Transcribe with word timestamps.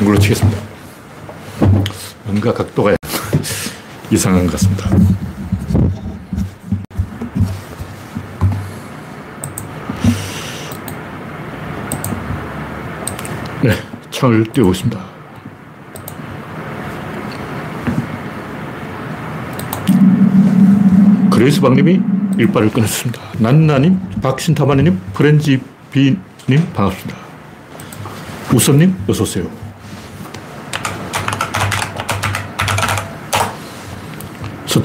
한글로 0.00 0.18
치겠습니다. 0.18 0.58
뭔가 2.24 2.54
각도가 2.54 2.96
이상한 4.10 4.46
것 4.46 4.52
같습니다. 4.52 4.88
네, 13.62 13.74
창을 14.10 14.44
띄우고 14.44 14.72
있습니다. 14.72 15.04
그레이스 21.30 21.60
박님이 21.60 22.00
일발을 22.38 22.70
끊었습니다. 22.70 23.20
난나님, 23.38 24.00
박신타마님, 24.22 24.98
프렌지 25.12 25.60
비님 25.90 26.18
반갑습니다. 26.72 27.20
우선님 28.54 28.96
어서 29.06 29.24
오세요. 29.24 29.59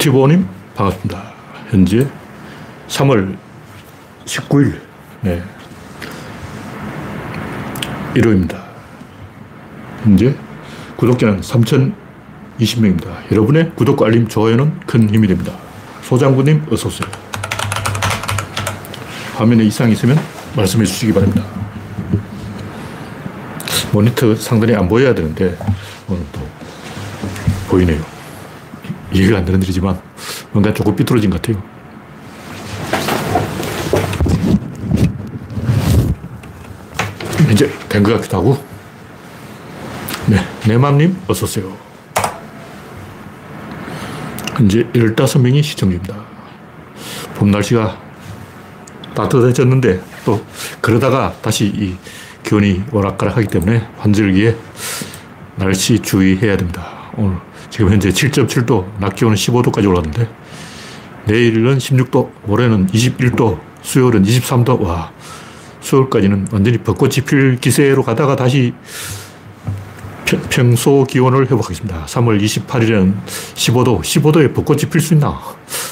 스티브님 0.06 0.46
반갑습니다. 0.76 1.32
현재 1.68 2.06
3월 2.86 3.36
19일 4.24 4.80
네. 5.22 5.42
일요일입니다. 8.14 8.62
현재 10.04 10.36
구독자는 10.94 11.40
3,020명입니다. 11.40 13.32
여러분의 13.32 13.72
구독과 13.74 14.06
알림, 14.06 14.28
좋아요는 14.28 14.78
큰 14.86 15.10
힘이 15.10 15.26
됩니다. 15.26 15.52
소장군님 16.02 16.66
어서오세요. 16.70 17.10
화면에 19.34 19.64
이상이 19.64 19.92
있으면 19.94 20.16
말씀해 20.54 20.84
주시기 20.84 21.14
바랍니다. 21.14 21.44
모니터 23.92 24.36
상단이 24.36 24.72
안 24.76 24.88
보여야 24.88 25.12
되는데 25.12 25.58
오늘 26.08 26.24
또 26.30 26.40
보이네요. 27.68 28.16
이해가 29.12 29.38
안 29.38 29.44
되는 29.44 29.62
일이지만 29.62 29.98
뭔가 30.56 30.72
조금 30.72 30.96
삐뚤어진 30.96 31.28
것 31.28 31.42
같아요. 31.42 31.62
이제 37.52 37.70
된 37.90 38.02
것 38.02 38.14
같기도 38.14 38.38
하고. 38.38 38.64
네, 40.24 40.38
내맘님 40.66 41.14
어서오세요. 41.28 41.76
현재 44.56 44.84
15명이 44.94 45.62
시청 45.62 45.90
중입니다. 45.90 46.24
봄 47.34 47.50
날씨가 47.50 48.00
따뜻해졌는데 49.14 50.00
또 50.24 50.42
그러다가 50.80 51.34
다시 51.42 51.66
이 51.66 51.98
기온이 52.42 52.82
오락가락하기 52.92 53.48
때문에 53.48 53.86
환절기에 53.98 54.56
날씨 55.56 55.98
주의해야 55.98 56.56
됩니다. 56.56 57.10
오늘 57.18 57.36
지금 57.68 57.92
현재 57.92 58.08
7.7도, 58.08 58.86
낮 58.98 59.14
기온은 59.14 59.36
15도까지 59.36 59.86
올랐는데 59.86 60.26
내일은 61.26 61.78
16도, 61.78 62.30
모레는 62.44 62.86
21도, 62.88 63.58
수요일은 63.82 64.22
23도. 64.22 64.80
와, 64.80 65.12
수요일까지는 65.80 66.48
완전히 66.52 66.78
벚꽃이 66.78 67.16
필 67.26 67.58
기세로 67.60 68.02
가다가 68.02 68.36
다시 68.36 68.72
평 70.50 70.74
소 70.74 71.04
기온을 71.04 71.44
회복하겠습니다. 71.46 72.06
3월 72.06 72.40
28일에는 72.42 73.14
15도, 73.54 74.00
15도에 74.00 74.54
벚꽃이 74.54 74.82
필 74.90 75.00
수 75.00 75.14
있나? 75.14 75.38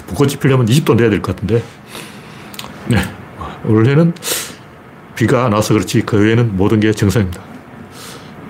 벚꽃이 0.08 0.36
피려면 0.36 0.66
20도 0.66 0.96
내야 0.96 1.10
될 1.10 1.22
것 1.22 1.34
같은데. 1.36 1.62
네. 2.88 2.98
올해는 3.64 4.12
비가 5.14 5.48
나서 5.48 5.74
그렇지 5.74 6.02
그 6.02 6.18
외에는 6.18 6.56
모든 6.56 6.80
게 6.80 6.92
정상입니다. 6.92 7.40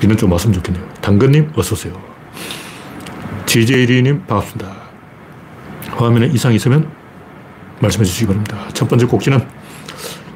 비는 0.01 0.17
좀 0.17 0.33
왔으면 0.33 0.55
좋겠네요. 0.55 0.89
당근님, 1.03 1.53
어서오세요. 1.55 1.95
GJ리님, 3.47 4.25
반갑습니다. 4.27 4.84
화면에 5.97 6.27
이상이 6.27 6.57
있으면 6.57 6.89
말씀해 7.81 8.05
주시기 8.05 8.27
바랍니다. 8.27 8.57
첫 8.73 8.89
번째 8.89 9.07
꼭지는 9.07 9.45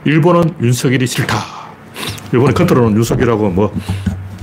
일본은 0.05 0.55
윤석열이 0.61 1.07
싫다. 1.07 1.37
일본의 2.33 2.55
컨트롤은 2.55 2.97
윤석열하고 2.97 3.51
뭐 3.51 3.75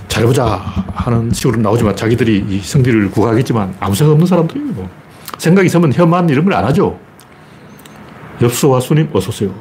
잘해보자 0.08 0.46
하는 0.94 1.32
식으로 1.32 1.62
나오지만 1.62 1.96
자기들이 1.96 2.46
이 2.50 2.60
승리를 2.60 3.12
구가하겠지만 3.12 3.76
아무 3.80 3.96
생각 3.96 4.14
없는 4.14 4.28
사람들이에요. 4.28 4.72
뭐. 4.74 4.90
생각 5.38 5.66
있으면 5.66 5.92
혐한 5.94 6.30
이런 6.30 6.46
걸 6.46 6.54
안 6.54 6.64
하죠. 6.66 6.98
엽서와 8.42 8.80
수님 8.80 9.10
어서오세요. 9.14 9.54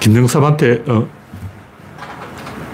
김영삼한테 0.00 0.84
어, 0.86 1.06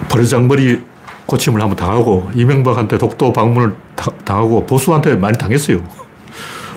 버르장머리 0.09 0.81
고침을 1.25 1.59
한번 1.61 1.75
당하고 1.75 2.29
이명박한테 2.35 2.97
독도 2.97 3.33
방문을 3.33 3.75
다, 3.95 4.11
당하고 4.23 4.65
보수한테 4.65 5.15
많이 5.15 5.37
당했어요. 5.37 5.83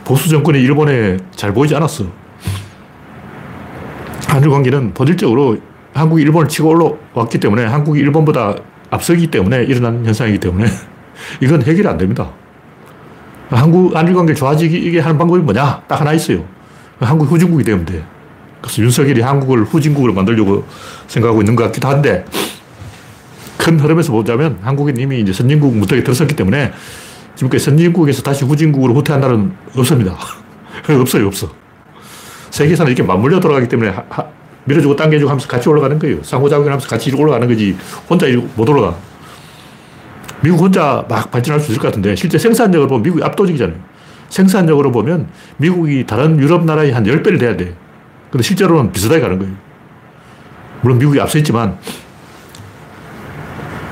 보수 0.08 0.30
정권이 0.30 0.58
일본에 0.60 1.19
잘 1.36 1.52
보이지 1.52 1.76
않았어. 1.76 2.06
한일 4.26 4.48
관계는 4.48 4.94
본질적으로 4.94 5.58
한국이 5.92 6.22
일본을 6.22 6.48
치고 6.48 6.70
올라왔기 6.70 7.38
때문에 7.38 7.66
한국이 7.66 8.00
일본보다 8.00 8.56
앞서기 8.88 9.26
때문에 9.26 9.64
일어난 9.64 10.06
현상이기 10.06 10.38
때문에 10.38 10.66
이건 11.42 11.60
해결이 11.60 11.86
안 11.86 11.98
됩니다. 11.98 12.30
한국, 13.50 13.94
한일 13.94 14.14
관계를 14.14 14.34
좋아지게 14.34 14.98
하는 14.98 15.19
방법이 15.19 15.42
뭐냐? 15.42 15.82
딱 15.86 16.00
하나 16.00 16.14
있어요. 16.14 16.42
한국이 17.00 17.30
후진국이 17.30 17.62
되면 17.62 17.84
돼. 17.84 18.02
그래서 18.62 18.82
윤석열이 18.82 19.20
한국을 19.20 19.64
후진국으로 19.64 20.14
만들려고 20.14 20.64
생각하고 21.06 21.42
있는 21.42 21.54
것 21.54 21.64
같기도 21.64 21.86
한데 21.86 22.25
큰 23.58 23.78
흐름에서 23.78 24.12
보자면 24.12 24.58
한국은 24.62 24.96
이미 24.98 25.20
이제 25.20 25.34
선진국 25.34 25.76
무턱에 25.76 26.02
들어섰기 26.02 26.34
때문에 26.34 26.72
지금까지 27.38 27.65
선진국에서 27.66 28.22
다시 28.22 28.44
후진국으로 28.44 28.94
후퇴한 28.94 29.21
날은 29.21 29.53
없습니다. 29.76 30.16
없어요, 31.00 31.28
없어. 31.28 31.49
세계사는 32.50 32.91
이렇게 32.91 33.06
맞물려 33.06 33.38
돌아가기 33.38 33.69
때문에 33.69 33.91
하, 33.91 34.03
하, 34.09 34.25
밀어주고 34.65 34.97
당겨주고 34.97 35.31
하면서 35.31 35.47
같이 35.47 35.69
올라가는 35.69 35.97
거예요. 36.00 36.22
상호작용을 36.25 36.72
하면서 36.72 36.88
같이 36.88 37.15
올라가는 37.15 37.47
거지 37.47 37.76
혼자 38.10 38.26
못 38.56 38.69
올라가. 38.69 38.97
미국 40.41 40.60
혼자 40.60 41.04
막 41.09 41.31
발전할 41.31 41.60
수 41.60 41.71
있을 41.71 41.81
것 41.81 41.88
같은데 41.88 42.16
실제 42.16 42.38
생산력을 42.38 42.88
보면 42.88 43.03
미국이 43.03 43.22
압도적이잖아요. 43.22 43.78
생산력으로 44.31 44.91
보면 44.91 45.28
미국이 45.59 46.05
다른 46.06 46.41
유럽 46.41 46.65
나라의 46.65 46.93
한 46.93 47.05
10배를 47.05 47.38
돼야 47.38 47.56
돼. 47.56 47.75
근데 48.31 48.43
실제로는 48.43 48.91
비슷하게 48.91 49.20
가는 49.20 49.38
거예요. 49.38 49.55
물론 50.82 50.99
미국이 50.99 51.20
앞서 51.20 51.38
있지만 51.38 51.78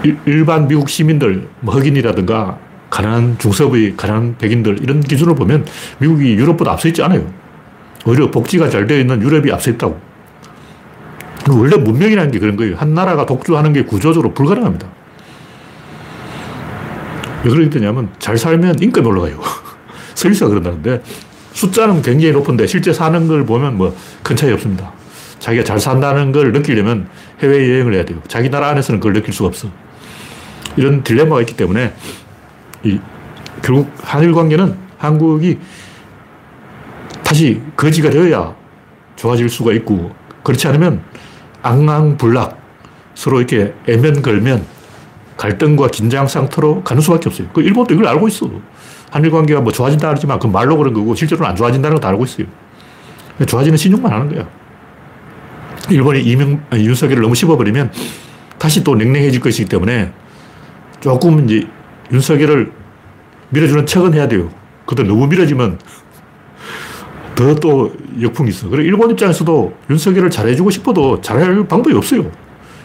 일 0.04 0.44
반 0.44 0.66
미국 0.68 0.88
시민들, 0.88 1.48
뭐 1.60 1.74
흑인이라든가 1.74 2.58
가난한 2.96 3.36
중서부의 3.38 3.94
가난한 3.94 4.36
백인들 4.38 4.78
이런 4.82 5.00
기준으로 5.02 5.34
보면 5.34 5.66
미국이 5.98 6.32
유럽보다 6.32 6.72
앞서 6.72 6.88
있지 6.88 7.02
않아요. 7.02 7.30
오히려 8.06 8.30
복지가 8.30 8.70
잘 8.70 8.86
되어 8.86 8.98
있는 8.98 9.20
유럽이 9.20 9.52
앞서 9.52 9.70
있다고. 9.70 10.00
원래 11.50 11.76
문명이라는 11.76 12.30
게 12.30 12.38
그런 12.38 12.56
거예요. 12.56 12.76
한 12.76 12.94
나라가 12.94 13.26
독주하는 13.26 13.74
게 13.74 13.84
구조적으로 13.84 14.32
불가능합니다. 14.32 14.88
왜 17.44 17.50
그렇게 17.50 17.68
되냐면 17.68 18.08
잘 18.18 18.38
살면 18.38 18.82
인건이 18.82 19.06
올라가요. 19.06 19.40
서울시가 20.14 20.48
그런다는데 20.48 21.02
숫자는 21.52 22.00
굉장히 22.00 22.32
높은데 22.32 22.66
실제 22.66 22.94
사는 22.94 23.28
걸 23.28 23.44
보면 23.44 23.76
뭐 23.76 23.94
큰 24.22 24.36
차이 24.36 24.50
없습니다. 24.52 24.92
자기가 25.38 25.64
잘 25.64 25.78
산다는 25.78 26.32
걸 26.32 26.50
느끼려면 26.52 27.08
해외여행을 27.40 27.92
해야 27.94 28.04
돼요. 28.06 28.22
자기 28.26 28.48
나라 28.48 28.70
안에서는 28.70 29.00
그걸 29.00 29.12
느낄 29.12 29.34
수가 29.34 29.48
없어. 29.48 29.68
이런 30.76 31.04
딜레마가 31.04 31.42
있기 31.42 31.56
때문에 31.56 31.92
이 32.86 33.00
결국 33.62 33.90
한일 34.02 34.32
관계는 34.32 34.76
한국이 34.98 35.58
다시 37.24 37.60
거지가 37.76 38.10
되어야 38.10 38.54
좋아질 39.16 39.48
수가 39.48 39.72
있고 39.74 40.12
그렇지 40.42 40.68
않으면 40.68 41.02
앙앙불락 41.62 42.60
서로 43.14 43.38
이렇게 43.38 43.74
애면 43.88 44.22
걸면 44.22 44.64
갈등과 45.36 45.88
긴장 45.88 46.26
상태로 46.26 46.82
가는 46.82 47.02
수밖에 47.02 47.28
없어요. 47.28 47.48
그 47.52 47.60
일본도 47.60 47.94
이걸 47.94 48.06
알고 48.06 48.28
있어. 48.28 48.48
한일 49.10 49.30
관계가 49.30 49.60
뭐 49.60 49.72
좋아진다 49.72 50.08
그러지만 50.08 50.38
그 50.38 50.46
말로 50.46 50.76
그런 50.76 50.94
거고 50.94 51.14
실제로는 51.14 51.50
안 51.50 51.56
좋아진다는 51.56 52.00
걸 52.00 52.10
알고 52.10 52.24
있어요. 52.24 52.46
좋아지는 53.46 53.76
신용만 53.76 54.12
하는 54.12 54.34
거야. 54.34 54.48
일본이 55.90 56.22
이명, 56.22 56.60
윤석열을 56.72 57.22
너무 57.22 57.34
씹어버리면 57.34 57.92
다시 58.58 58.82
또 58.82 58.94
냉랭해질 58.94 59.40
것이기 59.40 59.68
때문에 59.68 60.12
조금 61.00 61.44
이제 61.44 61.66
윤석열을 62.12 62.72
밀어주는 63.50 63.86
척은 63.86 64.14
해야 64.14 64.28
돼요. 64.28 64.50
그때 64.86 65.02
너무 65.02 65.26
밀어지면 65.26 65.78
더 67.34 67.54
또 67.56 67.92
역풍이 68.20 68.48
있어. 68.48 68.68
그리고 68.68 68.86
일본 68.86 69.10
입장에서도 69.10 69.74
윤석열을 69.90 70.30
잘해주고 70.30 70.70
싶어도 70.70 71.20
잘할 71.20 71.68
방법이 71.68 71.94
없어요. 71.94 72.30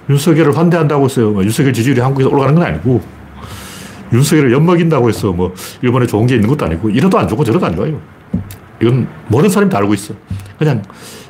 윤석열을 0.10 0.58
환대한다고 0.58 1.06
해서 1.06 1.22
뭐 1.30 1.44
윤석열 1.44 1.72
지지율이 1.72 2.02
한국에서 2.02 2.30
올라가는 2.30 2.56
건 2.56 2.63
아니고 2.66 3.02
윤석열을 4.12 4.52
엿먹인다고 4.52 5.08
해서 5.08 5.31
뭐 5.31 5.54
일본에 5.81 6.06
좋은 6.06 6.28
게 6.28 6.36
있는 6.36 6.50
것도 6.50 6.66
아니고 6.66 6.90
이러도 6.90 7.18
안 7.18 7.28
좋고 7.28 7.46
저러도 7.46 7.66
안 7.66 7.75
좋아요. 7.75 8.00
이건 8.81 9.08
모든 9.30 9.50
사람이 9.50 9.72
다 9.72 9.78
알고 9.78 9.94
있어. 9.94 10.13
그냥 10.60 10.81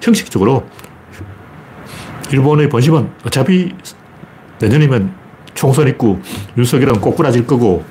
형식적으로 0.01 0.63
일본의 2.31 2.69
본심은 2.69 3.10
어차피 3.25 3.74
내년이면 4.60 5.13
총선 5.54 5.88
있고 5.89 6.19
윤석열은 6.57 7.01
꼬꾸라질 7.01 7.45
거고 7.45 7.83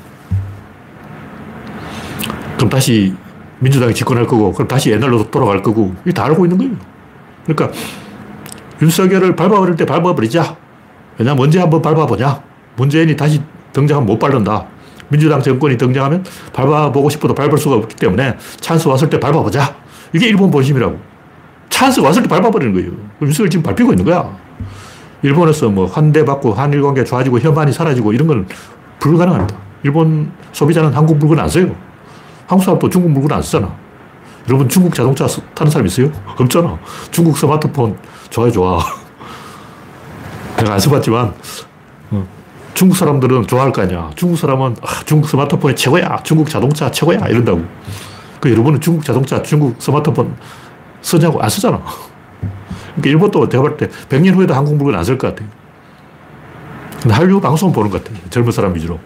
그럼 2.60 2.68
다시 2.68 3.14
민주당이 3.60 3.94
집권할 3.94 4.26
거고 4.26 4.52
그럼 4.52 4.68
다시 4.68 4.90
옛날로 4.90 5.30
돌아갈 5.30 5.62
거고 5.62 5.94
이게 6.04 6.12
다 6.12 6.26
알고 6.26 6.44
있는 6.44 6.58
거예요. 6.58 6.72
그러니까 7.46 7.74
윤석열을 8.82 9.34
밟아버릴 9.34 9.76
때 9.76 9.86
밟아버리자. 9.86 10.56
왜냐면 11.16 11.42
언제 11.42 11.58
한번 11.58 11.80
밟아보냐. 11.80 12.42
문재인이 12.76 13.16
다시 13.16 13.40
등장하면 13.72 14.06
못 14.06 14.18
밟는다. 14.18 14.66
민주당 15.08 15.40
정권이 15.40 15.78
등장하면 15.78 16.22
밟아보고 16.52 17.08
싶어도 17.08 17.34
밟을 17.34 17.56
수가 17.56 17.76
없기 17.76 17.96
때문에 17.96 18.36
찬스 18.60 18.88
왔을 18.88 19.08
때 19.08 19.18
밟아보자. 19.18 19.74
이게 20.12 20.28
일본 20.28 20.50
본심이라고. 20.50 20.98
찬스 21.70 22.00
왔을 22.00 22.22
때 22.22 22.28
밟아버리는 22.28 22.74
거예요. 22.74 22.90
윤석열 23.22 23.48
지금 23.48 23.62
밟히고 23.62 23.92
있는 23.92 24.04
거야. 24.04 24.36
일본에서 25.22 25.70
뭐 25.70 25.86
환대 25.86 26.26
받고 26.26 26.52
한일 26.52 26.82
관계 26.82 27.04
좋아지고 27.04 27.40
혐한이 27.40 27.72
사라지고 27.72 28.12
이런 28.12 28.26
건 28.26 28.46
불가능합니다. 28.98 29.56
일본 29.82 30.30
소비자는 30.52 30.92
한국 30.92 31.16
물건 31.16 31.38
안 31.38 31.48
써요. 31.48 31.74
한국 32.50 32.64
사람도 32.64 32.90
중국 32.90 33.12
물건 33.12 33.30
안 33.36 33.42
쓰잖아. 33.42 33.72
여러분 34.48 34.68
중국 34.68 34.92
자동차 34.92 35.24
타는 35.54 35.70
사람 35.70 35.86
있어요? 35.86 36.10
없잖아. 36.36 36.76
중국 37.12 37.38
스마트폰 37.38 37.96
좋아요, 38.28 38.50
좋아. 38.50 38.84
내가 40.58 40.72
안 40.74 40.80
써봤지만 40.80 41.32
어, 42.10 42.26
중국 42.74 42.96
사람들은 42.96 43.46
좋아할 43.46 43.70
거 43.70 43.82
아니야. 43.82 44.10
중국 44.16 44.36
사람은 44.36 44.74
아, 44.82 45.04
중국 45.06 45.28
스마트폰이 45.28 45.76
최고야. 45.76 46.24
중국 46.24 46.50
자동차 46.50 46.90
최고야. 46.90 47.28
이런다고. 47.28 47.64
그 48.40 48.50
여러분은 48.50 48.80
중국 48.80 49.04
자동차, 49.04 49.40
중국 49.42 49.80
스마트폰 49.80 50.34
쓰냐고 51.02 51.40
안 51.40 51.48
쓰잖아. 51.48 51.80
그러니까 52.96 53.10
일본도 53.10 53.48
제가 53.48 53.62
볼때 53.62 53.86
100년 54.08 54.34
후에도 54.34 54.54
한국 54.54 54.74
물건 54.74 54.96
안 54.96 55.04
쓸 55.04 55.16
것 55.16 55.28
같아요. 55.28 55.48
근데 57.00 57.14
한류 57.14 57.40
방송 57.40 57.72
보는 57.72 57.90
것 57.92 58.02
같아요. 58.02 58.18
젊은 58.28 58.50
사람 58.50 58.74
위주로. 58.74 58.98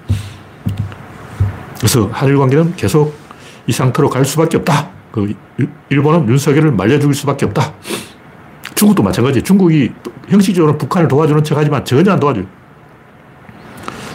그래서 1.76 2.08
한일 2.10 2.38
관계는 2.38 2.74
계속 2.76 3.23
이 3.66 3.72
상태로 3.72 4.10
갈 4.10 4.24
수밖에 4.24 4.58
없다. 4.58 4.90
그 5.10 5.34
일본은 5.88 6.28
윤석열을 6.28 6.72
말려 6.72 6.98
죽일 6.98 7.14
수밖에 7.14 7.46
없다. 7.46 7.72
중국도 8.74 9.02
마찬가지. 9.02 9.42
중국이 9.42 9.92
형식적으로 10.28 10.76
북한을 10.76 11.08
도와주는 11.08 11.44
척 11.44 11.56
하지만 11.56 11.84
전혀 11.84 12.12
안 12.12 12.20
도와줘요. 12.20 12.44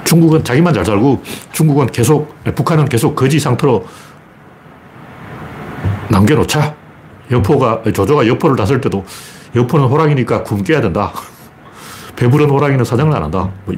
중국은 0.04 0.44
자기만 0.44 0.74
잘 0.74 0.84
살고 0.84 1.22
중국은 1.52 1.88
계속, 1.88 2.36
북한은 2.56 2.86
계속 2.86 3.16
거지 3.16 3.40
상태로 3.40 3.86
남겨놓자. 6.10 6.76
여포가, 7.32 7.84
조조가 7.84 8.28
여포를 8.28 8.56
다쓸 8.56 8.82
때도 8.82 9.06
여포는 9.56 9.86
호랑이니까 9.86 10.44
굶겨야 10.44 10.82
된다. 10.82 11.14
배부른 12.18 12.50
호랑이는 12.50 12.84
사냥을 12.84 13.16
안 13.16 13.24
한다. 13.24 13.50
뭐 13.66 13.76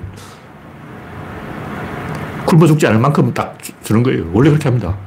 굶어 2.46 2.66
죽지 2.66 2.88
않을 2.88 3.00
만큼 3.00 3.34
딱 3.34 3.58
주는 3.84 4.02
거예요. 4.02 4.30
원래 4.34 4.50
그렇게 4.50 4.68
합니다. 4.70 4.98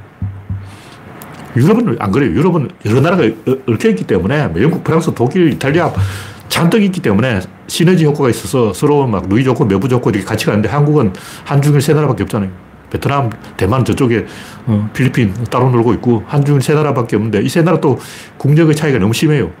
유럽은 1.55 1.97
안 1.99 2.11
그래요. 2.11 2.31
유럽은 2.31 2.69
여러 2.85 3.01
나라가 3.01 3.23
얽혀 3.67 3.89
있기 3.89 4.05
때문에 4.05 4.47
뭐 4.47 4.61
영국, 4.61 4.83
프랑스, 4.83 5.13
독일, 5.13 5.53
이탈리아 5.53 5.91
잔뜩 6.49 6.83
있기 6.83 7.01
때문에 7.01 7.41
시너지 7.67 8.05
효과가 8.05 8.29
있어서 8.29 8.73
서로 8.73 9.07
막 9.07 9.27
누이 9.27 9.43
좋고 9.43 9.65
매부 9.65 9.87
좋고 9.89 10.09
이렇게 10.11 10.25
같이 10.25 10.45
가는데 10.45 10.69
한국은 10.69 11.13
한중일 11.45 11.81
세 11.81 11.93
나라밖에 11.93 12.23
없잖아요. 12.23 12.49
베트남, 12.89 13.29
대만 13.57 13.83
저쪽에 13.83 14.25
어, 14.67 14.89
필리핀 14.93 15.33
따로 15.49 15.69
놀고 15.69 15.93
있고 15.95 16.23
한중일 16.27 16.61
세 16.61 16.73
나라밖에 16.73 17.15
없는데 17.15 17.41
이 17.41 17.49
세 17.49 17.61
나라 17.61 17.79
또 17.79 17.99
국력의 18.37 18.75
차이가 18.75 18.99
너무 18.99 19.13
심해요. 19.13 19.51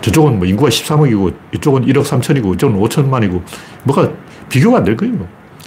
저쪽은 0.00 0.38
뭐 0.38 0.46
인구가 0.46 0.70
13억이고 0.70 1.34
이쪽은 1.54 1.84
1억 1.86 2.04
3천이고 2.04 2.54
이쪽은 2.54 2.78
5천만이고 2.80 3.42
뭐가 3.84 4.10
비교가 4.48 4.78
안 4.78 4.84
될 4.84 4.96
거예요. 4.96 5.14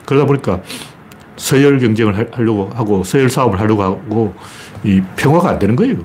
그러다 0.05 0.25
보니까 0.25 0.61
서열 1.37 1.79
경쟁을 1.79 2.29
하려고 2.31 2.69
하고 2.75 3.03
서열 3.03 3.29
사업을 3.29 3.59
하려고 3.59 3.83
하고 3.83 4.35
이 4.83 5.01
평화가 5.15 5.49
안 5.49 5.59
되는 5.59 5.75
거예요. 5.75 5.95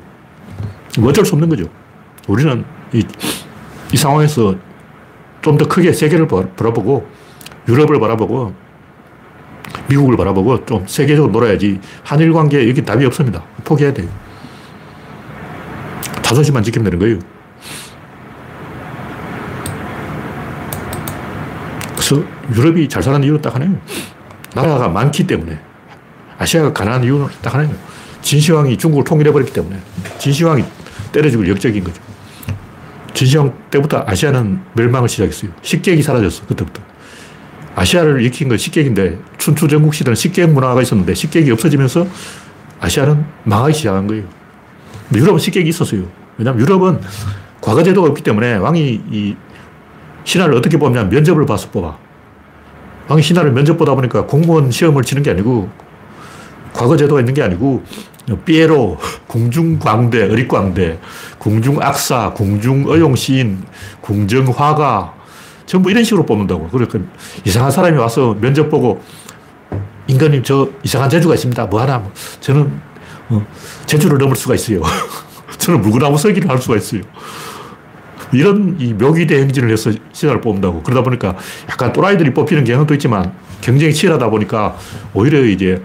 뭐 0.98 1.10
어쩔 1.10 1.24
수 1.24 1.34
없는 1.34 1.48
거죠. 1.48 1.64
우리는 2.26 2.64
이, 2.92 3.04
이 3.92 3.96
상황에서 3.96 4.54
좀 5.40 5.56
더 5.56 5.66
크게 5.66 5.92
세계를 5.92 6.26
바라보고 6.28 7.06
유럽을 7.68 7.98
바라보고 8.00 8.52
미국을 9.88 10.16
바라보고 10.16 10.66
좀 10.66 10.86
세계적으로 10.86 11.32
놀아야지 11.32 11.80
한일 12.04 12.32
관계에 12.32 12.68
여기 12.68 12.84
답이 12.84 13.04
없습니다. 13.06 13.42
포기해야 13.64 13.94
돼요. 13.94 14.08
자존심만 16.22 16.62
지키면 16.62 16.84
되는 16.84 16.98
거예요. 16.98 17.18
그래서 21.92 22.22
유럽이 22.54 22.88
잘 22.88 23.02
사는 23.02 23.22
이유는 23.22 23.40
딱 23.40 23.54
하나예요. 23.54 23.76
나라가 24.54 24.88
많기 24.88 25.26
때문에. 25.26 25.58
아시아가 26.38 26.72
가난한 26.72 27.04
이유는 27.04 27.26
딱 27.42 27.54
하나예요. 27.54 27.74
진시황이 28.22 28.76
중국을 28.76 29.04
통일해버렸기 29.04 29.52
때문에. 29.52 29.78
진시황이 30.18 30.64
때려주고 31.12 31.48
역적인 31.48 31.82
거죠. 31.84 32.02
진시황 33.14 33.52
때부터 33.70 34.04
아시아는 34.06 34.60
멸망을 34.74 35.08
시작했어요. 35.08 35.50
식객이 35.62 36.02
사라졌어. 36.02 36.46
그때부터. 36.46 36.82
아시아를 37.74 38.20
일으킨 38.22 38.48
건 38.48 38.58
식객인데 38.58 39.18
춘추 39.38 39.68
전국 39.68 39.94
시대는 39.94 40.16
식객 40.16 40.50
문화가 40.50 40.82
있었는데 40.82 41.14
식객이 41.14 41.50
없어지면서 41.52 42.06
아시아는 42.80 43.24
망하기 43.44 43.74
시작한 43.74 44.06
거예요. 44.06 44.24
유럽은 45.14 45.38
식객이 45.38 45.68
있었어요. 45.68 46.04
왜냐하면 46.36 46.62
유럽은 46.62 47.00
과거 47.60 47.82
제도가 47.82 48.08
없기 48.08 48.22
때문에 48.22 48.56
왕이 48.56 49.02
이 49.10 49.36
신하를 50.24 50.54
어떻게 50.54 50.76
뽑냐 50.76 51.04
면접을 51.04 51.46
봐서 51.46 51.70
뽑아. 51.70 51.96
왕이 53.08 53.22
신하를 53.22 53.52
면접 53.52 53.78
보다 53.78 53.94
보니까 53.94 54.26
공무원 54.26 54.70
시험을 54.70 55.02
치는 55.02 55.22
게 55.22 55.30
아니고 55.30 55.70
과거 56.78 56.96
제도가 56.96 57.20
있는 57.20 57.34
게 57.34 57.42
아니고 57.42 57.82
삐에로, 58.44 58.98
궁중광대, 59.26 60.30
어릿광대, 60.30 60.98
궁중악사, 61.38 62.34
궁중어용시인, 62.34 63.64
궁정화가 64.00 65.14
전부 65.66 65.90
이런 65.90 66.04
식으로 66.04 66.24
뽑는다고. 66.24 66.68
그러니까 66.68 67.00
이상한 67.44 67.72
사람이 67.72 67.98
와서 67.98 68.36
면접 68.40 68.70
보고 68.70 69.02
인간님 70.06 70.44
저 70.44 70.68
이상한 70.84 71.10
재주가 71.10 71.34
있습니다. 71.34 71.66
뭐 71.66 71.80
하나? 71.80 72.08
저는 72.40 72.80
어, 73.30 73.44
재주를 73.86 74.18
넘을 74.18 74.36
수가 74.36 74.54
있어요. 74.54 74.80
저는 75.58 75.82
물구나무 75.82 76.16
서기를 76.16 76.48
할 76.48 76.58
수가 76.58 76.76
있어요. 76.76 77.02
이런 78.32 78.76
이 78.78 78.92
묘기대 78.92 79.36
행진을 79.40 79.70
해서 79.70 79.90
신화를 80.12 80.40
뽑는다고. 80.40 80.82
그러다 80.82 81.02
보니까 81.02 81.34
약간 81.68 81.92
또라이들이 81.92 82.34
뽑히는 82.34 82.64
경향도 82.64 82.94
있지만 82.94 83.32
경쟁이 83.62 83.92
치열하다 83.92 84.30
보니까 84.30 84.76
오히려 85.12 85.44
이제 85.44 85.82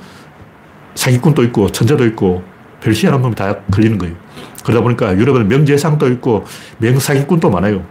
사기꾼도 1.03 1.43
있고 1.45 1.69
천재도 1.69 2.05
있고 2.07 2.43
별 2.79 2.93
희한한 2.93 3.21
놈이 3.21 3.35
다 3.35 3.57
걸리는 3.71 3.97
거예요. 3.97 4.15
그러다 4.63 4.81
보니까 4.81 5.15
유럽은 5.17 5.49
명재상도 5.49 6.07
있고 6.13 6.45
명사기꾼도 6.77 7.49
많아요. 7.49 7.83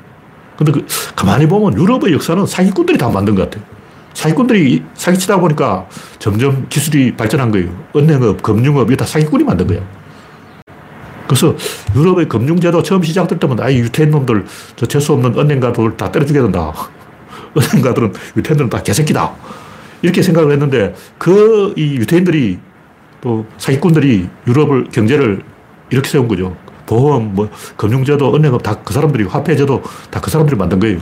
근데 0.56 0.72
그, 0.72 0.86
가만히 1.14 1.46
보면 1.46 1.78
유럽의 1.78 2.14
역사는 2.14 2.46
사기꾼들이 2.46 2.96
다 2.96 3.10
만든 3.10 3.34
것 3.34 3.50
같아요. 3.50 3.64
사기꾼들이 4.14 4.82
사기치다 4.94 5.40
보니까 5.40 5.86
점점 6.18 6.66
기술이 6.70 7.14
발전한 7.14 7.50
거예요. 7.50 7.68
은행업, 7.94 8.42
금융업, 8.42 8.88
이게 8.88 8.96
다 8.96 9.04
사기꾼이 9.04 9.44
만든 9.44 9.66
거예요. 9.66 9.82
그래서 11.26 11.54
유럽의 11.94 12.28
금융제도 12.28 12.82
처음 12.82 13.02
시작될 13.02 13.38
때마다 13.38 13.64
아이 13.64 13.78
유태인 13.78 14.10
놈들, 14.10 14.44
저 14.76 14.86
재수 14.86 15.12
없는 15.12 15.38
은행가들 15.38 15.96
다 15.98 16.10
때려 16.10 16.24
죽여야 16.24 16.44
된다. 16.44 16.72
은행가들은, 17.56 18.12
유태인들은 18.38 18.70
다 18.70 18.82
개새끼다. 18.82 19.32
이렇게 20.00 20.22
생각을 20.22 20.52
했는데 20.52 20.94
그 21.18 21.74
이 21.76 21.96
유태인들이 21.96 22.58
또 23.22 23.46
사기꾼들이 23.56 24.28
유럽을 24.48 24.88
경제를 24.92 25.42
이렇게 25.90 26.10
세운 26.10 26.26
거죠. 26.28 26.56
보험, 26.86 27.34
뭐, 27.34 27.48
금융제도, 27.76 28.34
은행업 28.34 28.62
다 28.62 28.82
그 28.82 28.92
사람들이, 28.92 29.24
화폐제도 29.24 29.82
다 30.10 30.20
그 30.20 30.30
사람들이 30.30 30.58
만든 30.58 30.80
거예요. 30.80 30.98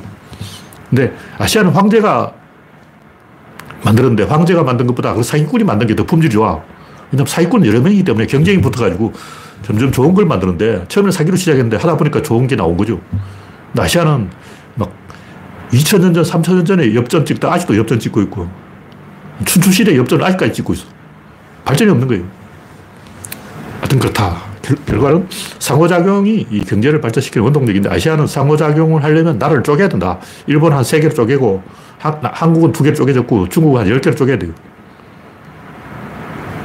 근데 0.91 1.13
아시아는 1.39 1.71
황제가 1.71 2.33
만들었는데 3.83 4.25
황제가 4.25 4.63
만든 4.63 4.87
것보다 4.87 5.15
그 5.15 5.23
사기꾼이 5.23 5.65
만든 5.65 5.87
게 5.87 5.95
더 5.95 6.05
품질이 6.05 6.33
좋아. 6.33 6.61
왜냐면 7.11 7.27
사기꾼 7.27 7.65
여러 7.67 7.81
명이기 7.81 8.05
때문에 8.05 8.27
경쟁이 8.27 8.61
붙어가지고 8.61 9.13
점점 9.63 9.91
좋은 9.91 10.13
걸 10.15 10.27
만드는데 10.27 10.85
처음에 10.89 11.11
사기로 11.11 11.37
시작했는데 11.37 11.77
하다 11.79 11.97
보니까 11.97 12.21
좋은 12.23 12.47
게 12.47 12.55
나온 12.57 12.77
거죠. 12.77 13.01
아시아는 13.79 14.29
막 14.75 14.93
2000년 15.73 16.13
전, 16.15 16.23
3000년 16.25 16.67
전에 16.67 16.95
엽전 16.95 17.25
찍다 17.25 17.51
아직도 17.53 17.77
엽전 17.79 17.99
찍고 17.99 18.21
있고 18.23 18.49
춘추시대 19.47 19.97
엽전을 19.97 20.25
아직까지 20.25 20.53
찍고 20.53 20.75
있어. 20.75 20.85
발전이 21.65 21.91
없는 21.91 22.09
거예요. 22.09 22.25
하여튼 23.81 23.99
그렇다. 23.99 24.43
결, 24.87 24.99
과는 25.01 25.27
상호작용이 25.59 26.47
이 26.51 26.61
경제를 26.61 27.01
발전시키는 27.01 27.45
원동력인데 27.45 27.89
아시아는 27.91 28.27
상호작용을 28.27 29.03
하려면 29.03 29.39
나라를 29.39 29.63
쪼개야 29.63 29.89
된다. 29.89 30.19
일본 30.47 30.73
한 30.73 30.83
세 30.85 31.01
개를 31.01 31.15
쪼개고 31.15 31.63
한, 31.99 32.19
한국은 32.23 32.73
두 32.73 32.83
개를 32.83 32.95
쪼개졌고 32.97 33.49
중국은 33.49 33.81
한 33.81 33.89
열 33.89 34.01
개를 34.01 34.17
쪼개야 34.17 34.39
돼요. 34.39 34.53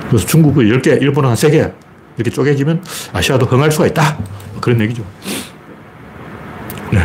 그래서 0.09 0.25
중국은 0.27 0.69
열 0.69 0.81
개, 0.81 0.91
일본은 0.93 1.29
한 1.29 1.35
세 1.35 1.49
개. 1.49 1.71
이렇게 2.17 2.29
쪼개지면 2.29 2.83
아시아도 3.13 3.45
흥할 3.45 3.71
수가 3.71 3.87
있다. 3.87 4.17
그런 4.61 4.79
얘기죠. 4.81 5.03
네. 6.91 6.99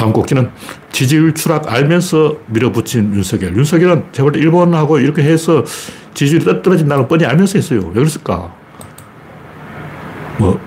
다음 0.00 0.14
꼭지는 0.14 0.50
지지율 0.92 1.34
추락 1.34 1.70
알면서 1.70 2.34
밀어붙인 2.46 3.12
윤석열. 3.14 3.54
윤석열은 3.54 4.12
볼때 4.12 4.38
일본하고 4.38 4.98
이렇게 4.98 5.22
해서 5.22 5.62
지지율이 6.14 6.62
떨어진다는 6.62 7.06
뻔히 7.06 7.26
알면서 7.26 7.58
했어요. 7.58 7.80
왜 7.88 7.92
그랬을까? 7.92 8.50
뭐, 10.38 10.58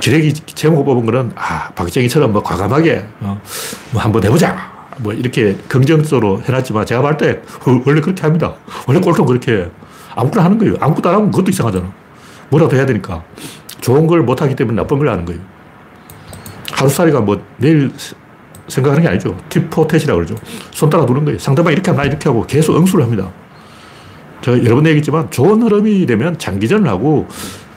기레기 0.00 0.32
제목 0.32 0.84
뽑은 0.84 1.06
거는, 1.06 1.30
아, 1.36 1.68
박정희처럼 1.76 2.32
뭐 2.32 2.42
과감하게, 2.42 3.06
어, 3.20 3.40
뭐 3.92 4.02
한번 4.02 4.24
해보자. 4.24 4.72
뭐 4.98 5.12
이렇게 5.12 5.56
긍정적으로 5.68 6.42
해놨지만 6.42 6.84
제가 6.84 7.02
볼 7.02 7.16
때 7.16 7.40
원래 7.86 8.00
그렇게 8.00 8.20
합니다. 8.22 8.52
원래 8.88 8.98
꼴통 8.98 9.26
그렇게 9.26 9.52
해. 9.52 9.66
아무거나 10.16 10.46
하는 10.46 10.58
거예요. 10.58 10.74
아무것도 10.80 11.08
안 11.08 11.14
하면 11.14 11.30
그것도 11.30 11.50
이상하잖아. 11.50 11.88
뭐라도 12.50 12.76
해야 12.76 12.84
되니까. 12.84 13.22
좋은 13.80 14.08
걸 14.08 14.22
못하기 14.22 14.56
때문에 14.56 14.82
나쁜 14.82 14.98
걸 14.98 15.08
하는 15.08 15.24
거예요. 15.24 15.40
하루살이가 16.72 17.20
뭐 17.20 17.40
내일 17.58 17.92
생각하는 18.68 19.02
게 19.02 19.08
아니죠. 19.08 19.36
팁포텟이라고 19.48 20.14
그러죠. 20.14 20.34
손 20.70 20.90
따라 20.90 21.06
두는 21.06 21.24
거예요. 21.24 21.38
상대방 21.38 21.72
이렇게 21.72 21.90
하면 21.90 22.06
이렇게 22.06 22.28
하고 22.28 22.46
계속 22.46 22.76
응수를 22.76 23.04
합니다. 23.04 23.30
제가 24.42 24.58
여러 24.64 24.74
번 24.76 24.86
얘기했지만 24.86 25.30
좋은 25.30 25.62
흐름이 25.62 26.06
되면 26.06 26.38
장기전을 26.38 26.88
하고 26.88 27.28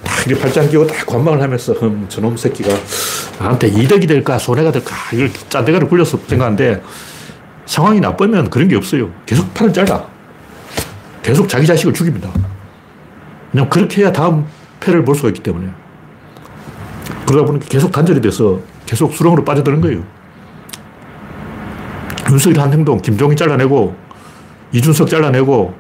딱 0.03 0.25
이렇게 0.25 0.41
팔짱 0.41 0.69
끼고 0.69 0.87
딱 0.87 1.05
관망을 1.05 1.41
하면서 1.41 1.73
흠, 1.73 2.05
저놈 2.09 2.37
새끼가 2.37 2.69
나한테 3.39 3.67
이득이 3.67 4.07
될까 4.07 4.37
손해가 4.37 4.71
될까 4.71 4.95
이걸 5.13 5.31
짠대가를 5.49 5.87
굴려서 5.87 6.19
생각하는데 6.27 6.81
상황이 7.65 7.99
나쁘면 7.99 8.49
그런 8.49 8.67
게 8.67 8.75
없어요. 8.75 9.11
계속 9.25 9.53
팔을 9.53 9.73
잘라. 9.73 10.07
계속 11.21 11.49
자기 11.49 11.65
자식을 11.65 11.93
죽입니다. 11.93 12.29
그냥 13.51 13.69
그렇게 13.69 14.01
해야 14.01 14.11
다음 14.11 14.45
패를 14.79 15.03
볼 15.03 15.15
수가 15.15 15.29
있기 15.29 15.41
때문에. 15.41 15.69
그러다 17.25 17.45
보니까 17.45 17.65
계속 17.67 17.91
단절이 17.91 18.21
돼서 18.21 18.59
계속 18.85 19.13
수렁으로 19.13 19.43
빠져드는 19.43 19.81
거예요. 19.81 20.03
윤석열 22.31 22.61
한 22.61 22.73
행동, 22.73 22.99
김종인 23.01 23.37
잘라내고, 23.37 23.95
이준석 24.71 25.09
잘라내고, 25.09 25.75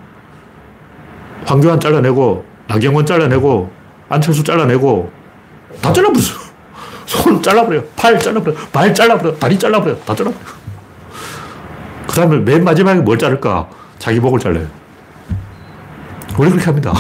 황교안 1.45 1.79
잘라내고, 1.79 2.45
나경원 2.67 3.05
잘라내고, 3.05 3.71
안철수 4.09 4.43
잘라내고, 4.43 5.11
다 5.81 5.91
잘라버렸어. 5.91 6.45
손 7.05 7.41
잘라버려. 7.41 7.83
팔 7.95 8.19
잘라버려. 8.19 8.55
발 8.71 8.93
잘라버려. 8.93 9.35
다리 9.35 9.59
잘라버려. 9.59 9.95
다 9.97 10.15
잘라버려. 10.15 10.45
그 12.07 12.15
다음에 12.15 12.37
맨 12.37 12.63
마지막에 12.63 12.99
뭘 12.99 13.17
자를까? 13.17 13.69
자기 13.99 14.19
목을 14.19 14.39
잘라요. 14.39 14.67
원래 16.37 16.51
그렇게 16.51 16.65
합니다. 16.65 16.93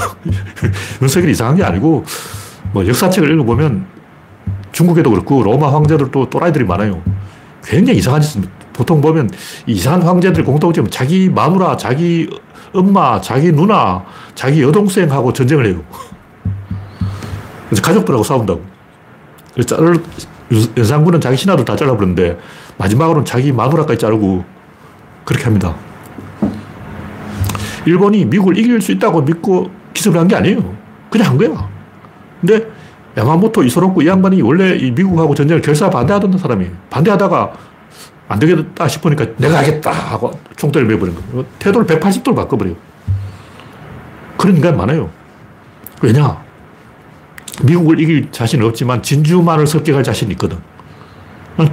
윤석열이 1.01 1.31
이상한 1.31 1.55
게 1.55 1.63
아니고, 1.63 2.05
뭐 2.71 2.85
역사책을 2.87 3.31
읽어보면 3.31 3.94
중국에도 4.75 5.09
그렇고 5.09 5.41
로마 5.41 5.73
황제들도 5.73 6.29
또라이들이 6.29 6.65
많아요. 6.65 7.01
굉장히 7.63 7.99
이상한 7.99 8.21
짓입니다. 8.21 8.53
보통 8.73 8.99
보면 8.99 9.29
이상한 9.65 10.03
황제들 10.03 10.43
공통점은 10.43 10.91
자기 10.91 11.29
마누라, 11.29 11.77
자기 11.77 12.29
엄마, 12.73 13.21
자기 13.21 13.53
누나, 13.53 14.03
자기 14.35 14.61
여동생하고 14.61 15.31
전쟁을 15.31 15.65
해요. 15.67 15.81
그래서 17.69 17.81
가족들하고 17.81 18.21
싸운다고. 18.21 18.61
그래서 19.53 19.77
연산군은 20.75 21.21
자기 21.21 21.37
신하들 21.37 21.63
다 21.63 21.77
잘라버렸는데 21.77 22.37
마지막으로는 22.77 23.23
자기 23.23 23.53
마누라까지 23.53 23.97
자르고 23.97 24.43
그렇게 25.23 25.45
합니다. 25.45 25.73
일본이 27.85 28.25
미국을 28.25 28.57
이길 28.57 28.81
수 28.81 28.91
있다고 28.91 29.21
믿고 29.21 29.71
기습을 29.93 30.19
한 30.19 30.27
게 30.27 30.35
아니에요. 30.35 30.75
그냥 31.09 31.29
한 31.29 31.37
거야. 31.37 31.69
근데 32.41 32.74
야마모토 33.17 33.63
이소롭고 33.63 34.01
이 34.01 34.07
양반이 34.07 34.41
원래 34.41 34.75
이 34.75 34.91
미국하고 34.91 35.33
전쟁을 35.35 35.61
결사 35.61 35.89
반대하던 35.89 36.37
사람이 36.37 36.67
반대하다가 36.89 37.53
안 38.27 38.39
되겠다 38.39 38.87
싶으니까 38.87 39.25
내가 39.37 39.59
하겠다 39.59 39.91
하고 39.91 40.37
총대를 40.57 40.87
매버린 40.87 41.15
거예요. 41.15 41.45
태도를 41.59 41.87
180도로 41.87 42.35
바꿔버려요. 42.35 42.75
그런 44.37 44.55
인간 44.57 44.75
많아요. 44.75 45.09
왜냐? 46.01 46.43
미국을 47.63 47.99
이길 47.99 48.29
자신은 48.31 48.65
없지만 48.65 49.01
진주만을 49.01 49.65
습격할 49.65 50.03
자신이 50.03 50.31
있거든. 50.33 50.57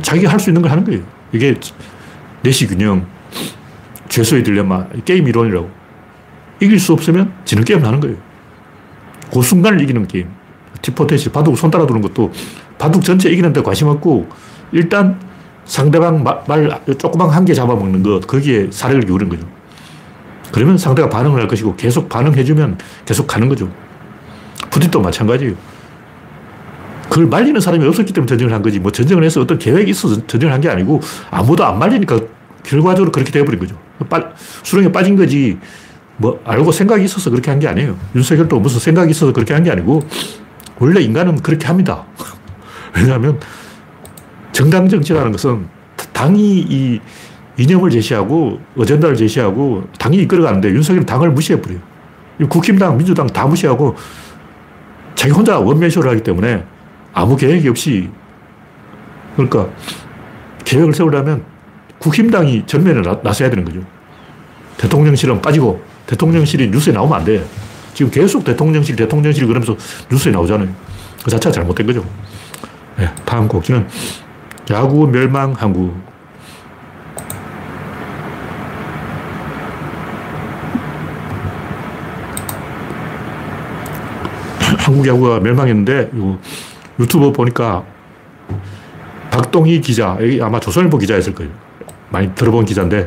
자기가 0.01 0.31
할 0.31 0.39
수 0.39 0.51
있는 0.51 0.63
걸 0.63 0.71
하는 0.71 0.85
거예요. 0.85 1.03
이게 1.33 1.59
내시균형, 2.43 3.05
죄수의 4.09 4.45
딜레마, 4.45 4.87
게임 5.05 5.27
이론이라고. 5.27 5.69
이길 6.61 6.79
수 6.79 6.93
없으면 6.93 7.33
지는 7.45 7.65
게임을 7.65 7.85
하는 7.85 7.99
거예요. 7.99 8.17
그 9.33 9.43
순간을 9.43 9.81
이기는 9.81 10.07
게임. 10.07 10.29
티포테시, 10.83 11.31
바둑 11.31 11.57
손 11.57 11.71
따라 11.71 11.87
두는 11.87 12.03
것도 12.03 12.33
바둑 12.79 13.03
전체 13.05 13.31
이기는데 13.31 13.63
관심 13.63 13.89
없고 13.89 14.29
일단 14.73 15.19
상대방 15.65 16.23
말 16.25 16.45
조그만 16.99 17.31
한 17.31 17.45
개 17.45 17.55
잡아먹는 17.55 18.03
것, 18.03 18.27
거기에 18.27 18.69
사례를 18.71 19.03
기울인 19.03 19.29
거죠. 19.29 19.47
그러면 20.51 20.77
상대가 20.77 21.09
반응을 21.09 21.41
할 21.41 21.49
것이고 21.49 21.77
계속 21.77 22.09
반응해주면 22.09 22.79
계속 23.07 23.27
가는 23.27 23.49
거죠. 23.49 23.71
푸틴도 24.71 25.01
마찬가지예요. 25.01 25.55
그걸 27.09 27.27
말리는 27.27 27.61
사람이 27.61 27.87
없었기 27.87 28.13
때문에 28.13 28.29
전쟁을 28.29 28.53
한 28.53 28.63
거지. 28.63 28.79
뭐 28.81 28.91
전쟁을 28.91 29.23
해서 29.25 29.41
어떤 29.41 29.59
계획이 29.59 29.91
있어서 29.91 30.27
전쟁을 30.27 30.53
한 30.53 30.61
게 30.61 30.69
아니고 30.69 31.01
아무도 31.31 31.65
안 31.65 31.79
말리니까 31.79 32.19
결과적으로 32.63 33.13
그렇게 33.13 33.31
되어버린 33.31 33.61
거죠. 33.61 33.77
빠, 34.09 34.21
수렁에 34.63 34.91
빠진 34.93 35.17
거지. 35.17 35.59
뭐 36.17 36.41
알고 36.45 36.71
생각이 36.73 37.05
있어서 37.05 37.31
그렇게 37.31 37.51
한 37.51 37.59
게 37.61 37.69
아니에요. 37.69 37.97
윤석열도 38.15 38.61
무슨 38.61 38.81
생각이 38.81 39.11
있어서 39.11 39.33
그렇게 39.33 39.53
한 39.55 39.63
게 39.65 39.71
아니고 39.71 40.03
원래 40.83 41.01
인간은 41.01 41.37
그렇게 41.37 41.69
합니다. 41.69 42.05
왜냐하면 42.97 43.39
정당 44.51 44.89
정치라는 44.89 45.31
것은 45.31 45.69
당이 46.13 46.41
이 46.69 47.01
이념을 47.57 47.89
제시하고 47.91 48.59
어젠다를 48.77 49.15
제시하고 49.15 49.85
당이 50.01 50.17
이끌어가는데 50.23 50.71
윤석열은 50.71 51.07
당을 51.07 51.31
무시해버려요. 51.31 51.79
국힘당, 52.49 52.97
민주당 52.97 53.29
다 53.29 53.47
무시하고 53.47 53.95
자기 55.15 55.33
혼자 55.33 55.61
원맨쇼를 55.61 56.11
하기 56.11 56.25
때문에 56.25 56.65
아무 57.13 57.37
계획이 57.37 57.69
없이 57.69 58.11
그러니까 59.37 59.69
계획을 60.65 60.95
세우려면 60.95 61.45
국힘당이 62.01 62.65
전면에 62.67 63.03
나, 63.23 63.33
서야 63.33 63.49
되는 63.51 63.65
거죠. 63.65 63.81
대통령실은 64.79 65.41
빠지고 65.41 65.81
대통령실이 66.09 66.71
뉴스에 66.71 66.93
나오면 66.93 67.21
안 67.21 67.25
돼. 67.25 67.45
지금 67.95 68.11
계속 68.11 68.45
대통령실, 68.45 68.97
대통령실 68.97 69.47
그러면서 69.47 69.77
뉴스에 70.11 70.33
나오잖아요. 70.33 70.69
그 71.25 71.31
자체가 71.31 71.53
잘못된 71.53 71.87
거죠. 71.87 72.05
네, 72.97 73.09
다음 73.25 73.47
곡지는 73.49 73.87
야구 74.71 75.07
멸망 75.07 75.53
한국. 75.53 75.95
한국 84.79 85.07
야구가 85.07 85.41
멸망했는데 85.41 86.11
유튜브 86.99 87.33
보니까 87.33 87.85
박동희 89.31 89.81
기자, 89.81 90.19
아마 90.41 90.61
조선일보 90.61 90.99
기자였을 90.99 91.35
거예요. 91.35 91.51
많이 92.11 92.35
들어본 92.35 92.67
기자인데 92.67 93.07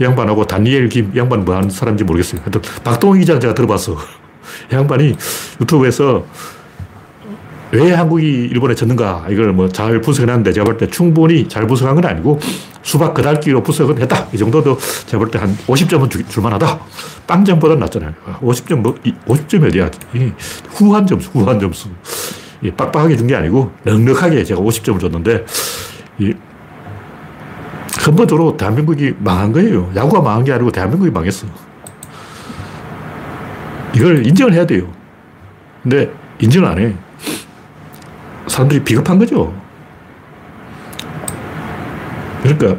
이 0.00 0.04
양반하고 0.04 0.46
다니엘 0.46 0.88
김, 0.88 1.12
이 1.14 1.18
양반 1.18 1.44
뭐 1.44 1.54
하는 1.54 1.68
사람인지 1.68 2.04
모르겠어요. 2.04 2.40
하여튼 2.40 2.62
박동희 2.82 3.20
기자는 3.20 3.40
제가 3.40 3.54
들어봤어. 3.54 3.96
이 4.70 4.74
양반이 4.74 5.16
유튜브에서 5.60 6.24
왜 7.72 7.92
한국이 7.92 8.24
일본에 8.24 8.74
졌는가 8.74 9.26
이걸 9.28 9.52
뭐 9.52 9.68
잘 9.68 10.00
분석해 10.00 10.26
놨는데 10.26 10.52
제가 10.52 10.64
볼 10.64 10.78
때 10.78 10.86
충분히 10.86 11.48
잘 11.48 11.66
분석한 11.66 11.96
건 11.96 12.04
아니고 12.06 12.38
수박 12.82 13.12
그달기로 13.14 13.62
분석은 13.62 14.00
했다. 14.00 14.28
이 14.32 14.38
정도도 14.38 14.78
제가 15.06 15.18
볼 15.18 15.30
때 15.30 15.38
한 15.38 15.56
50점은 15.66 16.08
줄, 16.08 16.24
줄만하다. 16.28 16.78
빵점보다 17.26 17.74
낫잖아요. 17.74 18.12
50점 18.40 18.76
뭐 18.76 18.94
50점이 19.26 19.66
어디야. 19.68 19.90
후한 20.70 21.06
점수, 21.06 21.28
후한 21.30 21.58
점수. 21.58 21.88
빡빡하게 22.76 23.16
준 23.16 23.26
게 23.26 23.34
아니고 23.34 23.72
넉넉하게 23.82 24.44
제가 24.44 24.60
50점을 24.60 25.00
줬는데 25.00 25.44
이 26.20 26.32
근본적으로 28.04 28.56
대한민국이 28.56 29.14
망한 29.18 29.50
거예요. 29.52 29.90
야구가 29.96 30.20
망한 30.20 30.44
게 30.44 30.52
아니고 30.52 30.70
대한민국이 30.70 31.10
망했어. 31.10 31.46
이걸 33.96 34.26
인정을 34.26 34.52
해야 34.52 34.66
돼요. 34.66 34.92
근데 35.82 36.12
인정을 36.38 36.68
안 36.68 36.78
해. 36.78 36.94
사람들이 38.46 38.84
비겁한 38.84 39.18
거죠. 39.18 39.54
그러니까 42.42 42.76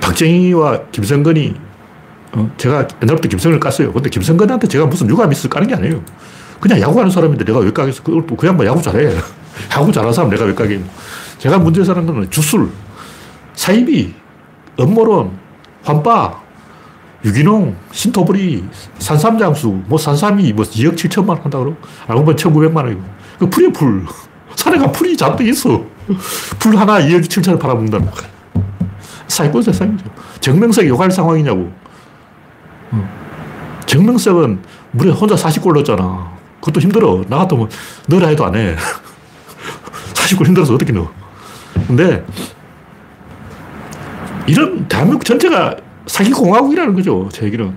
박정희와 0.00 0.84
김성근이 0.92 1.56
어, 2.32 2.50
제가 2.56 2.86
옛날부터 3.02 3.28
김성근을 3.28 3.58
깠어요. 3.58 3.92
근데 3.92 4.08
김성근한테 4.08 4.68
제가 4.68 4.86
무슨 4.86 5.08
유감 5.08 5.32
있어 5.32 5.48
까는 5.48 5.66
게 5.66 5.74
아니에요. 5.74 6.00
그냥 6.60 6.80
야구하는 6.80 7.10
사람인데 7.10 7.44
내가 7.44 7.58
왜 7.58 7.72
까겠어? 7.72 8.04
그 8.04 8.46
양반 8.46 8.66
야구 8.68 8.80
잘해. 8.80 9.16
야구 9.74 9.90
잘하는 9.90 10.12
사람 10.12 10.30
내가 10.30 10.44
왜 10.44 10.54
까겠노? 10.54 10.84
제가 11.38 11.58
문제 11.58 11.82
사는 11.82 12.06
건 12.06 12.30
주술, 12.30 12.70
사이비, 13.54 14.14
음모론, 14.78 15.32
환빠, 15.82 16.45
유기농, 17.24 17.76
신토부리, 17.92 18.64
산삼장수, 18.98 19.82
뭐 19.86 19.98
산삼이 19.98 20.52
뭐 20.52 20.64
2억 20.64 20.94
7천만 20.94 21.40
한다 21.42 21.58
그러고, 21.58 21.76
알고 22.06 22.24
보면 22.24 22.36
1,900만 22.36 22.76
원이고. 22.76 23.02
그 23.38 23.50
풀이 23.50 23.72
풀. 23.72 24.04
산에가 24.54 24.92
풀이 24.92 25.16
잔뜩 25.16 25.46
있어. 25.48 25.84
풀 26.58 26.76
하나 26.76 27.00
2억 27.00 27.26
7천을 27.26 27.58
팔아먹는다는 27.58 28.10
거야. 28.10 28.28
사기꾼 29.28 29.62
세상이죠. 29.62 30.04
정명석이 30.40 30.88
욕할 30.88 31.10
상황이냐고. 31.10 31.72
정명석은 33.86 34.60
물에 34.92 35.10
혼자 35.10 35.34
40골 35.34 35.74
넣었잖아. 35.74 36.32
그것도 36.60 36.80
힘들어. 36.80 37.22
나 37.28 37.38
같으면 37.38 37.68
넣으라 38.08 38.28
해도 38.28 38.44
안 38.44 38.54
해. 38.54 38.76
40골 40.14 40.46
힘들어서 40.46 40.74
어떻게 40.74 40.92
넣어. 40.92 41.10
근데 41.86 42.24
이런 44.46 44.86
대한민국 44.88 45.24
전체가 45.24 45.76
사기공화국이라는 46.06 46.94
거죠. 46.94 47.28
제 47.32 47.46
얘기는. 47.46 47.72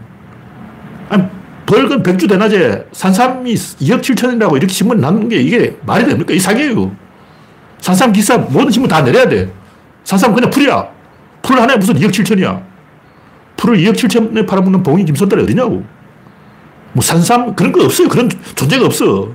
아니, 1.09 1.23
벌건 1.65 2.01
백주 2.03 2.27
대낮에 2.27 2.85
산삼이 2.91 3.53
2억 3.53 4.01
7천이라고 4.01 4.57
이렇게 4.57 4.67
신문 4.67 4.99
나는 4.99 5.29
게 5.29 5.37
이게 5.37 5.77
말이 5.85 6.05
됩니까? 6.05 6.33
이 6.33 6.39
사기예요. 6.39 6.91
산삼 7.79 8.11
기사 8.13 8.37
모든 8.37 8.71
신문 8.71 8.89
다 8.89 9.01
내려야 9.01 9.27
돼. 9.27 9.51
산삼 10.03 10.33
그냥 10.33 10.49
풀이야. 10.49 10.87
풀 11.41 11.59
하나에 11.59 11.77
무슨 11.77 11.95
2억 11.95 12.09
7천이야. 12.11 12.61
풀을 13.57 13.77
2억 13.77 13.93
7천에 13.93 14.47
팔아먹는 14.47 14.83
봉이 14.83 15.05
김선달이 15.05 15.43
어디냐고. 15.43 15.83
뭐 16.93 17.01
산삼 17.03 17.55
그런 17.55 17.71
거 17.71 17.83
없어요. 17.85 18.07
그런 18.09 18.29
존재가 18.55 18.85
없어. 18.85 19.29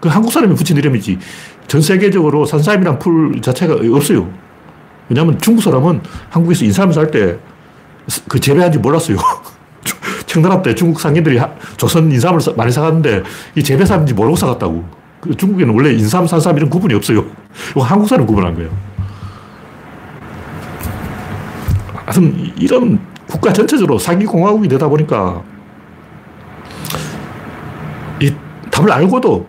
그 0.00 0.08
한국 0.08 0.32
사람이 0.32 0.54
붙인 0.54 0.76
이름이지. 0.76 1.18
전 1.66 1.80
세계적으로 1.80 2.46
산삼이란 2.46 2.98
풀 2.98 3.40
자체가 3.40 3.76
없어요. 3.96 4.28
왜냐하면 5.08 5.38
중국 5.40 5.62
사람은 5.62 6.00
한국에서 6.30 6.64
인삼을 6.64 6.94
살 6.94 7.10
때 7.10 7.38
그 8.28 8.40
재배한지 8.40 8.78
몰랐어요. 8.78 9.16
청나라 10.26 10.62
때 10.62 10.74
중국 10.74 11.00
상인들이 11.00 11.40
조선 11.76 12.10
인삼을 12.10 12.40
많이 12.56 12.70
사갔는데 12.70 13.22
이 13.56 13.62
재배삼인지 13.62 14.14
모르고 14.14 14.36
사갔다고. 14.36 14.84
그 15.20 15.36
중국에는 15.36 15.74
원래 15.74 15.92
인삼, 15.92 16.26
산삼 16.26 16.56
이런 16.56 16.70
구분이 16.70 16.94
없어요. 16.94 17.26
한국 17.76 18.08
사람 18.08 18.26
구분한 18.26 18.54
거예요. 18.54 18.70
하여튼 22.06 22.52
이런 22.56 22.98
국가 23.26 23.52
전체적으로 23.52 23.98
사기공화국이 23.98 24.68
되다 24.68 24.88
보니까 24.88 25.42
이 28.20 28.32
답을 28.70 28.90
알고도 28.90 29.46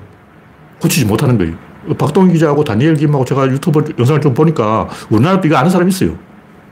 고치지 0.81 1.05
못하는 1.05 1.37
거예요. 1.37 1.55
박동희 1.97 2.33
기자하고 2.33 2.63
다니엘 2.63 2.95
김하고 2.95 3.25
제가 3.25 3.47
유튜브 3.47 3.83
영상을 3.97 4.21
좀 4.21 4.33
보니까 4.33 4.87
우리나라도 5.09 5.47
이거 5.47 5.57
아는 5.57 5.71
사람이 5.71 5.89
있어요. 5.89 6.15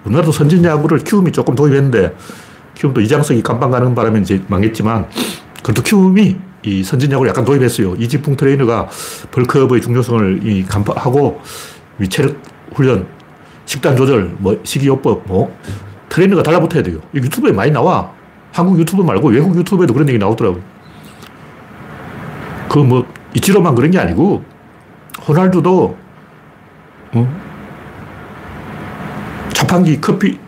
우리나라도 0.05 0.31
선진 0.31 0.63
야구를 0.63 0.99
키움이 0.99 1.31
조금 1.31 1.55
도입했는데 1.55 2.15
키움도 2.75 3.01
이장석이 3.01 3.41
감방 3.43 3.71
가는 3.71 3.93
바람에 3.93 4.19
이제 4.21 4.41
망했지만 4.47 5.07
그래도 5.63 5.81
키움이 5.81 6.37
이 6.63 6.83
선진 6.83 7.11
야구를 7.11 7.29
약간 7.29 7.45
도입했어요. 7.45 7.95
이지풍 7.95 8.35
트레이너가 8.35 8.87
bulk 9.31 9.56
up의 9.56 9.81
중요성을 9.81 10.45
이 10.45 10.65
간파하고 10.65 11.41
체력 12.09 12.37
훈련, 12.73 13.07
식단 13.65 13.95
조절, 13.97 14.35
뭐 14.37 14.59
식이요법, 14.63 15.23
뭐 15.25 15.55
트레이너가 16.09 16.43
달라붙어야 16.43 16.83
돼요. 16.83 16.99
유튜브에 17.13 17.51
많이 17.51 17.71
나와. 17.71 18.11
한국 18.51 18.79
유튜브 18.79 19.03
말고 19.03 19.29
외국 19.29 19.55
유튜브에도 19.55 19.93
그런 19.93 20.07
얘기 20.09 20.17
나오더라고요. 20.17 20.61
그 22.69 22.79
뭐 22.79 23.05
이치로만 23.35 23.75
그런 23.75 23.91
게 23.91 23.99
아니고 23.99 24.43
호날두도 25.27 25.97
어? 27.13 27.48
자판기 29.69 30.01
커피 30.01 30.39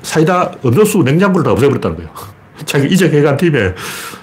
사이다 0.00 0.52
음료수 0.64 1.02
냉장고를 1.02 1.44
다 1.44 1.52
없애버렸다는 1.52 1.96
거예요. 1.98 2.10
자기 2.64 2.86
이적 2.88 3.12
해간 3.12 3.36
팀에 3.36 3.74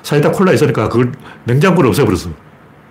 사이다 0.02 0.32
콜라 0.32 0.52
있으니까 0.52 0.90
그걸 0.90 1.12
냉장고를 1.44 1.90
없애버렸어. 1.90 2.32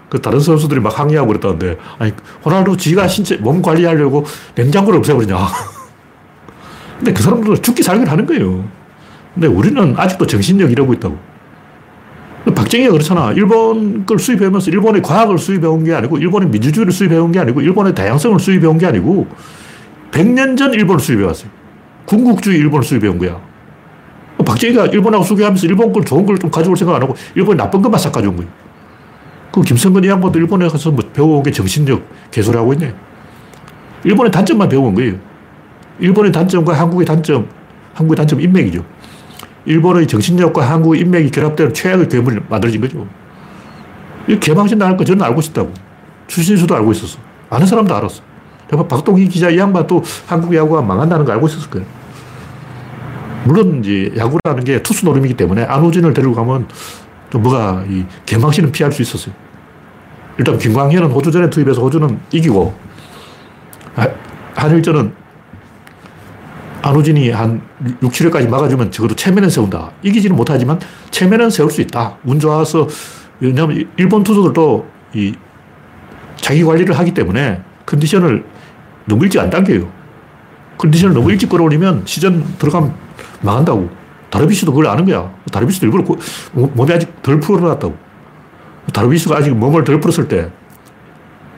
그 0.09 0.21
다른 0.23 0.39
선수들이 0.39 0.79
막 0.81 0.97
항의하고 0.97 1.27
그랬다는데, 1.27 1.77
아니, 1.99 2.13
호날두 2.45 2.77
지가 2.77 3.09
신체, 3.09 3.37
몸 3.37 3.61
관리하려고 3.61 4.25
냉장고를 4.55 5.01
없애버리냐. 5.01 5.37
근데 6.99 7.13
그 7.13 7.21
사람들은 7.21 7.63
죽기 7.63 7.83
살기를 7.83 8.13
하는 8.13 8.25
거예요. 8.27 8.65
근데 9.35 9.49
우리는 9.49 9.95
아직도 9.97 10.29
정신력 10.29 10.71
이러고 10.71 10.95
있다고. 10.95 11.19
박정희가 12.55 12.93
그렇잖아. 12.93 13.33
일본 13.33 14.07
걸 14.07 14.21
수입해오면서 14.21 14.71
일본의 14.71 15.03
과학을 15.03 15.39
수입해온 15.39 15.83
게 15.83 15.95
아니고, 15.95 16.19
일본의 16.19 16.51
민주주의를 16.51 16.93
수입해온 16.93 17.33
게 17.33 17.41
아니고, 17.41 17.61
일본의 17.61 17.95
다양성을 17.97 18.39
수입해온 18.39 18.79
게 18.79 18.87
아니고, 18.87 19.27
100년 20.15 20.57
전 20.57 20.73
일본을 20.73 21.01
수입해 21.01 21.25
왔어요. 21.25 21.51
군국주의 22.07 22.59
일본을 22.59 22.85
수입해 22.85 23.09
온 23.09 23.19
거야. 23.19 23.41
박정희가 24.47 24.87
일본하고 24.87 25.25
수교하면서 25.25 25.67
일본 25.67 25.93
걸 25.93 26.05
좋은 26.05 26.25
걸 26.25 26.37
좀 26.39 26.51
가져올 26.51 26.77
생각 26.77 26.95
안 26.97 27.03
하고 27.03 27.17
일본이 27.35 27.57
나쁜 27.57 27.83
것만 27.83 27.99
싹 27.99 28.13
가져온 28.13 28.37
거예요. 28.37 28.51
그 29.53 29.63
김성근 29.63 30.05
이 30.05 30.09
양반도 30.09 30.39
일본에 30.39 30.69
가서 30.69 30.91
뭐 30.91 31.05
배워온 31.13 31.43
게 31.43 31.51
정신력 31.51 32.03
개소리 32.31 32.57
하고 32.57 32.73
있네. 32.75 32.95
일본의 34.05 34.31
단점만 34.31 34.69
배워온 34.69 34.95
거예요. 34.95 35.15
일본의 35.99 36.31
단점과 36.33 36.75
한국의 36.79 37.07
단점, 37.07 37.49
한국의 37.95 38.17
단점 38.17 38.41
인맥이죠. 38.41 38.85
일본의 39.65 40.07
정신력과 40.07 40.69
한국의 40.71 41.01
인맥이 41.01 41.31
결합되는 41.31 41.73
최악의 41.73 42.09
괴물이 42.09 42.41
만들어진 42.49 42.81
거죠. 42.81 43.07
이 44.29 44.39
개망신 44.39 44.79
당할 44.79 44.97
거 44.97 45.05
저는 45.05 45.25
알고 45.25 45.41
있었다고. 45.41 45.73
출신수도 46.27 46.75
알고 46.77 46.93
있었어. 46.93 47.19
아는 47.51 47.67
사람도 47.67 47.95
알았어. 47.95 48.23
제가 48.71 48.87
박동희 48.89 49.29
기자 49.29 49.51
이 49.51 49.59
양반도 49.59 50.03
한국 50.27 50.55
야구가 50.55 50.83
망한다는 50.83 51.25
거 51.25 51.33
알고 51.33 51.47
있었을 51.47 51.71
거예요. 51.71 51.87
물론 53.45 53.81
이제 53.81 54.13
야구라는 54.17 54.65
게 54.65 54.83
투수 54.83 55.05
노름이기 55.05 55.35
때문에 55.35 55.65
안호진을 55.65 56.15
데리고 56.15 56.35
가면 56.35 56.67
좀 57.31 57.43
뭐가 57.43 57.85
이 57.89 58.05
개망신은 58.27 58.73
피할 58.73 58.91
수 58.91 59.03
있었어요. 59.03 59.35
일단 60.39 60.59
김광현은 60.59 61.11
호주전에 61.11 61.51
투입해서 61.51 61.81
호주는 61.83 62.19
이기고 62.33 62.75
한일전은 64.55 65.13
안호진이 66.83 67.31
한 67.31 67.63
6, 68.03 68.13
7회까지 68.13 68.49
막아주면 68.49 68.91
적어도 68.91 69.15
체면은 69.15 69.49
세운다. 69.49 69.93
이기지는 70.03 70.37
못하지만 70.37 70.79
체면은 71.11 71.51
세울 71.51 71.71
수 71.71 71.81
있다. 71.81 72.17
운 72.25 72.41
좋아서 72.41 72.87
왜냐하면 73.41 73.89
일본 73.97 74.23
투수들도 74.23 74.87
이 75.15 75.35
자기 76.37 76.63
관리를 76.63 76.99
하기 76.99 77.15
때문에 77.15 77.63
컨디션을 77.87 78.45
너무 79.07 79.25
일찍 79.25 79.41
안 79.41 79.51
당겨요. 79.51 79.89
컨디션을 80.79 81.15
너무 81.15 81.31
일찍 81.31 81.49
끌어올리면 81.49 82.03
시즌 82.07 82.45
들어가면 82.59 82.95
망한다고. 83.43 83.89
다르비시도 84.31 84.73
그걸 84.73 84.89
아는 84.89 85.05
거야. 85.05 85.33
다르비시도 85.53 85.87
일부러 85.87 86.05
몸이 86.53 86.93
아직 86.93 87.23
덜 87.23 87.39
풀어놨다고. 87.39 87.97
다르비시가 88.93 89.37
아직 89.37 89.55
몸을 89.55 89.85
덜 89.85 90.01
풀었을 90.01 90.27
때 90.29 90.51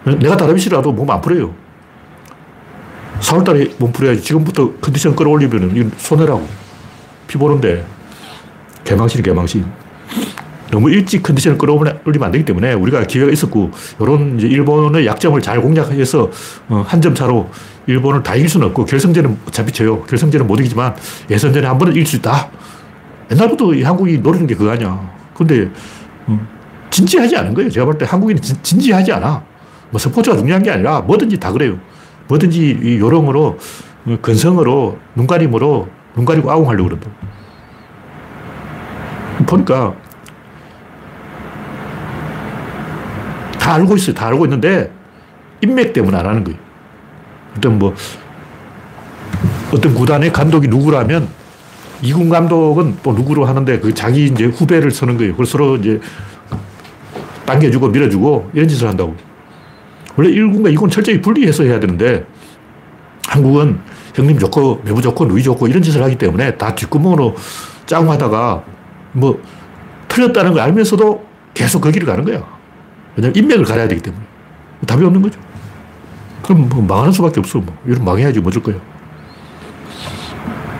내가 0.04 0.36
다르비시라도 0.36 0.92
몸 0.92 1.10
안 1.10 1.20
풀어요. 1.20 1.52
4월달에 3.20 3.72
몸 3.78 3.92
풀어야지. 3.92 4.22
지금부터 4.22 4.72
컨디션 4.80 5.16
끌어올리면 5.16 5.92
손해라고. 5.96 6.46
피 7.26 7.38
보는데 7.38 7.84
개망신, 8.84 9.22
개망신. 9.22 9.64
너무 10.70 10.90
일찍 10.90 11.22
컨디션을 11.22 11.58
끌어올리면 11.58 12.22
안 12.22 12.32
되기 12.32 12.44
때문에 12.44 12.72
우리가 12.74 13.04
기회가 13.04 13.30
있었고, 13.30 13.70
이런 14.00 14.38
일본의 14.40 15.06
약점을 15.06 15.40
잘 15.42 15.60
공략해서 15.60 16.30
어, 16.68 16.84
한점 16.86 17.14
차로 17.14 17.48
일본을 17.86 18.22
다 18.22 18.34
이길 18.34 18.48
수는 18.48 18.66
없고, 18.68 18.84
결승전은 18.84 19.38
어차피 19.46 19.72
져요. 19.72 20.02
결승전은 20.02 20.46
못 20.46 20.58
이기지만 20.60 20.94
예선전에 21.30 21.66
한 21.66 21.78
번은 21.78 21.92
이길 21.92 22.06
수 22.06 22.16
있다. 22.16 22.50
옛날부터 23.30 23.72
한국이 23.84 24.18
노리는 24.18 24.46
게 24.46 24.54
그거 24.54 24.70
아니야. 24.70 25.10
근데, 25.34 25.70
음, 26.28 26.48
진지하지 26.90 27.36
않은 27.36 27.54
거예요. 27.54 27.70
제가 27.70 27.84
볼 27.86 27.98
때 27.98 28.04
한국인은 28.04 28.40
진, 28.42 28.56
진지하지 28.62 29.12
않아. 29.12 29.42
뭐 29.90 29.98
스포츠가 29.98 30.36
중요한 30.36 30.62
게 30.62 30.70
아니라 30.70 31.00
뭐든지 31.00 31.38
다 31.38 31.52
그래요. 31.52 31.78
뭐든지 32.28 32.80
이 32.82 32.98
요령으로, 32.98 33.58
어, 34.06 34.18
근성으로, 34.22 34.98
눈가림으로, 35.14 35.88
눈 36.16 36.24
가리고 36.24 36.50
아웅하려고 36.50 36.88
그런다. 36.88 37.10
보니까 39.46 39.94
다 43.66 43.74
알고 43.74 43.96
있어요. 43.96 44.14
다 44.14 44.28
알고 44.28 44.44
있는데 44.46 44.92
인맥 45.60 45.92
때문에 45.92 46.16
안 46.16 46.24
하는 46.24 46.44
거예요. 46.44 46.56
어떤 47.56 47.80
뭐 47.80 47.92
어떤 49.72 49.92
구단의 49.92 50.32
감독이 50.32 50.68
누구라면 50.68 51.26
이군 52.00 52.28
감독은 52.28 52.98
또 53.02 53.12
누구로 53.12 53.44
하는데 53.44 53.80
그 53.80 53.92
자기 53.92 54.26
이제 54.26 54.44
후배를 54.44 54.92
쓰는 54.92 55.16
거예요. 55.16 55.34
그래서 55.34 55.50
서로 55.50 55.74
이제 55.74 56.00
당겨주고 57.44 57.88
밀어주고 57.88 58.50
이런 58.54 58.68
짓을 58.68 58.86
한다고. 58.86 59.16
원래 60.14 60.30
1군과 60.30 60.72
2군 60.76 60.88
철저히 60.88 61.20
분리해서 61.20 61.64
해야 61.64 61.80
되는데 61.80 62.24
한국은 63.26 63.80
형님 64.14 64.38
좋고 64.38 64.82
매부 64.84 65.02
좋고 65.02 65.26
누이 65.26 65.42
좋고 65.42 65.66
이런 65.66 65.82
짓을 65.82 66.04
하기 66.04 66.16
때문에 66.18 66.56
다 66.56 66.72
뒷구멍으로 66.72 67.34
짱하다가 67.86 68.62
뭐 69.10 69.42
틀렸다는 70.06 70.52
걸 70.52 70.62
알면서도 70.62 71.26
계속 71.52 71.80
그 71.80 71.90
길을 71.90 72.06
가는 72.06 72.24
거야. 72.24 72.55
왜냐면 73.16 73.36
인맥을 73.36 73.64
가려야 73.64 73.88
되기 73.88 74.00
때문에. 74.02 74.22
답이 74.86 75.04
없는 75.04 75.22
거죠. 75.22 75.40
그럼 76.42 76.68
뭐 76.68 76.82
망하는 76.82 77.12
수밖에 77.12 77.40
없어. 77.40 77.58
뭐. 77.58 77.76
이런 77.86 78.04
망해야지 78.04 78.40
뭐 78.40 78.52
줄 78.52 78.62
거야. 78.62 78.76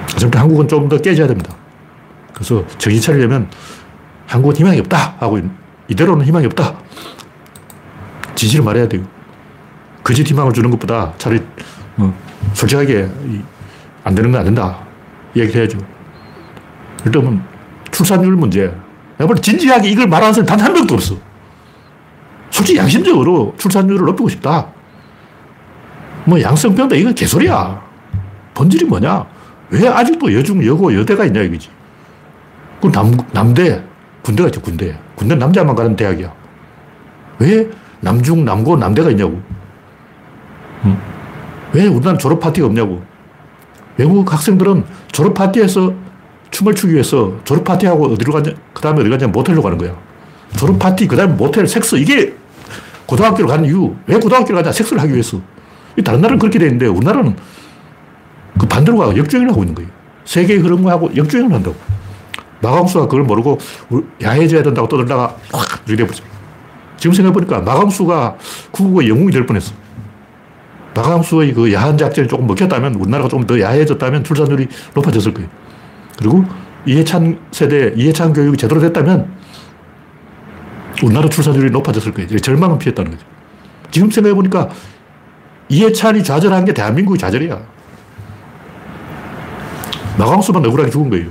그래서 0.08 0.28
한국은 0.38 0.68
좀 0.68 0.88
더 0.88 0.96
깨져야 0.98 1.26
됩니다. 1.26 1.54
그래서 2.32 2.64
정신 2.78 3.00
차리려면 3.00 3.48
한국은 4.26 4.56
희망이 4.56 4.78
없다 4.80 5.16
하고 5.18 5.40
이대로는 5.88 6.24
희망이 6.26 6.46
없다. 6.46 6.74
진실을 8.34 8.64
말해야 8.64 8.88
돼요. 8.88 9.02
거짓 10.04 10.28
희망을 10.28 10.52
주는 10.52 10.70
것보다 10.70 11.12
차라리 11.18 11.42
어, 11.96 12.14
솔직하게 12.52 13.08
안 14.04 14.14
되는 14.14 14.30
건 14.30 14.38
안 14.40 14.44
된다. 14.44 14.78
얘기를 15.34 15.60
해야죠. 15.62 15.78
일단 17.04 17.42
출산율 17.90 18.32
문제. 18.36 18.72
내가 19.18 19.26
볼 19.26 19.36
진지하게 19.36 19.88
이걸 19.90 20.06
말하는 20.06 20.32
사람 20.34 20.46
단 20.46 20.60
한 20.60 20.72
명도 20.74 20.94
없어. 20.94 21.16
솔직히 22.50 22.78
양심적으로 22.78 23.54
출산율을 23.58 24.06
높이고 24.06 24.28
싶다. 24.28 24.68
뭐 26.24 26.40
양성평다 26.40 26.96
이건 26.96 27.14
개소리야. 27.14 27.82
본질이 28.54 28.86
뭐냐? 28.86 29.26
왜 29.70 29.88
아직도 29.88 30.32
여중, 30.34 30.64
여고, 30.64 30.94
여대가 30.94 31.24
있냐 31.26 31.42
이거지. 31.42 31.68
그 32.80 32.90
남, 32.90 33.16
남대, 33.32 33.82
군대가 34.22 34.48
있죠, 34.48 34.60
군대. 34.60 34.98
군대 35.14 35.34
남자만 35.34 35.74
가는 35.74 35.94
대학이야. 35.96 36.32
왜 37.38 37.68
남중, 38.00 38.44
남고, 38.44 38.76
남대가 38.76 39.10
있냐고. 39.10 39.40
응? 40.84 40.96
왜 41.72 41.86
우리나라 41.86 42.16
졸업 42.16 42.40
파티가 42.40 42.66
없냐고. 42.66 43.02
외국 43.96 44.32
학생들은 44.32 44.84
졸업 45.12 45.34
파티에서 45.34 45.92
춤을 46.50 46.74
추기 46.74 46.94
위해서 46.94 47.32
졸업 47.44 47.64
파티하고 47.64 48.12
어디로 48.12 48.32
가냐, 48.32 48.52
그 48.72 48.80
다음에 48.80 49.00
어디 49.00 49.10
가냐, 49.10 49.26
모텔로 49.28 49.62
가는 49.62 49.76
거야. 49.78 49.94
졸업 50.56 50.78
파티, 50.78 51.06
그 51.06 51.16
다음에 51.16 51.32
모텔, 51.32 51.66
섹스, 51.66 51.96
이게 51.96 52.34
고등학교를 53.06 53.46
가는 53.48 53.64
이유. 53.64 53.94
왜 54.06 54.16
고등학교를 54.18 54.62
가냐, 54.62 54.72
섹스를 54.72 55.00
하기 55.02 55.12
위해서. 55.12 55.40
다른 56.04 56.20
나라는 56.20 56.38
그렇게 56.38 56.58
돼 56.58 56.66
있는데 56.66 56.86
우리나라는 56.86 57.36
그 58.58 58.66
반대로 58.66 58.98
가고 58.98 59.16
역주행을 59.16 59.50
하고 59.50 59.62
있는 59.62 59.74
거예요. 59.74 59.90
세계의 60.24 60.60
흐름하고 60.60 61.14
역주행을 61.16 61.52
한다고. 61.52 61.76
마광수가 62.60 63.06
그걸 63.06 63.22
모르고 63.22 63.58
야해져야 64.22 64.62
된다고 64.62 64.88
떠들다가 64.88 65.36
확 65.52 65.82
이렇게 65.86 66.04
돼버렸어. 66.04 66.24
지금 66.96 67.14
생각해보니까 67.14 67.60
마광수가 67.60 68.36
국국의 68.72 69.08
영웅이 69.08 69.30
될 69.30 69.46
뻔했어. 69.46 69.72
마광수의 70.94 71.52
그 71.52 71.72
야한 71.72 71.98
작전이 71.98 72.26
조금 72.26 72.46
먹혔다면 72.46 72.94
우리나라가 72.94 73.28
좀더 73.28 73.60
야해졌다면 73.60 74.24
출산율이 74.24 74.66
높아졌을 74.94 75.34
거예요. 75.34 75.48
그리고 76.18 76.44
이해찬 76.86 77.38
세대, 77.50 77.92
이해찬 77.94 78.32
교육이 78.32 78.56
제대로 78.56 78.80
됐다면 78.80 79.35
우리나라 81.02 81.28
출산율이 81.28 81.70
높아졌을 81.70 82.12
거예요. 82.12 82.38
절망은 82.38 82.78
피했다는 82.78 83.10
거죠. 83.12 83.24
지금 83.90 84.10
생각해보니까 84.10 84.70
이해찬이 85.68 86.22
좌절한 86.22 86.64
게 86.64 86.72
대한민국의 86.72 87.18
좌절이야. 87.18 87.60
마광수만 90.18 90.64
억울하게 90.64 90.90
죽은 90.90 91.10
거예요. 91.10 91.26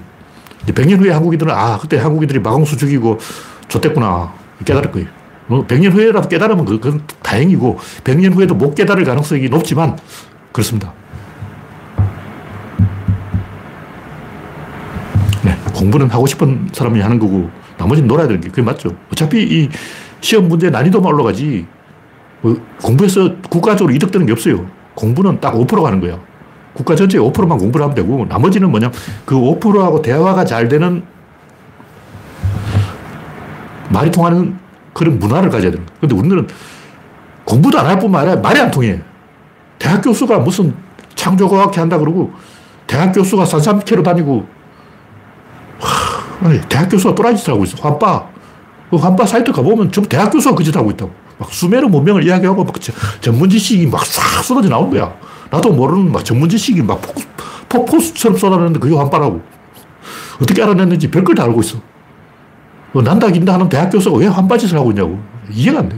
100년 0.68 1.00
후에 1.00 1.12
한국인들은 1.12 1.54
아, 1.54 1.78
그때 1.78 1.98
한국인들이 1.98 2.40
마광수 2.40 2.78
죽이고 2.78 3.20
좆됐구나. 3.68 4.34
깨달을 4.64 4.92
거예요. 4.92 5.08
100년 5.50 5.90
뭐 5.90 5.94
후에라도 5.94 6.28
깨달으면 6.28 6.66
그건 6.66 7.02
다행이고 7.22 7.78
100년 8.04 8.34
후에도 8.34 8.56
못 8.56 8.74
깨달을 8.74 9.04
가능성이 9.04 9.48
높지만 9.48 9.98
그렇습니다. 10.52 10.92
네, 15.44 15.56
공부는 15.74 16.10
하고 16.10 16.26
싶은 16.26 16.70
사람이 16.72 17.00
하는 17.00 17.20
거고 17.20 17.50
나머지는 17.86 18.08
놀아야 18.08 18.28
되는 18.28 18.42
게 18.42 18.50
그게 18.50 18.62
맞죠. 18.64 18.90
어차피 19.12 19.44
이 19.44 19.70
시험 20.20 20.48
문제 20.48 20.70
난이도만 20.72 21.14
올라가지 21.14 21.66
뭐 22.42 22.60
공부해서 22.82 23.36
국가적으로 23.50 23.94
이득 23.94 24.12
되는 24.12 24.26
게 24.26 24.32
없어요. 24.34 24.66
공부는 24.96 25.40
딱 25.40 25.54
5% 25.54 25.82
가는 25.84 26.00
거야. 26.02 26.20
국가 26.74 26.96
전체의 26.96 27.24
5%만 27.24 27.58
공부를 27.58 27.84
하면 27.84 27.96
되고 27.96 28.26
나머지는 28.26 28.72
뭐냐 28.72 28.92
그 29.26 29.36
5%하고 29.36 30.02
대화가 30.02 30.44
잘 30.46 30.68
되는 30.68 31.04
말이 33.90 34.10
통하는 34.12 34.58
그런 34.94 35.20
문화를 35.20 35.50
가져야 35.50 35.72
되는 35.72 35.86
거야. 35.86 35.96
근데 36.02 36.16
우리는 36.16 36.48
공부도 37.46 37.78
안 37.80 37.86
할 37.86 38.00
뿐만 38.00 38.22
아니라 38.28 38.42
말이 38.42 38.60
안 38.60 38.72
통해. 38.72 39.00
대학 39.78 40.02
교수가 40.02 40.40
무슨 40.40 40.74
창조과학회 41.14 41.80
한다 41.80 42.00
그러고 42.00 42.34
대학 42.88 43.12
교수가 43.12 43.46
산삼캐로 43.46 44.02
다니고 44.02 44.40
하, 44.40 44.55
아니, 46.42 46.62
대학 46.68 46.90
교수가 46.90 47.16
또라이 47.16 47.36
짓 47.36 47.48
하고 47.50 47.64
있어. 47.64 47.78
환빠. 47.82 48.28
그 48.90 48.98
환빠 48.98 49.26
사이트 49.26 49.52
가보면 49.52 49.92
전부 49.92 50.08
대학 50.10 50.30
교수가 50.32 50.56
그짓 50.56 50.76
하고 50.76 50.92
있다고. 50.92 51.12
막 51.38 51.52
수메르 51.52 51.88
문명을 51.88 52.26
이야기하고 52.26 52.64
막 52.64 52.76
전문 53.20 53.50
지식이 53.50 53.88
막 53.88 54.06
싹 54.06 54.44
쏟아져 54.44 54.70
나온 54.70 54.90
거야. 54.90 55.14
나도 55.52 55.74
모르는 55.74 56.12
막 56.12 56.24
전문 56.24 56.48
지식이 56.50 56.82
막 56.82 57.02
폭, 57.68 57.86
포수처럼 57.86 58.38
쏟아내는데 58.38 58.80
그게 58.80 58.96
환빠라고. 58.96 59.42
어떻게 60.42 60.62
알아냈는지 60.64 61.10
별걸 61.10 61.36
다 61.36 61.44
알고 61.44 61.62
있어. 61.62 61.78
뭐 62.92 63.04
난다 63.04 63.30
긴다 63.30 63.54
하는 63.54 63.68
대학 63.68 63.90
교수가 63.90 64.18
왜 64.18 64.28
환빠 64.28 64.58
짓을 64.58 64.78
하고 64.78 64.92
있냐고. 64.92 65.20
이해가 65.52 65.80
안 65.80 65.90
돼. 65.90 65.98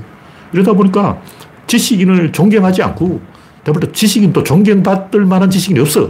이러다 0.54 0.74
보니까 0.74 1.22
지식인을 1.68 2.32
존경하지 2.32 2.82
않고 2.82 3.22
대부분 3.64 3.92
지식인 3.92 4.34
또 4.34 4.44
존경받을 4.44 5.26
만한 5.26 5.50
지식인이 5.50 5.80
없어. 5.80 6.10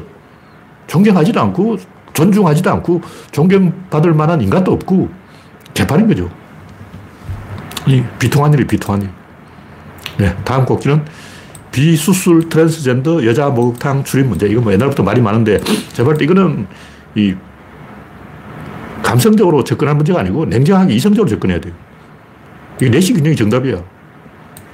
존경하지도 0.86 1.42
않고 1.42 1.78
존중하지도 2.18 2.72
않고 2.72 3.02
존경받을 3.32 4.14
만한 4.16 4.42
인간도 4.42 4.74
없고 4.74 5.08
개판인 5.76 6.08
거죠. 6.08 6.30
이 7.86 8.04
비통한 8.18 8.52
일이 8.54 8.66
비통한 8.66 9.04
일. 9.04 9.10
네, 10.18 10.36
다음 10.44 10.66
꼭지는 10.66 11.06
비수술 11.72 12.50
트랜스젠더 12.50 13.24
여자 13.28 13.50
목욕탕 13.50 14.04
출입 14.04 14.26
문제. 14.26 14.48
이건 14.48 14.64
뭐 14.64 14.74
옛날부터 14.74 15.04
말이 15.04 15.22
많은데 15.22 15.60
볼때 16.04 16.26
이거는 16.26 16.66
이 17.14 17.36
감성적으로 19.04 19.64
접근할 19.64 19.96
문제가 19.96 20.20
아니고 20.22 20.46
냉정하게 20.46 20.96
이성적으로 20.96 21.30
접근해야 21.30 21.62
돼요. 21.62 21.74
이게 22.78 22.90
내시 22.90 23.14
균형이 23.14 23.36
정답이야. 23.36 23.80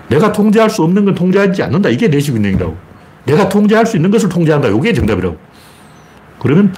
내가 0.08 0.32
통제할 0.32 0.70
수 0.70 0.82
없는 0.84 1.04
건 1.04 1.14
통제하지 1.14 1.62
않는다. 1.62 1.90
이게 1.90 2.08
내시 2.08 2.32
균형이라고. 2.32 2.78
내가 3.26 3.50
통제할 3.50 3.86
수 3.86 3.98
있는 3.98 4.12
것을 4.12 4.30
통제한다. 4.30 4.70
이게 4.70 4.94
정답이라고. 4.94 5.38
그러면 6.40 6.74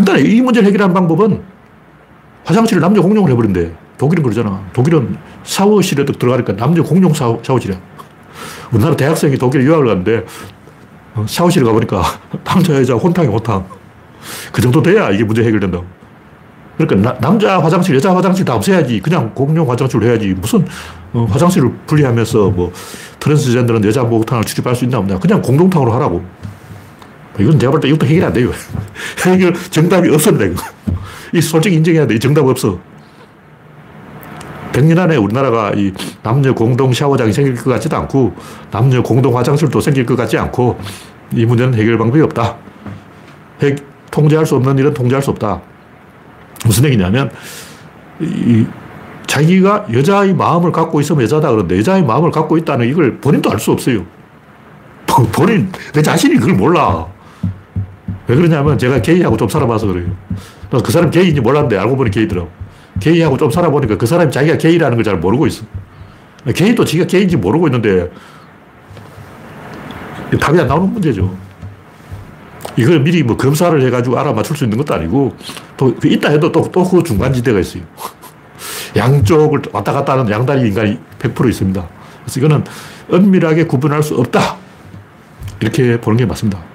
간단해. 0.00 0.22
이 0.22 0.40
문제를 0.40 0.68
해결하는 0.68 0.94
방법은 0.94 1.42
화장실을 2.44 2.80
남녀 2.80 3.02
공용을 3.02 3.30
해버린대. 3.30 3.72
독일은 3.98 4.22
그러잖아. 4.22 4.62
독일은 4.72 5.16
샤워실에 5.44 6.04
들어가니까 6.04 6.56
남녀 6.56 6.82
공용 6.82 7.12
샤워, 7.12 7.38
샤워실이야. 7.42 7.78
우리나라 8.72 8.96
대학생이 8.96 9.36
독일 9.36 9.62
유학을 9.62 9.86
갔는데 9.86 10.24
어, 11.14 11.24
샤워실에 11.28 11.64
가보니까 11.64 12.02
남자, 12.44 12.74
여자 12.74 12.94
혼탕이 12.94 13.28
혼탕. 13.28 13.66
그 14.52 14.62
정도 14.62 14.82
돼야 14.82 15.10
이게 15.10 15.24
문제 15.24 15.42
해결된다고. 15.42 15.84
그러니까 16.78 17.10
나, 17.10 17.18
남자 17.18 17.60
화장실, 17.60 17.94
여자 17.96 18.14
화장실 18.14 18.44
다 18.44 18.54
없애야지. 18.54 19.00
그냥 19.00 19.30
공용 19.34 19.70
화장실로 19.70 20.06
해야지. 20.06 20.28
무슨 20.28 20.66
어, 21.12 21.26
화장실을 21.28 21.70
분리하면서 21.86 22.50
뭐 22.50 22.72
트랜스젠더는 23.18 23.84
여자 23.84 24.02
목욕탕을 24.02 24.44
출입할 24.44 24.74
수 24.74 24.84
있나 24.84 24.98
없냐. 24.98 25.18
그냥 25.18 25.42
공동탕으로 25.42 25.92
하라고. 25.92 26.24
이건 27.38 27.58
제가 27.58 27.70
볼 27.70 27.80
때 27.80 27.88
이것도 27.88 28.06
해결이 28.06 28.24
안 28.26 28.32
돼요. 28.32 28.50
해결 29.24 29.54
정답이 29.54 30.08
없습니다. 30.10 30.44
이거. 30.46 30.62
이 31.32 31.40
솔직히 31.40 31.76
인정해야 31.76 32.06
돼. 32.06 32.14
이 32.16 32.18
정답 32.20 32.44
없어. 32.46 32.78
100년 34.72 34.98
안에 34.98 35.16
우리나라가 35.16 35.72
이 35.74 35.92
남녀 36.22 36.54
공동 36.54 36.92
샤워장이 36.92 37.32
생길 37.32 37.54
것 37.56 37.70
같지도 37.70 37.96
않고 37.96 38.34
남녀 38.70 39.02
공동 39.02 39.36
화장실도 39.36 39.80
생길 39.80 40.06
것 40.06 40.16
같지 40.16 40.38
않고 40.38 40.78
이 41.32 41.44
문제는 41.44 41.74
해결 41.74 41.98
방법이 41.98 42.20
없다. 42.22 42.56
해, 43.62 43.74
통제할 44.10 44.46
수 44.46 44.56
없는 44.56 44.78
일은 44.78 44.94
통제할 44.94 45.22
수 45.22 45.30
없다. 45.30 45.60
무슨 46.64 46.84
얘기냐면 46.84 47.30
이 48.20 48.66
자기가 49.26 49.86
여자의 49.92 50.34
마음을 50.34 50.72
갖고 50.72 51.00
있으면 51.00 51.22
여자다 51.22 51.50
그러는데 51.50 51.78
여자의 51.78 52.04
마음을 52.04 52.30
갖고 52.30 52.56
있다는 52.58 52.88
이걸 52.88 53.18
본인도 53.18 53.50
알 53.50 53.58
수 53.58 53.70
없어요. 53.72 54.04
본인, 55.32 55.70
내 55.92 56.02
자신이 56.02 56.36
그걸 56.36 56.54
몰라. 56.54 57.06
왜 58.30 58.36
그러냐면 58.36 58.78
제가 58.78 59.02
게이하고 59.02 59.36
좀 59.36 59.48
살아봐서 59.48 59.88
그래요. 59.88 60.06
그 60.84 60.92
사람 60.92 61.10
게이인지 61.10 61.40
몰랐는데 61.40 61.76
알고 61.76 61.96
보니 61.96 62.12
게이더라고. 62.12 62.48
게이하고 63.00 63.36
좀 63.36 63.50
살아보니까 63.50 63.96
그 63.98 64.06
사람이 64.06 64.30
자기가 64.30 64.56
게이라는 64.56 64.96
걸 64.96 65.02
잘 65.02 65.16
모르고 65.18 65.48
있어. 65.48 65.64
게이도 66.54 66.84
지가 66.84 67.06
게이인지 67.06 67.38
모르고 67.38 67.66
있는데 67.66 68.08
답이 70.40 70.60
안 70.60 70.68
나오는 70.68 70.92
문제죠. 70.92 71.36
이걸 72.76 73.00
미리 73.00 73.24
뭐 73.24 73.36
검사를 73.36 73.82
해가지고 73.82 74.16
알아맞출 74.16 74.56
수 74.56 74.62
있는 74.62 74.78
것도 74.78 74.94
아니고 74.94 75.34
또그 75.76 76.06
있다 76.06 76.30
해도 76.30 76.52
또 76.52 76.62
또 76.70 76.84
그 76.84 77.02
중간지대가 77.02 77.58
있어요. 77.58 77.82
양쪽을 78.94 79.62
왔다 79.72 79.92
갔다 79.92 80.12
하는 80.12 80.30
양다리 80.30 80.68
인간이 80.68 81.00
100% 81.18 81.48
있습니다. 81.48 81.88
그래서 82.22 82.38
이거는 82.38 82.64
은밀하게 83.12 83.64
구분할 83.64 84.04
수 84.04 84.14
없다. 84.14 84.56
이렇게 85.58 86.00
보는 86.00 86.16
게 86.16 86.26
맞습니다. 86.26 86.69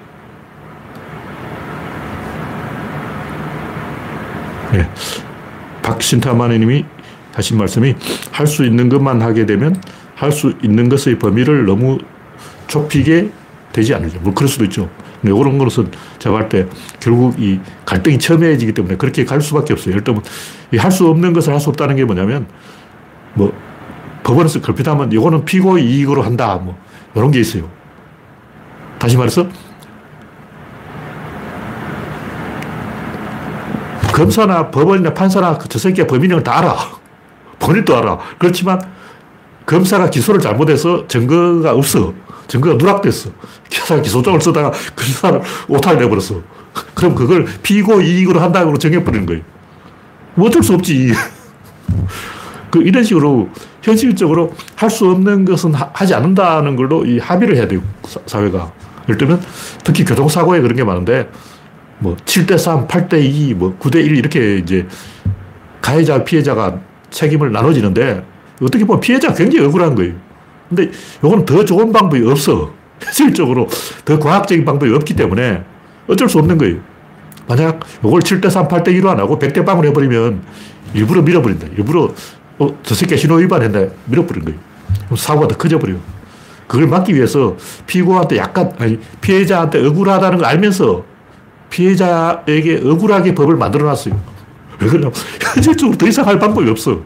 네. 4.76 4.88
박신타마니 5.82 6.58
님이 6.58 6.84
하신 7.34 7.56
말씀이 7.58 7.94
할 8.32 8.46
수 8.46 8.64
있는 8.64 8.88
것만 8.88 9.22
하게 9.22 9.46
되면 9.46 9.80
할 10.14 10.32
수 10.32 10.54
있는 10.62 10.88
것의 10.88 11.18
범위를 11.18 11.64
너무 11.66 11.98
좁히게 12.66 13.30
되지 13.72 13.94
않을까. 13.94 14.18
뭐 14.20 14.34
그럴 14.34 14.48
수도 14.48 14.64
있죠. 14.64 14.90
근데 15.20 15.34
이런 15.38 15.58
것은 15.58 15.90
제가 16.18 16.36
할때 16.36 16.66
결국 17.00 17.40
이 17.40 17.58
갈등이 17.84 18.18
첨예해지기 18.18 18.72
때문에 18.72 18.96
그렇게 18.96 19.24
갈 19.24 19.40
수밖에 19.40 19.72
없어요. 19.72 19.92
예를 19.92 20.04
들면 20.04 20.22
할 20.78 20.90
수 20.90 21.08
없는 21.08 21.32
것을 21.32 21.52
할 21.52 21.60
수 21.60 21.70
없다는 21.70 21.96
게 21.96 22.04
뭐냐면 22.04 22.46
뭐 23.34 23.52
법원에서 24.24 24.60
걸핏하면 24.60 25.12
이거는 25.12 25.44
피고 25.44 25.78
이익으로 25.78 26.22
한다. 26.22 26.56
뭐, 26.56 26.76
이런 27.14 27.30
게 27.30 27.38
있어요. 27.38 27.70
다시 28.98 29.16
말해서, 29.16 29.46
검사나 34.16 34.70
법원이나 34.70 35.12
판사나 35.12 35.58
저 35.68 35.78
새끼가 35.78 36.06
범인을 36.06 36.42
다 36.42 36.58
알아. 36.58 36.74
본인도 37.58 37.94
알아. 37.98 38.18
그렇지만 38.38 38.80
검사가 39.66 40.08
기소를 40.08 40.40
잘못해서 40.40 41.06
증거가 41.06 41.74
없어. 41.74 42.14
증거가 42.48 42.76
누락됐어. 42.76 43.28
기사 43.68 44.00
기소장을 44.00 44.40
쓰다가 44.40 44.70
그 44.94 45.04
기사를 45.04 45.42
오타를 45.68 46.00
내버렸어. 46.00 46.40
그럼 46.94 47.14
그걸 47.14 47.44
피고 47.62 48.00
이익으로 48.00 48.40
한다고 48.40 48.78
정해버리는 48.78 49.26
거예요. 49.26 49.42
뭐 50.34 50.48
어쩔 50.48 50.62
수 50.62 50.72
없지. 50.72 51.12
그 52.70 52.82
이런 52.82 53.04
식으로 53.04 53.50
현실적으로 53.82 54.54
할 54.76 54.88
수 54.88 55.10
없는 55.10 55.44
것은 55.44 55.74
하, 55.74 56.06
지 56.06 56.14
않는다는 56.14 56.74
걸로 56.74 57.04
이 57.04 57.18
합의를 57.18 57.56
해야 57.56 57.68
돼요. 57.68 57.82
사회가. 58.24 58.72
예를 59.08 59.18
들면 59.18 59.42
특히 59.84 60.06
교통사고에 60.06 60.62
그런 60.62 60.74
게 60.74 60.84
많은데 60.84 61.28
뭐 61.98 62.16
7대 62.16 62.58
3, 62.58 62.86
8대 62.86 63.22
2, 63.22 63.54
뭐 63.54 63.76
9대 63.78 63.96
1 64.04 64.16
이렇게 64.16 64.58
이제 64.58 64.86
가해자, 65.80 66.24
피해자가 66.24 66.80
책임을 67.10 67.52
나눠지는데 67.52 68.24
어떻게 68.60 68.84
보면 68.84 69.00
피해자가 69.00 69.34
굉장히 69.34 69.66
억울한 69.66 69.94
거예요. 69.94 70.14
근데 70.68 70.90
이거는 71.18 71.44
더 71.44 71.64
좋은 71.64 71.92
방법이 71.92 72.26
없어. 72.28 72.74
실적으로 73.12 73.68
더 74.04 74.18
과학적인 74.18 74.64
방법이 74.64 74.92
없기 74.94 75.14
때문에 75.14 75.62
어쩔 76.08 76.28
수 76.28 76.38
없는 76.38 76.58
거예요. 76.58 76.78
만약 77.46 77.80
이걸 78.04 78.20
7대 78.20 78.50
3, 78.50 78.68
8대2로 78.68 79.06
안 79.08 79.20
하고 79.20 79.38
100대 79.38 79.64
0을 79.64 79.84
해버리면 79.86 80.42
일부러 80.94 81.22
밀어버린다. 81.22 81.68
일부러 81.76 82.12
어, 82.58 82.78
저 82.82 82.94
새끼 82.94 83.16
신호 83.16 83.36
위반했다. 83.36 83.94
밀어버린 84.06 84.44
거예요. 84.44 84.58
그럼 85.04 85.16
사고가 85.16 85.48
더 85.48 85.56
커져버려요. 85.56 85.98
그걸 86.66 86.88
막기 86.88 87.14
위해서 87.14 87.56
피고한테 87.86 88.38
약간, 88.38 88.72
아니, 88.78 88.98
피해자한테 89.20 89.86
억울하다는 89.86 90.38
걸 90.38 90.46
알면서 90.46 91.04
피해자에게 91.70 92.82
억울하게 92.84 93.34
법을 93.34 93.56
만들어 93.56 93.86
놨어요. 93.86 94.18
왜 94.80 94.88
그러냐. 94.88 95.10
현실적으로 95.54 95.96
더 95.96 96.06
이상 96.06 96.26
할 96.26 96.38
방법이 96.38 96.68
없어. 96.70 97.00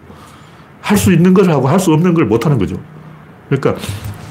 할 0.81 0.96
수 0.96 1.12
있는 1.12 1.33
걸 1.35 1.49
하고 1.51 1.68
할 1.68 1.79
수 1.79 1.92
없는 1.92 2.14
걸 2.14 2.25
못 2.27 2.44
하는 2.44 2.59
거죠. 2.59 2.77
그러니까 3.49 3.75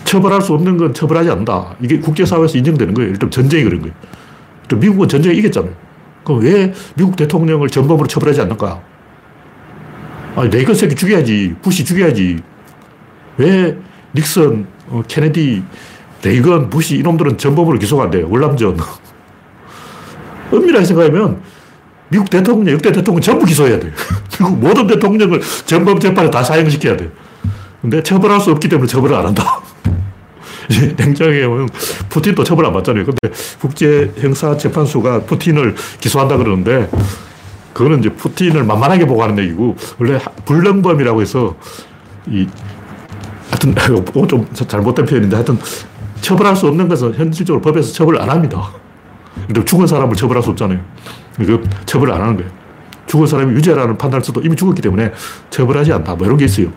처벌할 0.03 0.41
수 0.41 0.53
없는 0.53 0.77
건 0.77 0.93
처벌하지 0.93 1.29
않는다. 1.29 1.75
이게 1.81 1.99
국제사회에서 1.99 2.57
인정되는 2.57 2.93
거예요. 2.93 3.11
일단 3.11 3.29
전쟁이 3.29 3.63
그런 3.63 3.81
거예요. 3.81 3.93
또 4.67 4.75
미국은 4.77 5.07
전쟁에 5.07 5.35
이겼잖아요. 5.35 5.71
그럼 6.23 6.41
왜 6.41 6.73
미국 6.95 7.15
대통령을 7.15 7.69
전범으로 7.69 8.07
처벌하지 8.07 8.41
않는가? 8.41 8.81
아니, 10.35 10.49
레이건 10.49 10.75
새끼 10.75 10.95
죽여야지. 10.95 11.55
부시 11.61 11.83
죽여야지. 11.85 12.39
왜 13.37 13.77
닉슨, 14.15 14.67
어, 14.87 15.01
케네디, 15.07 15.63
레이건, 16.23 16.69
부시 16.69 16.97
이놈들은 16.97 17.37
전범으로 17.37 17.77
기소가 17.79 18.03
안 18.05 18.11
돼요. 18.11 18.27
월남전. 18.29 18.77
엄밀하게 20.51 20.85
생각하면 20.85 21.41
미국 22.09 22.29
대통령, 22.29 22.73
역대 22.73 22.91
대통령 22.91 23.21
전부 23.21 23.45
기소해야 23.45 23.79
돼요. 23.79 23.91
미국 24.39 24.57
모든 24.59 24.87
대통령을 24.87 25.41
전범 25.65 25.99
재판에 25.99 26.29
다 26.29 26.43
사형시켜야 26.43 26.97
돼요. 26.97 27.09
근데 27.81 28.03
처벌할 28.03 28.41
수 28.41 28.51
없기 28.51 28.67
때문에 28.67 28.87
처벌을 28.87 29.15
안 29.15 29.27
한다. 29.27 29.61
냉정하게 30.97 31.47
보면 31.47 31.69
푸틴도 32.09 32.43
처벌 32.43 32.65
안 32.65 32.73
받잖아요. 32.73 33.05
근데 33.05 33.35
국제형사재판소가 33.59 35.21
푸틴을 35.21 35.75
기소한다 35.99 36.37
그러는데 36.37 36.89
그거는 37.73 37.99
이제 37.99 38.09
푸틴을 38.09 38.63
만만하게 38.63 39.05
보고 39.05 39.23
하는 39.23 39.39
얘기고 39.39 39.75
원래 39.99 40.19
불능범이라고 40.45 41.21
해서 41.21 41.55
이 42.27 42.47
하여튼 43.49 43.75
좀 44.27 44.47
잘못된 44.53 45.05
표현인데 45.05 45.35
하여튼 45.35 45.57
처벌할 46.21 46.55
수 46.55 46.67
없는 46.67 46.87
것은 46.87 47.13
현실적으로 47.15 47.61
법에서 47.61 47.93
처벌 47.93 48.21
안 48.21 48.29
합니다. 48.29 48.71
근데 49.47 49.63
죽은 49.65 49.87
사람을 49.87 50.15
처벌할 50.15 50.43
수 50.43 50.49
없잖아요. 50.51 50.79
그 51.37 51.63
처벌을 51.85 52.13
안 52.13 52.21
하는 52.21 52.35
거예요. 52.37 52.51
죽은 53.07 53.25
사람이 53.25 53.55
유죄라는 53.55 53.97
판단을 53.97 54.23
써도 54.23 54.41
이미 54.41 54.55
죽었기 54.55 54.81
때문에 54.81 55.11
처벌하지 55.49 55.93
않다. 55.93 56.15
뭐 56.15 56.27
이런 56.27 56.37
게 56.37 56.45
있어요. 56.45 56.67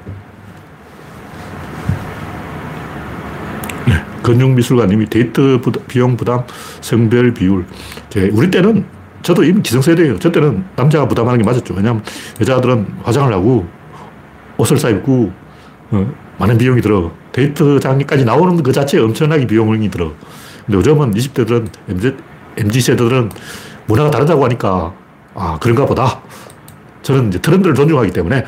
네. 3.87 4.03
근육미술관님이 4.23 5.07
데이트 5.07 5.61
부담, 5.61 5.83
비용 5.87 6.17
부담, 6.17 6.45
성별 6.81 7.35
비율. 7.35 7.67
우리 8.33 8.51
때는 8.51 8.87
저도 9.23 9.45
이미 9.45 9.63
기성세대예요. 9.63 10.19
저 10.19 10.33
때는 10.33 10.65
남자가 10.75 11.07
부담하는 11.07 11.39
게 11.39 11.45
맞았죠. 11.45 11.75
왜냐하면 11.75 12.03
여자들은 12.41 12.87
화장을 13.03 13.33
하고 13.33 13.67
옷을 14.57 14.79
사입고 14.79 15.33
어, 15.91 16.15
많은 16.39 16.59
비용이 16.59 16.81
들어. 16.81 17.13
데이트장까지 17.33 18.25
나오는 18.25 18.63
그 18.63 18.73
자체에 18.73 19.01
엄청나게 19.01 19.47
비용이 19.47 19.91
들어. 19.91 20.13
근데 20.67 20.79
요즘은 20.79 21.13
20대들은, 21.13 21.69
MZ, 21.89 22.17
MZ세대들은 22.57 23.31
문화가 23.87 24.11
다르다고 24.11 24.45
하니까, 24.45 24.93
아, 25.35 25.59
그런가 25.61 25.87
보다. 25.87 26.21
저는 27.03 27.29
이제 27.29 27.39
트렌드를 27.41 27.75
존중하기 27.75 28.13
때문에 28.13 28.45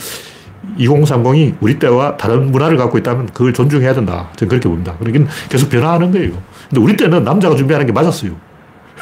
2030이 0.79 1.57
우리 1.61 1.79
때와 1.79 2.17
다른 2.17 2.51
문화를 2.51 2.77
갖고 2.77 2.99
있다면 2.99 3.27
그걸 3.27 3.53
존중해야 3.53 3.95
된다. 3.95 4.31
저는 4.37 4.49
그렇게 4.49 4.69
봅니다. 4.69 4.97
그러긴 4.99 5.27
계속 5.49 5.69
변화하는 5.69 6.11
거예요. 6.13 6.33
근데 6.69 6.81
우리 6.81 6.97
때는 6.97 7.25
남자가 7.25 7.55
준비하는 7.55 7.87
게 7.87 7.93
맞았어요. 7.93 8.33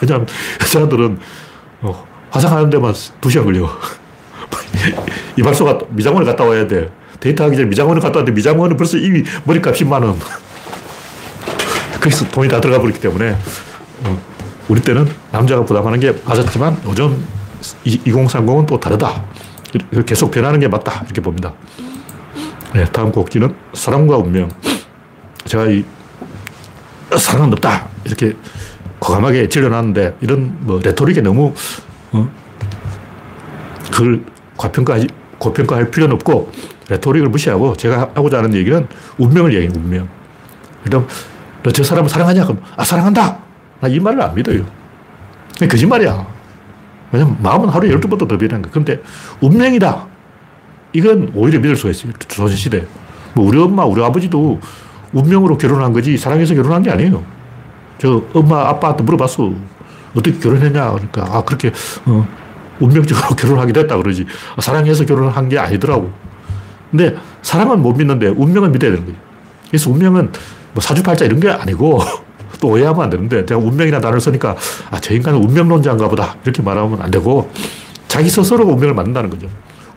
왜냐하면 0.01 0.27
여자들은 0.61 1.19
어, 1.83 2.07
화장하는 2.31 2.71
데만 2.71 2.93
2시간 2.93 3.45
걸려. 3.45 3.69
이발소가 5.37 5.79
미장원을 5.91 6.27
갔다 6.27 6.45
와야 6.45 6.67
돼. 6.67 6.91
데이트하기 7.21 7.57
전에 7.57 7.69
미장원을 7.69 8.03
갔다 8.03 8.19
왔는데 8.19 8.37
미장원은 8.37 8.77
벌써 8.77 8.99
이미 8.99 9.23
머리값 9.45 9.75
10만 9.75 10.03
원. 10.03 10.19
거기서 12.01 12.29
돈이 12.33 12.49
다 12.49 12.61
들어가 12.61 12.81
버렸기 12.81 13.01
때문에 13.01 13.37
어, 14.05 14.19
우리 14.69 14.81
때는 14.81 15.07
남자가 15.31 15.65
부담하는 15.65 16.01
게 16.01 16.13
맞았지만 16.25 16.79
요즘 16.87 17.25
2030은 17.85 18.67
또 18.67 18.79
다르다. 18.79 19.25
계속 20.07 20.31
변하는 20.31 20.61
게 20.61 20.69
맞다. 20.69 21.03
이렇게 21.05 21.21
봅니다. 21.21 21.53
네, 22.75 22.85
다음 22.87 23.11
곡지는 23.13 23.55
사랑과 23.75 24.17
운명. 24.19 24.51
제가 25.45 25.67
이 25.67 25.85
사랑은 27.19 27.53
없다. 27.53 27.89
이렇게 28.05 28.35
과감하게 29.01 29.49
질러놨는데 29.49 30.17
이런 30.21 30.57
뭐 30.61 30.81
레토릭에 30.83 31.21
너무 31.21 31.53
어? 32.13 32.29
그걸 33.91 34.25
과평가하지, 34.57 35.09
고평가할 35.39 35.91
필요는 35.91 36.15
없고 36.17 36.53
레토릭을 36.89 37.29
무시하고 37.29 37.77
제가 37.77 38.11
하고자 38.15 38.39
하는 38.39 38.55
얘기는 38.55 38.87
운명을 39.19 39.53
얘기해요. 39.55 39.73
운명. 39.77 40.09
그럼 40.85 41.07
너 41.63 41.71
저 41.73 41.83
사람을 41.85 42.09
사랑하냐? 42.09 42.45
그럼 42.45 42.61
아 42.77 42.85
사랑한다. 42.85 43.39
나 43.83 43.89
이 43.89 43.99
말을 43.99 44.23
안 44.23 44.33
믿어요. 44.35 44.65
거짓말이야. 45.59 46.27
왜냐면 47.11 47.37
마음은 47.43 47.69
하루에 47.69 47.91
12번도 47.91 48.29
더 48.29 48.39
변하는 48.39 48.63
거야. 48.63 48.73
근데 48.73 49.03
운명이다. 49.41 50.07
이건 50.93 51.33
오히려 51.35 51.59
믿을 51.59 51.75
수가 51.77 51.91
있어요. 51.91 52.13
조선시대. 52.29 52.87
뭐 53.35 53.47
우리 53.47 53.59
엄마, 53.61 53.85
우리 53.85 54.03
아버지도 54.03 54.61
운명으로 55.13 55.59
결혼한 55.59 55.93
거지 55.93 56.17
사랑해서 56.17 56.55
결혼한 56.55 56.83
게 56.83 56.91
아니에요. 56.91 57.23
저 57.99 58.23
엄마, 58.33 58.69
아빠한테 58.69 59.03
물어봤어. 59.03 59.53
어떻게 60.15 60.39
결혼했냐? 60.39 60.91
그러니까, 60.93 61.25
아, 61.37 61.43
그렇게, 61.43 61.73
어, 62.07 62.27
운명적으로 62.79 63.29
결혼하게 63.37 63.73
됐다 63.73 63.97
그러지. 63.97 64.27
아, 64.57 64.61
사랑해서 64.61 65.05
결혼한 65.05 65.49
게 65.49 65.59
아니더라고. 65.59 66.13
근데 66.91 67.17
사랑은 67.43 67.81
못 67.83 67.95
믿는데 67.95 68.29
운명은 68.29 68.71
믿어야 68.73 68.91
되는 68.93 69.05
거예요. 69.07 69.19
그래서 69.69 69.91
운명은 69.91 70.31
뭐 70.75 70.81
사주팔자 70.81 71.25
이런 71.25 71.41
게 71.41 71.51
아니고 71.51 72.01
또 72.63 72.69
오해하면 72.69 73.03
안 73.03 73.11
되는데 73.11 73.45
제가 73.45 73.61
운명이라는 73.61 74.01
단어를 74.01 74.21
쓰니까 74.21 74.57
아, 74.91 75.01
저 75.01 75.13
인간은 75.13 75.43
운명론자인가 75.43 76.09
보다. 76.09 76.37
이렇게 76.45 76.63
말하면 76.63 77.03
안 77.03 77.11
되고 77.11 77.51
자기 78.07 78.31
스스로가 78.31 78.73
운명을 78.73 78.95
만든다는 78.95 79.31
거죠. 79.31 79.49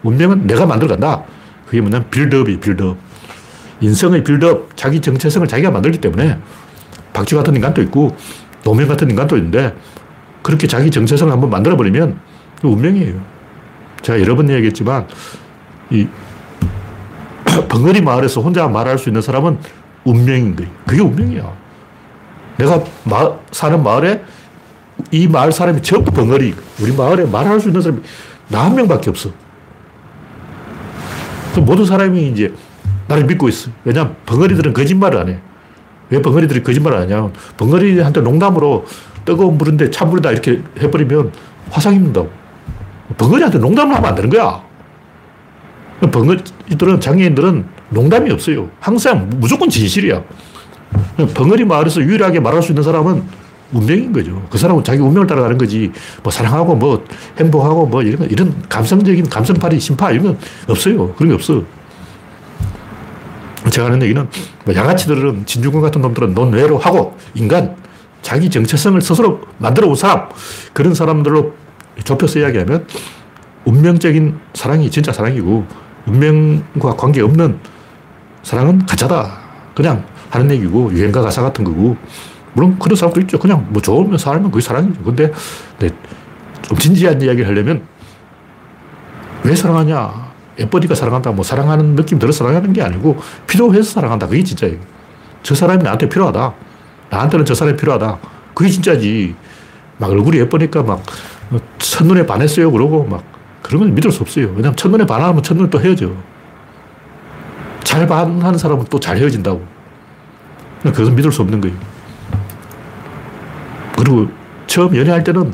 운명은 0.01 0.47
내가 0.47 0.65
만들어간다. 0.65 1.23
그게 1.67 1.79
뭐냐면 1.79 2.09
빌드업이 2.09 2.59
빌드업. 2.59 2.97
인성의 3.81 4.23
빌드업, 4.23 4.75
자기 4.75 4.99
정체성을 4.99 5.47
자기가 5.47 5.69
만들기 5.69 5.99
때문에 5.99 6.39
박쥐 7.13 7.35
같은 7.35 7.55
인간도 7.55 7.83
있고 7.83 8.15
노무현 8.63 8.87
같은 8.87 9.11
인간도 9.11 9.37
있는데 9.37 9.75
그렇게 10.41 10.65
자기 10.65 10.89
정체성을 10.89 11.31
한번 11.31 11.51
만들어버리면 11.51 12.19
그 12.61 12.67
운명이에요. 12.67 13.21
제가 14.01 14.19
여러 14.21 14.35
번 14.35 14.49
얘기했지만 14.49 15.07
이 15.91 16.07
벙어리 17.69 18.01
마을에서 18.01 18.41
혼자 18.41 18.67
말할 18.67 18.97
수 18.97 19.09
있는 19.09 19.21
사람은 19.21 19.59
운명인 20.03 20.55
거예요. 20.55 20.71
그게 20.87 21.01
운명이야. 21.01 21.64
내가 22.57 22.83
마, 23.03 23.31
사는 23.51 23.81
마을에 23.81 24.23
이 25.11 25.27
마을 25.27 25.51
사람이 25.51 25.81
전부 25.81 26.11
벙어리. 26.11 26.53
우리 26.81 26.91
마을에 26.93 27.25
말할 27.25 27.59
수 27.59 27.69
있는 27.69 27.81
사람이 27.81 28.01
나 28.47 28.65
한 28.65 28.75
명밖에 28.75 29.09
없어. 29.09 29.29
모든 31.57 31.85
사람이 31.85 32.29
이제 32.29 32.53
나를 33.07 33.25
믿고 33.25 33.47
있어. 33.49 33.71
왜냐면 33.83 34.15
벙어리들은 34.25 34.73
거짓말을 34.73 35.19
안 35.19 35.29
해. 35.29 35.39
왜 36.09 36.21
벙어리들이 36.21 36.63
거짓말을 36.63 36.99
하냐. 37.01 37.29
벙어리한테 37.57 38.21
농담으로 38.21 38.85
뜨거운 39.23 39.57
물인데 39.57 39.89
찬물이다 39.89 40.31
이렇게 40.31 40.61
해버리면 40.79 41.31
화상 41.71 41.95
입는다고. 41.95 42.29
벙어리한테 43.17 43.57
농담을 43.57 43.95
하면 43.95 44.09
안 44.09 44.15
되는 44.15 44.29
거야. 44.29 44.61
벙어리들은, 46.11 46.99
장애인들은 46.99 47.65
농담이 47.89 48.31
없어요. 48.31 48.69
항상 48.79 49.29
무조건 49.37 49.69
진실이야. 49.69 50.21
벙어리 51.33 51.65
마을에서 51.65 52.01
유일하게 52.01 52.39
말할 52.39 52.61
수 52.61 52.71
있는 52.71 52.83
사람은 52.83 53.23
운명인 53.73 54.13
거죠. 54.13 54.45
그 54.49 54.57
사람은 54.57 54.83
자기 54.83 55.01
운명을 55.01 55.27
따라가는 55.27 55.57
거지. 55.57 55.91
뭐 56.23 56.31
사랑하고 56.31 56.75
뭐 56.75 57.03
행복하고 57.37 57.87
뭐 57.87 58.01
이런 58.01 58.29
이런 58.29 58.63
감성적인 58.69 59.29
감성팔이 59.29 59.79
심파 59.79 60.11
이런 60.11 60.23
건 60.25 60.37
없어요. 60.67 61.13
그런 61.13 61.29
게 61.29 61.35
없어. 61.35 61.63
제가 63.69 63.87
하는 63.87 64.01
얘기는 64.03 64.27
뭐 64.63 64.75
양아치들은 64.75 65.45
진중권 65.45 65.81
같은 65.81 66.01
놈들은 66.01 66.33
논외로 66.33 66.77
하고 66.77 67.17
인간 67.33 67.75
자기 68.21 68.49
정체성을 68.49 68.99
스스로 69.01 69.41
만들어 69.57 69.87
온 69.87 69.95
사람 69.95 70.29
그런 70.73 70.93
사람들로 70.93 71.53
좁혀서 72.03 72.39
이야기하면 72.39 72.87
운명적인 73.65 74.39
사랑이 74.53 74.89
진짜 74.91 75.11
사랑이고 75.11 75.65
운명과 76.05 76.95
관계없는 76.95 77.59
사랑은 78.43 78.85
가짜다. 78.85 79.39
그냥 79.73 80.05
하는 80.35 80.51
얘기고 80.55 80.91
유행가 80.93 81.21
가사 81.21 81.41
같은 81.41 81.63
거고 81.63 81.97
물론 82.53 82.77
그런 82.79 82.95
사람도 82.95 83.19
있죠. 83.21 83.37
그냥 83.39 83.67
뭐 83.69 83.81
좋으면 83.81 84.17
살면 84.17 84.51
그게 84.51 84.61
사랑이죠. 84.61 85.01
근데 85.03 85.31
네, 85.79 85.89
좀 86.61 86.77
진지한 86.77 87.21
이야기를 87.21 87.47
하려면 87.47 87.83
왜 89.43 89.55
사랑하냐? 89.55 90.33
예뻐니까 90.57 90.95
사랑한다. 90.95 91.31
뭐 91.31 91.43
사랑하는 91.43 91.95
느낌 91.95 92.17
들어 92.17 92.31
사랑하는 92.31 92.71
게 92.73 92.81
아니고 92.81 93.17
필요해서 93.45 93.91
사랑한다. 93.91 94.27
그게 94.27 94.43
진짜예요. 94.43 94.77
저 95.43 95.53
사람이 95.53 95.83
나한테 95.83 96.07
필요하다. 96.09 96.53
나한테는 97.09 97.45
저 97.45 97.53
사람이 97.53 97.77
필요하다. 97.77 98.17
그게 98.53 98.69
진짜지. 98.69 99.35
막 99.97 100.09
얼굴이 100.09 100.37
예쁘니까 100.39 100.83
막 100.83 101.03
첫눈에 101.77 102.25
반했어요. 102.25 102.71
그러고 102.71 103.03
막건 103.03 103.93
믿을 103.93 104.11
수 104.11 104.23
없어요. 104.23 104.47
왜냐면 104.55 104.75
첫눈에 104.75 105.05
반하면 105.05 105.43
첫눈에 105.43 105.69
또 105.69 105.79
헤어져. 105.79 106.11
잘 107.83 108.07
반하는 108.07 108.57
사람은 108.57 108.85
또 108.85 108.99
잘 108.99 109.17
헤어진다고. 109.17 109.74
그것은 110.91 111.15
믿을 111.15 111.31
수 111.31 111.41
없는 111.41 111.61
거예요. 111.61 111.75
그리고 113.97 114.27
처음 114.67 114.95
연애할 114.95 115.23
때는 115.23 115.53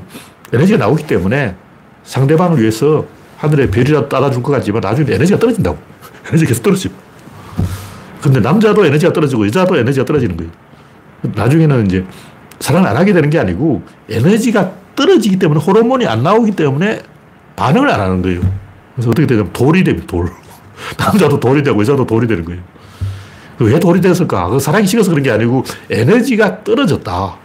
에너지가 0.54 0.78
나오기 0.78 1.08
때문에 1.08 1.56
상대방을 2.04 2.60
위해서 2.60 3.06
하늘에 3.38 3.70
별이라도 3.70 4.10
따라줄 4.10 4.44
것 4.44 4.52
같지만 4.52 4.82
나중에 4.82 5.14
에너지가 5.14 5.40
떨어진다고. 5.40 5.78
에너지가 6.30 6.50
계속 6.50 6.64
떨어지고. 6.64 6.94
근데 8.22 8.40
남자도 8.40 8.86
에너지가 8.86 9.14
떨어지고 9.14 9.48
여자도 9.48 9.78
에너지가 9.78 10.06
떨어지는 10.06 10.38
거예요. 10.38 10.52
나중에는 11.22 11.86
이제 11.88 12.06
사랑을 12.60 12.90
안 12.90 12.98
하게 12.98 13.14
되는 13.14 13.30
게 13.30 13.40
아니고 13.40 13.84
에너지가 14.10 14.72
떨어지기 14.96 15.40
때문에 15.40 15.60
호르몬이 15.60 16.06
안 16.06 16.22
나오기 16.22 16.52
때문에 16.52 17.02
반응을 17.56 17.90
안 17.90 18.00
하는 18.00 18.22
거예요. 18.22 18.42
그래서 18.96 19.10
어떻게 19.10 19.26
되냐면 19.26 19.52
돌이 19.54 19.84
됩니다, 19.84 20.06
돌. 20.08 20.30
남자도 20.98 21.40
돌이 21.40 21.64
되고 21.64 21.80
여자도 21.80 22.06
돌이 22.06 22.28
되는 22.28 22.46
거예요. 22.46 22.62
왜 23.66 23.80
돌이 23.80 24.02
됐을까? 24.02 24.50
그 24.50 24.60
사랑이 24.60 24.88
식어서 24.88 25.10
그런 25.10 25.24
게 25.24 25.32
아니고 25.32 25.64
에너지가 25.90 26.64
떨어졌다. 26.64 27.38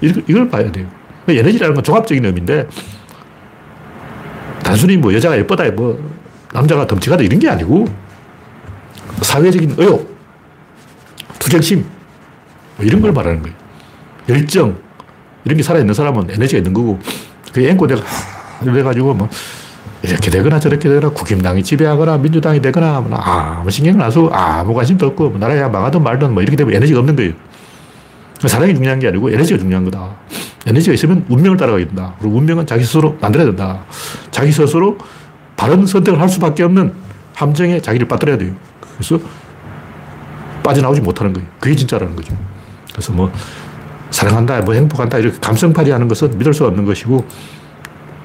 이걸, 0.00 0.24
이걸 0.28 0.48
봐야 0.48 0.70
돼요. 0.70 0.86
에너지라는 1.28 1.74
건 1.74 1.84
종합적인 1.84 2.24
의미인데 2.24 2.68
단순히 4.62 4.96
뭐 4.96 5.12
여자가 5.14 5.36
예쁘다, 5.38 5.70
뭐 5.72 6.12
남자가 6.52 6.86
덤치가다 6.86 7.22
이런 7.22 7.38
게 7.38 7.48
아니고 7.48 7.86
사회적인 9.22 9.74
의욕, 9.78 10.16
투쟁심 11.38 11.84
뭐 12.76 12.86
이런 12.86 13.00
걸 13.00 13.12
말하는 13.12 13.42
거예요. 13.42 13.56
열정 14.28 14.78
이런 15.44 15.56
게 15.56 15.62
살아있는 15.62 15.94
사람은 15.94 16.30
에너지가 16.30 16.58
있는 16.58 16.72
거고 16.72 16.98
그 17.52 17.64
앵고 17.66 17.86
내가 17.86 18.02
이래가지고 18.62 19.14
뭐 19.14 19.28
이렇게 20.02 20.30
되거나 20.30 20.58
저렇게 20.58 20.88
되거나 20.88 21.10
국힘당이 21.12 21.62
지배하거나 21.62 22.18
민주당이 22.18 22.60
되거나 22.60 23.00
뭐 23.00 23.16
아무 23.18 23.70
신경을 23.70 24.02
안 24.02 24.10
쓰고 24.10 24.34
아무 24.34 24.74
관심도 24.74 25.06
없고 25.06 25.30
뭐 25.30 25.38
나라가 25.38 25.68
망하든 25.68 26.02
말든 26.02 26.34
뭐 26.34 26.42
이렇게 26.42 26.56
되면 26.56 26.74
에너지가 26.74 26.98
없는 27.00 27.14
거예요. 27.16 27.32
사랑이 28.44 28.74
중요한 28.74 28.98
게 28.98 29.08
아니고 29.08 29.30
에너지가 29.30 29.58
중요한 29.58 29.84
거다. 29.84 30.08
에너지가 30.66 30.94
있으면 30.94 31.24
운명을 31.28 31.56
따라가야 31.56 31.86
된다. 31.86 32.14
그리고 32.18 32.36
운명은 32.36 32.66
자기 32.66 32.84
스스로 32.84 33.16
만들어야 33.20 33.46
된다. 33.46 33.84
자기 34.32 34.50
스스로 34.50 34.98
바른 35.56 35.86
선택을 35.86 36.20
할 36.20 36.28
수밖에 36.28 36.64
없는 36.64 36.92
함정에 37.34 37.80
자기를 37.80 38.08
빠뜨려야 38.08 38.38
돼요. 38.38 38.52
그래서 38.94 39.20
빠져나오지 40.64 41.00
못하는 41.00 41.32
거예요. 41.32 41.48
그게 41.60 41.76
진짜라는 41.76 42.16
거죠. 42.16 42.36
그래서 42.92 43.12
뭐 43.12 43.32
사랑한다, 44.10 44.60
뭐 44.62 44.74
행복한다 44.74 45.18
이렇게 45.18 45.38
감성팔이 45.40 45.90
하는 45.90 46.08
것은 46.08 46.36
믿을 46.38 46.52
수 46.52 46.66
없는 46.66 46.84
것이고 46.84 47.24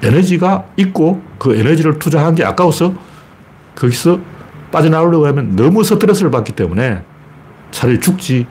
에너지가 0.02 0.66
있고 0.76 1.22
그 1.38 1.56
에너지를 1.56 1.98
투자한 1.98 2.34
게 2.34 2.44
아까워서 2.44 2.94
거기서 3.74 4.20
빠져나오려고 4.70 5.26
하면 5.26 5.56
너무 5.56 5.82
스트레스를 5.82 6.30
받기 6.30 6.52
때문에 6.52 7.02
차라리 7.70 8.00
죽지 8.00 8.46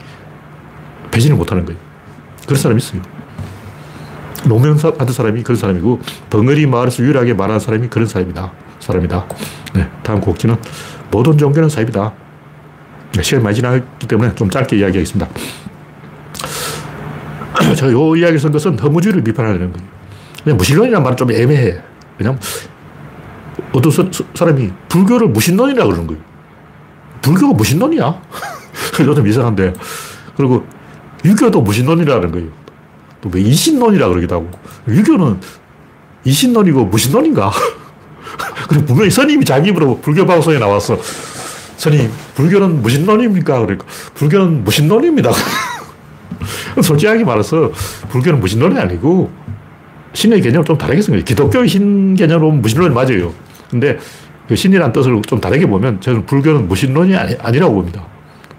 배신을 1.11 1.35
못하는 1.35 1.65
거예요. 1.65 1.79
그런 2.45 2.59
사람이 2.59 2.79
있어요. 2.79 3.01
노무현 4.45 4.77
같은 4.77 5.13
사람이 5.13 5.43
그런 5.43 5.57
사람이고 5.57 5.99
벙어리 6.29 6.65
마을에서 6.65 7.03
유일하게 7.03 7.33
말하는 7.33 7.59
사람이 7.59 7.87
그런 7.89 8.07
사람이다. 8.07 8.51
사람이다. 8.79 9.25
네, 9.73 9.89
다음 10.03 10.21
곡지는 10.21 10.55
모든 11.11 11.37
종교는 11.37 11.69
사입이다. 11.69 12.13
네, 13.13 13.23
시간이 13.23 13.43
많이 13.43 13.55
지났기 13.55 14.07
때문에 14.07 14.35
좀 14.35 14.49
짧게 14.49 14.77
이야기하겠습니다. 14.77 15.27
제가 17.75 17.91
요 17.91 18.15
이야기를 18.15 18.39
쓴 18.39 18.51
것은 18.51 18.79
허무주의를 18.79 19.23
비판하려는 19.23 19.73
거예요. 19.73 19.96
무신론이라는 20.53 21.03
말은 21.03 21.17
좀 21.17 21.31
애매해. 21.31 21.81
왜냐면 22.17 22.39
어떤 23.73 23.91
사람이 24.33 24.71
불교를 24.89 25.27
무신론이라 25.29 25.85
그러는 25.85 26.07
거예요. 26.07 26.21
불교가 27.21 27.53
무신론이야? 27.53 28.21
좀 28.95 29.27
이상한데. 29.27 29.73
그리고 30.35 30.65
유교도 31.25 31.61
무신론이라는 31.61 32.31
거예요. 32.31 32.47
또 33.21 33.29
왜 33.33 33.41
이신론이라 33.41 34.07
그러기도 34.09 34.35
하고. 34.35 34.51
유교는 34.87 35.39
이신론이고 36.23 36.85
무신론인가? 36.85 37.51
그리고 38.69 38.85
분명히 38.85 39.09
스님이 39.09 39.45
자기 39.45 39.69
입으로 39.69 39.99
불교 39.99 40.25
방송에 40.25 40.59
나왔어. 40.59 40.97
스님, 41.77 42.11
불교는 42.35 42.81
무신론입니까? 42.81 43.59
그러니까, 43.61 43.85
불교는 44.15 44.63
무신론입니다. 44.63 45.31
솔직하게 46.81 47.23
말해서, 47.23 47.71
불교는 48.09 48.39
무신론이 48.39 48.79
아니고, 48.79 49.31
신의 50.17 50.41
개념을 50.41 50.65
좀 50.65 50.75
다르게 50.75 50.99
쓴 50.99 51.11
거예요. 51.11 51.23
기독교의 51.23 51.67
신 51.67 52.15
개념으로 52.15 52.49
무신론이 52.49 52.91
맞아요. 52.91 53.31
근데 53.69 53.99
그 54.47 54.55
신이라는 54.55 54.91
뜻을 54.91 55.21
좀 55.27 55.39
다르게 55.39 55.67
보면 55.67 56.01
저는 56.01 56.25
불교는 56.25 56.67
무신론이 56.67 57.15
아니, 57.15 57.35
아니 57.35 57.59
라고 57.59 57.75
봅니다. 57.75 58.03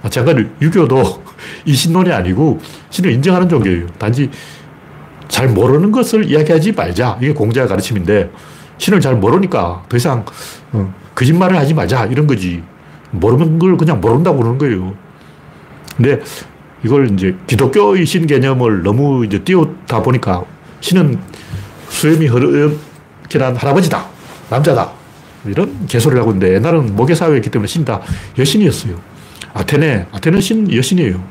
마찬가지로 0.01 0.47
유교도 0.62 1.25
이신론이 1.66 2.12
아니고 2.12 2.61
신을 2.90 3.11
인정하는 3.11 3.49
종교예요. 3.49 3.88
단지 3.99 4.31
잘 5.27 5.49
모르는 5.49 5.90
것을 5.90 6.31
이야기하지 6.31 6.73
말자. 6.73 7.18
이게 7.21 7.33
공자의 7.33 7.66
가르침인데 7.66 8.31
신을 8.77 9.01
잘 9.01 9.16
모르니까 9.16 9.83
더 9.88 9.97
이상 9.97 10.25
어, 10.71 10.94
거짓말을 11.16 11.57
하지 11.57 11.75
말자. 11.75 12.07
이런 12.07 12.29
거지. 12.29 12.62
모르는 13.11 13.59
걸 13.59 13.77
그냥 13.77 14.01
모른다고 14.01 14.38
그러는 14.38 14.59
거예요. 14.59 14.94
근데 15.97 16.21
이걸 16.85 17.11
이제 17.11 17.35
기독교의 17.49 18.07
신 18.07 18.29
개념을 18.29 18.85
너무 18.85 19.27
이제 19.27 19.40
띄우다 19.40 20.05
보니까 20.05 20.44
신은 20.81 21.18
수염이 21.90 22.27
허옇게 22.27 23.38
난 23.38 23.57
할아버지다. 23.57 24.07
남자다. 24.51 24.90
이런 25.46 25.87
개소리를 25.87 26.20
하고 26.20 26.33
있는데 26.33 26.55
옛날은 26.55 26.96
모계사회였기 26.96 27.51
때문에 27.51 27.66
신다 27.66 28.01
여신이었어요. 28.38 28.98
아테네, 29.55 30.07
아테네 30.12 30.40
신 30.40 30.72
여신이에요. 30.72 31.22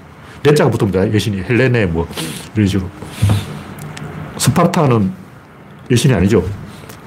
내자가 0.44 0.70
붙습니다. 0.70 1.14
여신이. 1.14 1.44
헬레네 1.44 1.88
뭐 1.88 2.08
이런 2.56 2.68
식으로. 2.68 2.90
스파르타는 4.38 5.12
여신이 5.92 6.14
아니죠. 6.14 6.44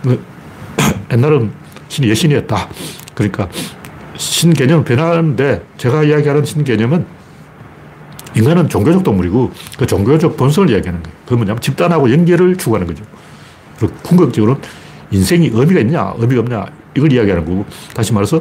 그 0.02 0.22
옛날은 1.12 1.50
신이 1.88 2.08
여신이었다. 2.10 2.68
그러니까 3.14 3.48
신 4.16 4.52
개념은 4.52 4.84
변하는데 4.84 5.64
제가 5.76 6.04
이야기하는 6.04 6.44
신 6.44 6.64
개념은 6.64 7.06
인간은 8.36 8.68
종교적 8.68 9.02
동물이고 9.02 9.52
그 9.78 9.86
종교적 9.86 10.36
본성을 10.36 10.70
이야기하는 10.70 11.02
거예요. 11.02 11.18
그 11.26 11.34
뭐냐면 11.34 11.60
집단하고 11.60 12.10
연결을 12.10 12.56
추구하는 12.56 12.86
거죠. 12.86 13.04
그리고 13.80 13.94
궁극적으로는 14.02 14.60
인생이 15.10 15.50
의미가 15.52 15.80
있냐, 15.80 16.14
의미가 16.18 16.42
없냐, 16.42 16.66
이걸 16.94 17.12
이야기하는 17.12 17.44
거고, 17.46 17.64
다시 17.94 18.12
말해서 18.12 18.40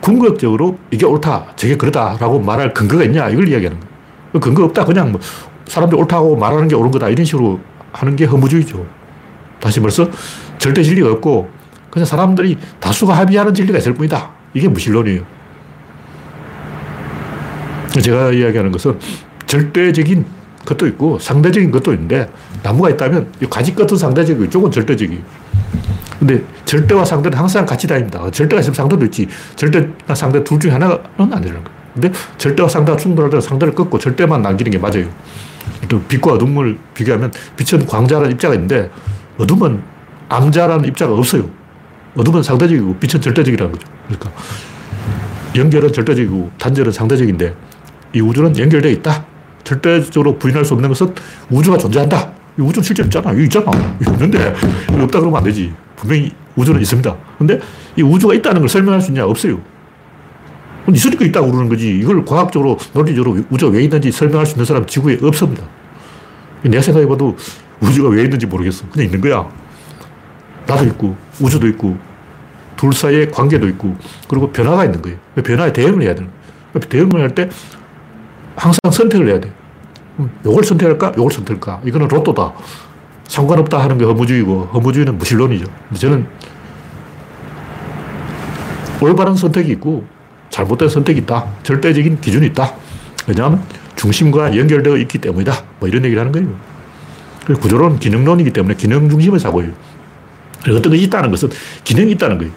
궁극적으로 0.00 0.76
이게 0.90 1.06
옳다, 1.06 1.46
저게 1.56 1.76
그러다라고 1.76 2.40
말할 2.40 2.74
근거가 2.74 3.04
있냐, 3.04 3.28
이걸 3.30 3.48
이야기하는 3.48 3.78
거예요. 3.78 3.94
그 4.32 4.40
근거 4.40 4.64
없다, 4.64 4.84
그냥 4.84 5.12
뭐 5.12 5.20
사람들이 5.66 6.00
옳다고 6.00 6.36
말하는 6.36 6.66
게 6.68 6.74
옳은 6.74 6.90
거다, 6.90 7.08
이런 7.08 7.24
식으로 7.24 7.60
하는 7.92 8.16
게 8.16 8.24
허무주의죠. 8.24 8.84
다시 9.60 9.80
말해서 9.80 10.10
절대 10.58 10.82
진리가 10.82 11.12
없고, 11.12 11.48
그냥 11.90 12.04
사람들이 12.04 12.58
다수가 12.80 13.16
합의하는 13.16 13.54
진리가 13.54 13.78
있을 13.78 13.94
뿐이다. 13.94 14.30
이게 14.52 14.68
무신론이에요. 14.68 15.22
제가 18.02 18.32
이야기하는 18.32 18.72
것은 18.72 18.98
절대적인 19.46 20.26
것도 20.64 20.86
있고 20.88 21.18
상대적인 21.18 21.70
것도 21.70 21.92
있는데 21.94 22.30
나무가 22.62 22.90
있다면 22.90 23.32
가지 23.50 23.74
끝은 23.74 23.96
상대적이고 23.96 24.44
이쪽은 24.46 24.70
절대적이에요. 24.70 25.22
근데 26.18 26.42
절대와 26.64 27.04
상대는 27.04 27.36
항상 27.36 27.66
같이 27.66 27.86
다닙니다. 27.86 28.30
절대가 28.30 28.60
있으면 28.60 28.74
상대도 28.74 29.04
있지. 29.06 29.28
절대나 29.56 30.14
상대 30.14 30.42
둘 30.42 30.58
중에 30.58 30.70
하나는 30.70 30.96
안 31.18 31.28
되는 31.28 31.52
거예요. 31.62 31.84
근데 31.92 32.12
절대와 32.38 32.68
상대가 32.68 32.96
충돌할 32.96 33.30
때 33.30 33.40
상대를 33.40 33.74
꺾고 33.74 33.98
절대만 33.98 34.42
남기는 34.42 34.70
게 34.70 34.78
맞아요. 34.78 35.08
또 35.88 36.00
빛과 36.02 36.32
어둠을 36.32 36.78
비교하면 36.94 37.32
빛은 37.56 37.86
광자라는 37.86 38.32
입자가 38.32 38.54
있는데 38.54 38.90
어둠은 39.38 39.82
암자라는 40.28 40.86
입자가 40.86 41.14
없어요. 41.14 41.48
어둠은 42.16 42.42
상대적이고 42.42 42.96
빛은 42.96 43.20
절대적이라는 43.20 43.72
거죠. 43.72 43.86
그러니까 44.06 44.32
연결은 45.56 45.92
절대적이고 45.92 46.50
단절은 46.58 46.92
상대적인데 46.92 47.54
이 48.14 48.20
우주는 48.20 48.56
연결되어 48.56 48.90
있다. 48.92 49.24
절대적으로 49.64 50.38
부인할 50.38 50.64
수 50.64 50.74
없는 50.74 50.88
것은 50.88 51.14
우주가 51.50 51.76
존재한다. 51.76 52.32
이 52.58 52.62
우주는 52.62 52.84
실제 52.84 53.02
있잖아. 53.02 53.30
여기 53.30 53.44
있잖아. 53.44 53.70
있는데 54.12 54.54
없다 54.88 55.20
그러면 55.20 55.36
안 55.38 55.44
되지. 55.44 55.72
분명히 55.96 56.32
우주는 56.54 56.80
있습니다. 56.80 57.16
근데 57.38 57.58
이 57.96 58.02
우주가 58.02 58.34
있다는 58.34 58.60
걸 58.60 58.68
설명할 58.68 59.00
수 59.00 59.10
있냐? 59.10 59.24
없어요. 59.24 59.60
있으니까 60.92 61.24
있다고 61.24 61.50
그러는 61.50 61.68
거지. 61.68 61.98
이걸 61.98 62.24
과학적으로, 62.24 62.78
논리적으로 62.92 63.40
우주가 63.50 63.72
왜 63.72 63.82
있는지 63.82 64.12
설명할 64.12 64.46
수 64.46 64.52
있는 64.52 64.64
사람 64.66 64.86
지구에 64.86 65.18
없습니다. 65.22 65.64
내가 66.62 66.82
생각해봐도 66.82 67.36
우주가 67.80 68.10
왜 68.10 68.24
있는지 68.24 68.46
모르겠어. 68.46 68.84
그냥 68.90 69.06
있는 69.06 69.20
거야. 69.20 69.48
나도 70.66 70.84
있고, 70.86 71.16
우주도 71.40 71.66
있고, 71.68 71.96
둘 72.76 72.92
사이에 72.92 73.26
관계도 73.26 73.66
있고, 73.70 73.96
그리고 74.28 74.50
변화가 74.52 74.84
있는 74.84 75.00
거예요. 75.00 75.16
변화에 75.42 75.72
대응을 75.72 76.02
해야 76.02 76.14
되는 76.14 76.30
거예요. 76.74 76.88
대응을 76.88 77.20
할 77.20 77.34
때 77.34 77.48
항상 78.56 78.78
선택을 78.90 79.28
해야 79.28 79.40
돼. 79.40 79.52
요걸 80.44 80.64
선택할까? 80.64 81.14
요걸 81.16 81.32
선택할까? 81.32 81.80
이거는 81.84 82.08
로또다. 82.08 82.52
상관없다 83.24 83.82
하는 83.82 83.98
게 83.98 84.04
허무주의고, 84.04 84.70
허무주의는 84.74 85.18
무신론이죠. 85.18 85.66
저는 85.98 86.26
올바른 89.00 89.34
선택이 89.34 89.72
있고, 89.72 90.04
잘못된 90.50 90.88
선택이 90.88 91.20
있다. 91.20 91.46
절대적인 91.62 92.20
기준이 92.20 92.46
있다. 92.48 92.74
왜냐하면 93.26 93.62
중심과 93.96 94.56
연결되어 94.56 94.96
있기 94.98 95.18
때문이다. 95.18 95.52
뭐 95.80 95.88
이런 95.88 96.04
얘기를 96.04 96.20
하는 96.20 96.30
거예요. 96.32 97.58
구조론 97.60 97.98
기능론이기 97.98 98.52
때문에 98.52 98.74
기능 98.74 99.08
중심의 99.08 99.40
사고예요. 99.40 99.72
어떤 100.68 100.92
것이 100.92 101.02
있다는 101.02 101.30
것은 101.30 101.50
기능이 101.82 102.12
있다는 102.12 102.38
거예요. 102.38 102.52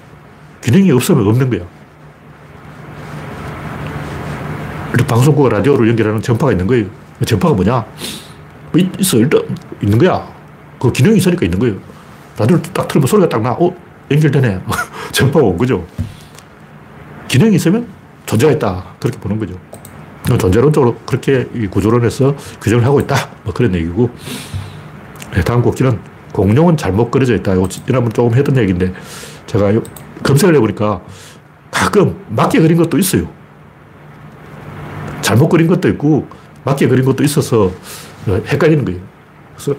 기능이 0.62 0.91
없으면 0.91 1.28
없는 1.28 1.50
거 1.50 1.66
야. 5.00 5.06
방송국과 5.06 5.50
라디오를 5.50 5.88
연결하는 5.89 6.22
전파가 6.22 6.52
있는 6.52 6.68
거예요. 6.68 6.86
전파가 7.26 7.54
뭐냐? 7.54 7.86
뭐 8.72 8.82
있어. 9.00 9.18
일단 9.18 9.41
있는 9.82 9.98
거야. 9.98 10.28
그 10.80 10.91
기능이 10.91 11.18
있으니까 11.18 11.45
있는 11.45 11.60
거예요. 11.60 11.76
라디오를 12.38 12.64
딱 12.74 12.88
틀면 12.88 13.08
소리가 13.08 13.30
딱 13.30 13.41
나. 13.41 13.52
어? 13.52 13.76
연결되네. 14.10 14.62
전파가 15.12 15.45
온 15.45 15.58
거죠. 15.58 15.86
기능이 17.28 17.56
있으면 17.56 17.88
존재가 18.26 18.54
있다. 18.54 18.86
그렇게 19.00 19.20
보는 19.20 19.39
거죠. 19.39 19.56
존재론적으로 20.38 20.95
그렇게 21.06 21.45
구조론에서 21.70 22.36
규정을 22.62 22.86
하고 22.86 23.00
있다. 23.00 23.16
뭐 23.43 23.54
그런 23.54 23.74
얘기고. 23.76 24.10
네, 25.34 25.41
다음 25.41 25.62
곡지는 25.62 26.00
공룡은 26.34 26.78
잘못 26.78 27.12
그려져 27.12 27.36
있다. 27.36 27.54
이거 27.54 27.68
지난번 27.68 28.12
조금 28.12 28.38
했던 28.38 28.58
얘기인데 28.58 28.93
제가 29.45 29.72
검색을 30.24 30.56
해보니까 30.56 31.02
가끔 31.72 32.20
맞게 32.30 32.60
그린 32.60 32.78
것도 32.78 32.98
있어요. 32.98 33.37
잘못 35.28 35.49
그린 35.49 35.67
것도 35.67 35.89
있고 35.89 36.25
맞게 36.63 36.88
그린 36.88 37.03
것도 37.03 37.21
있어서 37.21 37.69
헷갈리는 38.28 38.86
거예요. 38.86 39.01
그래서 39.57 39.78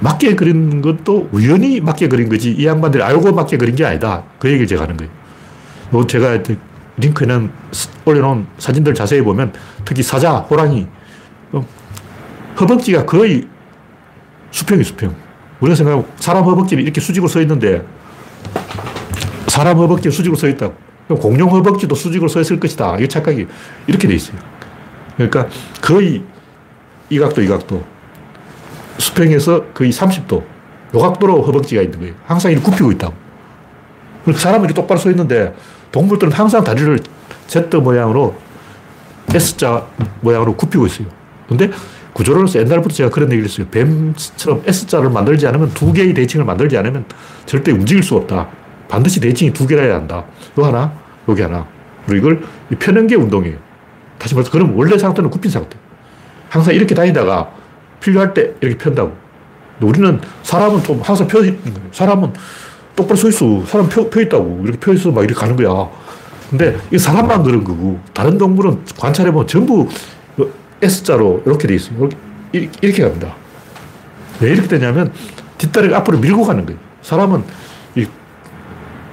맞게 0.00 0.34
그린 0.34 0.82
것도 0.82 1.30
우연히 1.32 1.80
맞게 1.80 2.08
그린 2.08 2.28
거지 2.28 2.52
이 2.52 2.66
양반들이 2.66 3.02
알고 3.02 3.32
맞게 3.32 3.56
그린 3.56 3.74
게 3.74 3.86
아니다. 3.86 4.24
그 4.38 4.48
얘기를 4.48 4.66
제가 4.66 4.82
하는 4.82 4.98
거예요. 4.98 6.06
제가 6.06 6.42
링크에는 6.98 7.50
올려놓은 8.04 8.46
사진들 8.58 8.92
자세히 8.92 9.22
보면 9.22 9.54
특히 9.86 10.02
사자, 10.02 10.36
호랑이, 10.36 10.86
어, 11.52 11.66
허벅지가 12.60 13.06
거의 13.06 13.48
수평이 14.50 14.84
수평. 14.84 15.14
우리가 15.60 15.76
생각하면 15.76 16.06
사람 16.16 16.44
허벅지는 16.44 16.84
이렇게 16.84 17.00
수직으로 17.00 17.26
서 17.26 17.40
있는데 17.40 17.82
사람 19.46 19.78
허벅지 19.78 20.10
수직으로 20.10 20.36
서 20.36 20.46
있다고. 20.46 20.91
공룡 21.18 21.50
허벅지도 21.50 21.94
수직으로 21.94 22.28
서 22.28 22.40
있을 22.40 22.60
것이다. 22.60 22.98
이 22.98 23.08
착각이 23.08 23.46
이렇게 23.86 24.08
돼 24.08 24.14
있어요. 24.14 24.38
그러니까 25.16 25.48
거의 25.80 26.22
이 27.10 27.18
각도, 27.18 27.42
이 27.42 27.48
각도. 27.48 27.84
수평에서 28.98 29.64
거의 29.74 29.90
30도. 29.90 30.42
요 30.94 30.98
각도로 30.98 31.42
허벅지가 31.42 31.82
있는 31.82 31.98
거예요. 31.98 32.14
항상 32.26 32.52
이렇게 32.52 32.64
굽히고 32.64 32.92
있다고. 32.92 33.14
사람은 34.34 34.66
이렇게 34.66 34.74
똑바로 34.74 35.00
서 35.00 35.10
있는데 35.10 35.54
동물들은 35.90 36.32
항상 36.32 36.62
다리를 36.62 36.98
Z 37.48 37.68
모양으로 37.78 38.34
S자 39.34 39.86
모양으로 40.20 40.56
굽히고 40.56 40.86
있어요. 40.86 41.08
근데 41.48 41.70
구조론에서 42.12 42.60
옛날부터 42.60 42.94
제가 42.94 43.10
그런 43.10 43.30
얘기를 43.32 43.48
했어요. 43.48 43.66
뱀처럼 43.70 44.62
S자를 44.66 45.10
만들지 45.10 45.46
않으면 45.46 45.70
두 45.74 45.92
개의 45.92 46.14
대칭을 46.14 46.44
만들지 46.44 46.76
않으면 46.76 47.04
절대 47.46 47.72
움직일 47.72 48.02
수 48.02 48.16
없다. 48.16 48.48
반드시 48.88 49.20
대칭이 49.20 49.52
두 49.52 49.66
개라야 49.66 49.94
한다. 49.94 50.24
요 50.58 50.64
하나, 50.64 50.92
여기 51.28 51.42
하나. 51.42 51.66
그리고 52.06 52.30
이걸 52.30 52.42
편연계 52.78 53.14
운동이에요. 53.16 53.56
다시 54.18 54.34
말해서 54.34 54.50
그럼 54.50 54.76
원래 54.76 54.96
상태는 54.98 55.30
굽힌 55.30 55.50
상태. 55.50 55.76
항상 56.48 56.74
이렇게 56.74 56.94
다니다가 56.94 57.50
필요할 58.00 58.34
때 58.34 58.54
이렇게 58.60 58.76
편다고. 58.76 59.12
우리는 59.80 60.20
사람은 60.42 60.82
좀 60.82 61.00
항상 61.00 61.26
펴 61.26 61.40
있는 61.40 61.62
거예요. 61.62 61.88
사람은 61.92 62.32
똑바로 62.94 63.16
서 63.16 63.28
있어. 63.28 63.64
사람 63.66 63.88
펴, 63.88 64.08
펴 64.08 64.20
있다고. 64.20 64.60
이렇게 64.64 64.78
펴 64.78 64.92
있어. 64.92 65.10
막 65.10 65.24
이렇게 65.24 65.38
가는 65.38 65.56
거야. 65.56 65.88
근데 66.50 66.76
이 66.92 66.98
사람만 66.98 67.42
그런 67.42 67.64
거고, 67.64 67.98
다른 68.12 68.36
동물은 68.36 68.84
관찰해보면 68.98 69.46
전부 69.46 69.88
S자로 70.82 71.42
이렇게 71.46 71.66
돼 71.66 71.74
있어요. 71.74 72.08
이렇게, 72.52 72.70
이렇게 72.82 73.02
갑니다. 73.02 73.34
왜 74.40 74.50
이렇게 74.50 74.68
되냐면 74.68 75.12
뒷다리가 75.56 75.98
앞으로 75.98 76.18
밀고 76.18 76.44
가는 76.44 76.66
거예요. 76.66 76.78
사람은 77.00 77.40
이 77.40 77.44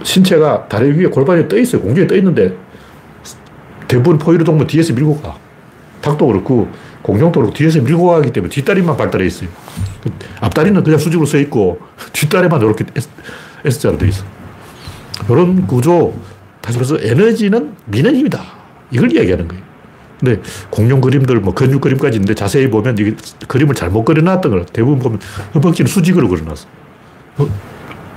신체가 0.03 0.67
다리 0.67 0.91
위에 0.91 1.07
골반이 1.07 1.47
떠 1.47 1.57
있어요. 1.57 1.81
공중에 1.81 2.07
떠 2.07 2.15
있는데 2.15 2.55
대부분 3.87 4.17
포유류 4.17 4.43
동물 4.43 4.67
뒤에서 4.67 4.93
밀고 4.93 5.21
가. 5.21 5.37
닭도 6.01 6.27
그렇고 6.27 6.69
공룡도 7.01 7.39
그렇고 7.39 7.53
뒤에서 7.53 7.81
밀고 7.81 8.07
가기 8.07 8.31
때문에 8.31 8.49
뒷다리만 8.49 8.95
발달해 8.97 9.25
있어요. 9.25 9.49
앞다리는 10.41 10.83
그냥 10.83 10.99
수직으로 10.99 11.25
서 11.25 11.37
있고 11.39 11.79
뒷다리만 12.13 12.61
이렇게 12.61 12.85
S자로 13.65 13.97
되어 13.97 14.07
있어. 14.07 14.23
이런 15.27 15.67
구조, 15.67 16.13
다시 16.61 16.77
말해서 16.77 16.97
에너지는 17.01 17.73
미는 17.85 18.15
힘이다. 18.15 18.41
이걸 18.91 19.11
이야기하는 19.11 19.47
거예요. 19.47 19.63
근데 20.19 20.41
공룡 20.69 21.01
그림들, 21.01 21.39
뭐 21.39 21.53
근육 21.53 21.81
그림까지 21.81 22.17
있는데 22.17 22.33
자세히 22.33 22.69
보면 22.69 22.97
이게 22.97 23.15
그림을 23.47 23.75
잘못 23.75 24.03
그려놨던 24.03 24.51
걸 24.51 24.65
대부분 24.65 24.99
보면 24.99 25.19
허벅지는 25.55 25.89
수직으로 25.89 26.27
그려놨어. 26.27 26.67
어? 27.37 27.49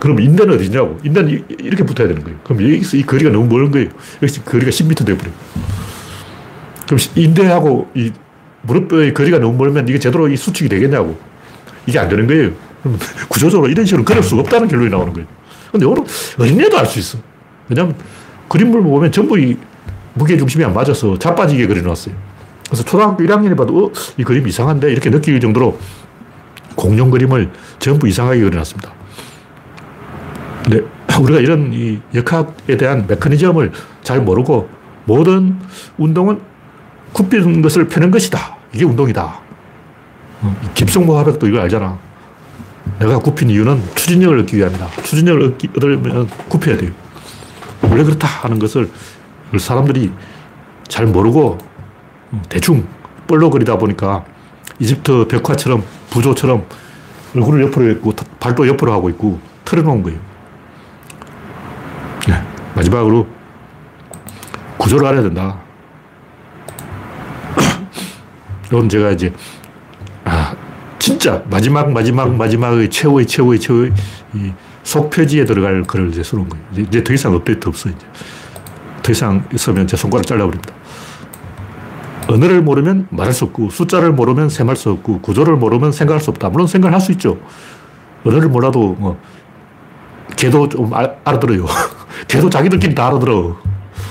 그럼 0.03 0.18
인대는 0.18 0.55
어디냐고. 0.55 0.98
인대는 1.05 1.44
이렇게 1.61 1.84
붙어야 1.84 2.09
되는 2.09 2.24
거예요. 2.24 2.36
그럼 2.42 2.61
여기서 2.61 2.96
이 2.96 3.05
거리가 3.05 3.30
너무 3.30 3.46
멀은 3.46 3.70
거예요. 3.70 3.88
여기서 4.20 4.42
거리가 4.42 4.72
10m 4.72 5.07
되어버려요. 5.07 5.32
그럼 6.86 6.98
인대하고 7.14 7.88
이 7.94 8.11
무릎의 8.62 9.14
거리가 9.14 9.38
너무 9.38 9.57
멀면 9.57 9.86
이게 9.86 10.00
제대로 10.00 10.28
이 10.28 10.36
수축이 10.36 10.68
되겠냐고. 10.68 11.16
이게 11.86 12.00
안 12.00 12.09
되는 12.09 12.26
거예요. 12.26 12.50
구조적으로 13.30 13.70
이런 13.70 13.86
식으로 13.86 14.05
그릴 14.05 14.24
수가 14.24 14.40
없다는 14.40 14.66
결론이 14.66 14.90
나오는 14.90 15.12
거예요. 15.12 15.28
근데 15.70 15.86
이거는 15.86 16.05
어린애도 16.36 16.76
알 16.76 16.86
수 16.86 16.98
있어. 16.98 17.18
왜냐면 17.68 17.94
그림을 18.48 18.82
보면 18.82 19.12
전부 19.12 19.38
이 19.38 19.57
무게 20.14 20.36
중심이 20.36 20.64
안 20.64 20.74
맞아서 20.74 21.16
자빠지게 21.16 21.68
그려놨어요. 21.68 22.12
그래서 22.66 22.82
초등학교 22.82 23.22
1학년이 23.22 23.57
봐도 23.57 23.86
어, 23.86 23.92
이 24.16 24.24
그림 24.24 24.48
이상한데 24.48 24.90
이렇게 24.90 25.11
느낄 25.11 25.38
정도로 25.38 25.78
공룡 26.74 27.12
그림을 27.12 27.50
전부 27.78 28.09
이상하게 28.09 28.40
그려놨습니다. 28.40 29.01
근데 30.72 30.86
우리가 31.20 31.40
이런 31.40 31.72
이 31.72 32.00
역학에 32.14 32.76
대한 32.78 33.06
메커니즘을 33.06 33.72
잘 34.02 34.22
모르고 34.22 34.68
모든 35.04 35.58
운동은 35.98 36.40
굽히는 37.12 37.60
것을 37.60 37.88
펴는 37.88 38.10
것이다. 38.10 38.56
이게 38.72 38.84
운동이다. 38.84 39.40
어, 40.40 40.56
김성모 40.74 41.16
화백도 41.18 41.46
이걸 41.46 41.60
알잖아. 41.60 41.98
내가 42.98 43.18
굽힌 43.18 43.50
이유는 43.50 43.82
추진력을 43.94 44.38
얻기 44.40 44.56
위함이다. 44.56 44.88
추진력을 45.02 45.42
얻기, 45.42 45.68
얻으려면 45.76 46.26
굽혀야 46.48 46.78
돼요. 46.78 46.90
원래 47.82 48.02
그렇다 48.02 48.26
하는 48.26 48.58
것을 48.58 48.88
사람들이 49.58 50.10
잘 50.88 51.06
모르고 51.06 51.58
대충 52.48 52.86
뻘로 53.26 53.50
그리다 53.50 53.76
보니까 53.76 54.24
이집트 54.78 55.26
벽화처럼 55.28 55.84
부조처럼 56.10 56.64
얼굴을 57.36 57.62
옆으로 57.64 57.90
했고 57.90 58.12
발도 58.40 58.66
옆으로 58.68 58.92
하고 58.92 59.10
있고 59.10 59.38
틀어놓은 59.64 60.02
거예요. 60.02 60.32
네. 62.83 62.91
마지막으로 62.91 63.26
구조를 64.78 65.07
알아야 65.07 65.22
된다. 65.22 65.61
이건 68.66 68.89
제가 68.89 69.12
이제 69.12 69.33
아 70.24 70.55
진짜 70.99 71.43
마지막 71.49 71.91
마지막 71.93 72.35
마지막의 72.35 72.91
최후의 72.91 73.26
최후의 73.26 73.61
최후의 73.61 73.93
이 74.35 74.53
속표지에 74.83 75.45
들어갈 75.45 75.83
글을 75.83 76.11
이제 76.11 76.22
써놓은 76.22 76.49
거예요. 76.49 76.64
이제, 76.72 76.83
이제 76.83 77.05
더 77.05 77.12
이상 77.12 77.35
업데이트 77.35 77.68
없어, 77.68 77.89
이제. 77.89 78.07
더 79.03 79.12
이상 79.12 79.45
있으면 79.53 79.87
제 79.87 79.97
손가락 79.97 80.26
잘라버립니다. 80.26 80.74
언어를 82.28 82.62
모르면 82.62 83.09
말할 83.11 83.33
수 83.33 83.45
없고, 83.45 83.70
숫자를 83.70 84.12
모르면 84.12 84.49
셈할 84.49 84.76
수 84.76 84.91
없고, 84.91 85.20
구조를 85.20 85.57
모르면 85.57 85.93
생각할 85.93 86.20
수 86.20 86.30
없다. 86.30 86.49
물론 86.51 86.66
생각할 86.66 87.01
수 87.01 87.12
있죠. 87.12 87.39
언어를 88.24 88.49
몰라도, 88.49 88.97
뭐, 88.99 89.20
개도 90.37 90.68
좀 90.68 90.93
알, 90.95 91.18
알아들어요. 91.24 91.66
개도 92.28 92.50
자기들끼리 92.50 92.94
다 92.94 93.08
알아들어. 93.08 93.56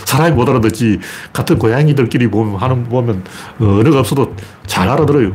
사람이 0.05 0.35
못 0.35 0.47
알아듣지. 0.49 0.99
같은 1.33 1.57
고양이들끼리 1.57 2.27
보면, 2.27 2.55
하는, 2.57 2.83
보면, 2.83 3.23
어, 3.59 3.65
언어가 3.79 3.99
없어도 3.99 4.35
잘 4.65 4.87
알아들어요. 4.89 5.33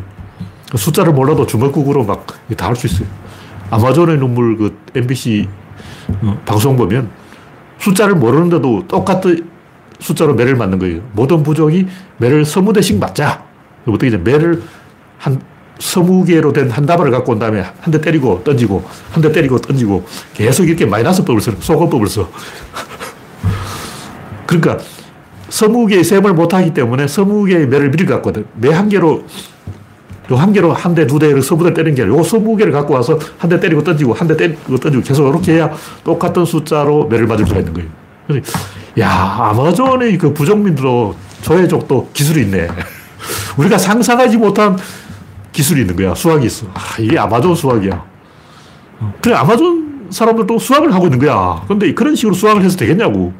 숫자를 0.74 1.12
몰라도 1.12 1.46
주먹국으로 1.46 2.04
막 2.04 2.26
다 2.56 2.66
할 2.68 2.76
수 2.76 2.86
있어요. 2.86 3.06
아마존의 3.70 4.18
눈물 4.18 4.56
그 4.56 4.78
MBC 4.94 5.48
어, 6.22 6.40
방송 6.44 6.76
보면 6.76 7.10
숫자를 7.78 8.14
모르는데도 8.14 8.86
똑같은 8.86 9.48
숫자로 10.00 10.34
매를 10.34 10.56
맞는 10.56 10.78
거예요. 10.78 11.00
모든 11.12 11.42
부족이 11.42 11.86
매를 12.18 12.44
서무 12.44 12.72
대씩 12.72 12.98
맞자. 12.98 13.42
어떻게 13.86 14.08
이제 14.08 14.16
매를 14.16 14.62
한 15.18 15.40
서무 15.78 16.24
개로 16.24 16.52
된 16.52 16.70
한 16.70 16.84
다발을 16.86 17.10
갖고 17.12 17.32
온 17.32 17.38
다음에 17.38 17.60
한 17.80 17.92
대 17.92 18.00
때리고 18.00 18.42
던지고 18.44 18.84
한 19.12 19.22
대 19.22 19.30
때리고 19.32 19.58
던지고 19.60 20.04
계속 20.34 20.64
이렇게 20.64 20.84
마이너스 20.86 21.24
법을 21.24 21.40
써, 21.40 21.52
소거법을 21.58 22.06
써. 22.08 22.28
그러니까 24.46 24.78
서무 25.48 25.86
개의 25.86 26.04
셈을 26.04 26.34
못하기 26.34 26.74
때문에 26.74 27.06
서무 27.06 27.44
개의 27.44 27.66
매를 27.68 27.90
미리 27.90 28.04
갖고 28.06 28.32
매 28.54 28.70
한 28.72 28.88
개로 28.88 29.24
요 30.30 30.34
한 30.36 30.52
개로 30.52 30.72
한 30.72 30.92
대, 30.94 31.06
두 31.06 31.20
대를 31.20 31.40
서부대 31.40 31.72
때리는 31.72 31.94
게 31.94 32.02
아니라 32.02 32.18
요 32.18 32.22
스무 32.24 32.56
개를 32.56 32.72
갖고 32.72 32.94
와서 32.94 33.16
한 33.38 33.48
대 33.48 33.60
때리고 33.60 33.84
던지고 33.84 34.12
한 34.12 34.26
대 34.26 34.36
때리고 34.36 34.76
던지고 34.76 35.04
계속 35.04 35.28
이렇게 35.28 35.52
해야 35.54 35.70
똑같은 36.02 36.44
숫자로 36.44 37.06
매를 37.06 37.28
맞을 37.28 37.46
수가 37.46 37.60
있는 37.60 37.72
거예요. 37.74 37.88
야, 38.98 39.08
아마존의 39.52 40.18
그 40.18 40.34
부족민들도 40.34 41.14
조회족도 41.42 42.10
기술이 42.12 42.42
있네. 42.42 42.66
우리가 43.56 43.78
상상하지 43.78 44.36
못한 44.38 44.76
기술이 45.56 45.80
있는 45.80 45.96
거야. 45.96 46.14
수학이 46.14 46.44
있어. 46.44 46.66
아, 46.74 46.80
이게 46.98 47.18
아마존 47.18 47.54
수학이야. 47.54 48.04
그래, 49.22 49.34
아마존 49.34 50.06
사람들도 50.10 50.58
수학을 50.58 50.92
하고 50.92 51.06
있는 51.06 51.18
거야. 51.18 51.64
근데 51.66 51.94
그런 51.94 52.14
식으로 52.14 52.34
수학을 52.34 52.62
해서 52.62 52.76
되겠냐고. 52.76 53.32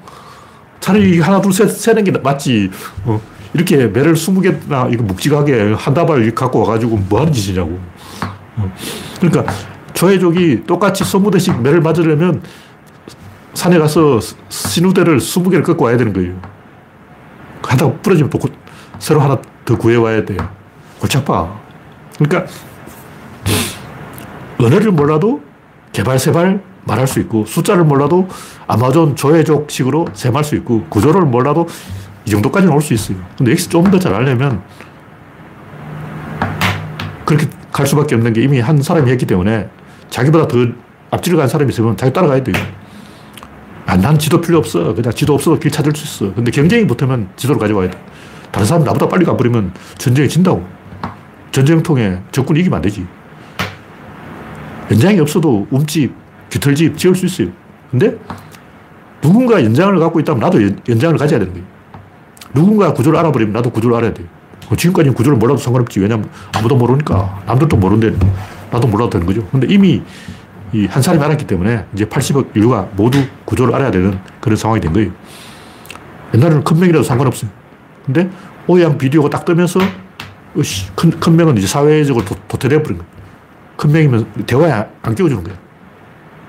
차라리 0.81 1.21
하나, 1.21 1.43
둘, 1.43 1.53
셋, 1.53 1.69
세는 1.69 2.05
게 2.05 2.12
맞지. 2.12 2.71
어. 3.05 3.21
이렇게 3.53 3.87
매를 3.89 4.14
20개나 4.14 4.91
이거 4.95 5.03
묵직하게 5.03 5.75
한 5.77 5.93
다발 5.93 6.35
갖고 6.35 6.61
와가지고 6.61 6.97
뭐 7.07 7.21
하는 7.21 7.35
짓이냐고. 7.35 7.79
어. 8.57 8.73
그러니까 9.21 9.53
조회족이 9.93 10.62
똑같이 10.67 11.05
20대씩 11.05 11.61
매를 11.61 11.83
맞으려면 11.83 12.43
산에 13.53 13.79
가서 13.79 14.21
신우대를 14.49 15.19
20개를 15.19 15.62
꺾고 15.62 15.85
와야 15.85 15.99
되는 15.99 16.14
거예요. 16.14 16.35
하다가 17.62 17.93
부러지면 18.01 18.31
또 18.31 18.39
새로 18.99 19.21
하나 19.21 19.39
더 19.67 19.77
구해와야 19.77 20.25
돼요. 20.25 20.39
골치 20.99 21.19
아파. 21.19 21.66
그러니까 22.19 22.51
언어를 24.59 24.91
몰라도 24.91 25.43
개발세발 25.93 26.61
말할 26.85 27.07
수 27.07 27.21
있고 27.21 27.45
숫자를 27.47 27.85
몰라도 27.85 28.29
아마존 28.67 29.17
조회족식으로 29.17 30.07
셈할 30.14 30.45
수 30.45 30.55
있고 30.57 30.85
구조를 30.89 31.23
몰라도 31.23 31.67
이 32.25 32.31
정도까지는 32.31 32.73
올 32.75 32.81
수 32.81 32.95
있어요. 32.95 33.19
근데 33.37 33.53
여기서 33.53 33.69
좀더 33.71 33.99
잘하려면 33.99 34.62
그렇게 37.25 37.49
갈 37.73 37.87
수밖에 37.87 38.14
없는 38.14 38.33
게 38.33 38.43
이미 38.43 38.61
한 38.61 38.81
사람이 38.81 39.11
했기 39.11 39.27
때문에 39.27 39.69
자기보다 40.11 40.49
더 40.49 40.59
앞질러 41.11 41.37
간 41.39 41.49
사람이 41.49 41.71
있으면 41.71 41.97
자기 41.97 42.12
따라가야 42.12 42.43
돼요. 42.43 42.55
아, 43.85 43.97
난 43.97 44.19
지도 44.19 44.41
필요 44.41 44.59
없어. 44.59 44.95
그냥 44.95 45.12
지도 45.12 45.35
없어도 45.35 45.59
길 45.59 45.71
찾을 45.71 45.95
수 45.95 46.25
있어. 46.25 46.35
근데 46.35 46.51
경쟁이 46.51 46.87
붙으면 46.87 47.29
지도를 47.37 47.61
가져와야 47.61 47.91
돼. 47.91 47.99
다른 48.51 48.67
사람 48.67 48.85
나보다 48.85 49.09
빨리 49.09 49.25
가버리면 49.25 49.73
전쟁에 49.99 50.27
진다고. 50.29 50.67
전쟁통에 51.57 52.19
적군이 52.33 52.61
이기면 52.61 52.77
안 52.77 52.83
되지. 52.83 53.07
연장이 54.91 55.19
없어도 55.21 55.67
움집, 55.71 56.13
깃털집 56.51 56.99
지을 56.99 57.15
수 57.15 57.25
있어요. 57.25 57.49
근데 57.91 58.15
누군가 59.23 59.65
연장을 59.65 59.99
갖고 59.99 60.21
있다면 60.21 60.41
나도 60.41 60.63
연 60.63 60.99
장을 60.99 61.17
가져야 61.17 61.39
되는 61.39 61.55
거예요. 61.55 61.67
누군가 62.53 62.93
구조를 62.93 63.19
알아버리면 63.19 63.55
나도 63.55 63.71
구조를 63.71 63.97
알아야 63.97 64.13
돼. 64.13 64.23
지금까지는 64.77 65.15
구조를 65.15 65.39
몰라도 65.39 65.57
상관없지. 65.57 65.99
왜냐면 66.01 66.29
아무도 66.55 66.77
모르니까. 66.77 67.43
남들도 67.47 67.75
모르는데 67.75 68.27
나도 68.71 68.87
몰라도 68.87 69.09
되는 69.09 69.27
거죠. 69.27 69.47
근데 69.47 69.67
이미 69.71 70.03
이한 70.75 71.01
사람이 71.01 71.25
알았기 71.25 71.47
때문에 71.47 71.87
이제 71.95 72.05
80억 72.05 72.55
인류가 72.55 72.87
모두 72.97 73.25
구조를 73.47 73.75
알아야 73.75 73.91
되는 73.91 74.19
그런 74.43 74.57
상황이 74.57 74.79
된 74.83 74.93
거예요. 74.93 75.11
옛날에는 76.35 76.65
큰 76.65 76.79
명이라도 76.79 77.03
상관없어요. 77.03 77.51
근데 78.05 78.29
오양 78.67 78.99
비디오가 78.99 79.31
딱 79.31 79.47
뜨면서 79.47 79.81
큰, 80.95 81.11
큰 81.11 81.37
명은 81.37 81.57
이제 81.59 81.67
사회적으로 81.67 82.25
도, 82.25 82.59
태되어 82.59 82.83
버린 82.83 82.99
거예요. 82.99 83.13
큰 83.77 83.93
명이면 83.93 84.33
대화에 84.47 84.87
안 85.03 85.15
끼워주는 85.15 85.43
거예요. 85.45 85.59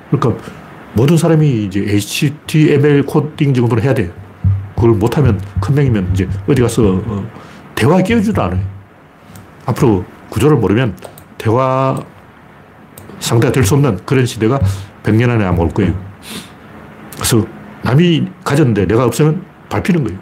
그러니까 0.10 0.44
모든 0.94 1.18
사람이 1.18 1.66
이제 1.66 1.82
HTML 1.88 3.04
코딩 3.04 3.54
정도는 3.54 3.84
해야 3.84 3.94
돼요. 3.94 4.12
그걸 4.76 4.92
못하면 4.92 5.40
큰 5.60 5.76
명이면 5.76 6.12
이제 6.14 6.28
어디 6.48 6.62
가서 6.62 7.02
어, 7.06 7.30
대화 7.76 8.02
끼워주도 8.02 8.42
않아요. 8.42 8.64
앞으로 9.66 10.06
구조를 10.30 10.58
모르면 10.58 10.96
대화 11.38 12.02
상대가 13.20 13.52
될 13.52 13.64
수 13.66 13.74
없는 13.76 14.00
그런 14.06 14.26
시대가 14.26 14.60
100년 15.04 15.30
안에 15.30 15.44
아마 15.46 15.60
올 15.64 15.70
거예요. 15.70 15.94
그래서 17.16 17.46
남이 17.84 18.28
가졌는데 18.44 18.86
내가 18.88 19.06
없으면 19.06 19.44
밟히는 19.70 20.04
거예요. 20.04 20.20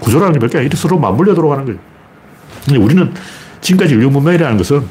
구조라는 0.00 0.32
게 0.32 0.38
몇개 0.40 0.58
아니라 0.58 0.76
서로 0.76 0.98
맞물려 0.98 1.34
들어가는 1.34 1.64
거예요. 1.64 1.78
근데 2.64 2.78
우리는 2.78 3.12
지금까지 3.60 3.94
인류 3.94 4.10
문명이라는 4.10 4.56
것은 4.56 4.82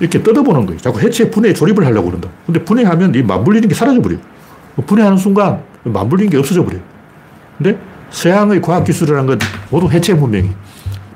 이렇게 0.00 0.22
뜯어보는 0.22 0.66
거예요. 0.66 0.80
자꾸 0.80 1.00
해체, 1.00 1.30
분해, 1.30 1.52
조립을 1.54 1.84
하려고 1.86 2.06
그런다. 2.08 2.28
근데 2.44 2.62
분해하면 2.64 3.14
이 3.14 3.22
맞물리는 3.22 3.68
게 3.68 3.74
사라져버려요. 3.74 4.20
분해하는 4.86 5.16
순간 5.16 5.62
맞물리는 5.84 6.30
게 6.30 6.36
없어져 6.38 6.64
버려요. 6.64 6.82
근데 7.56 7.78
서양의 8.10 8.60
과학기술이라는 8.60 9.26
건 9.26 9.38
모두 9.70 9.88
해체 9.90 10.14
문명이 10.14 10.50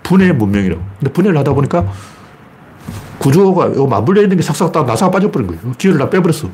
분해 0.03 0.33
문명이라고. 0.33 0.83
근데 0.99 1.13
분해를 1.13 1.39
하다 1.39 1.53
보니까 1.53 1.87
구조가 3.19 3.87
맞물려 3.87 4.23
있는 4.23 4.37
게 4.37 4.43
싹싹 4.43 4.73
다 4.73 4.83
나사가 4.83 5.11
빠져버린 5.11 5.47
거예요. 5.47 5.61
기회를 5.77 5.99
다 5.99 6.09
빼버렸어. 6.09 6.49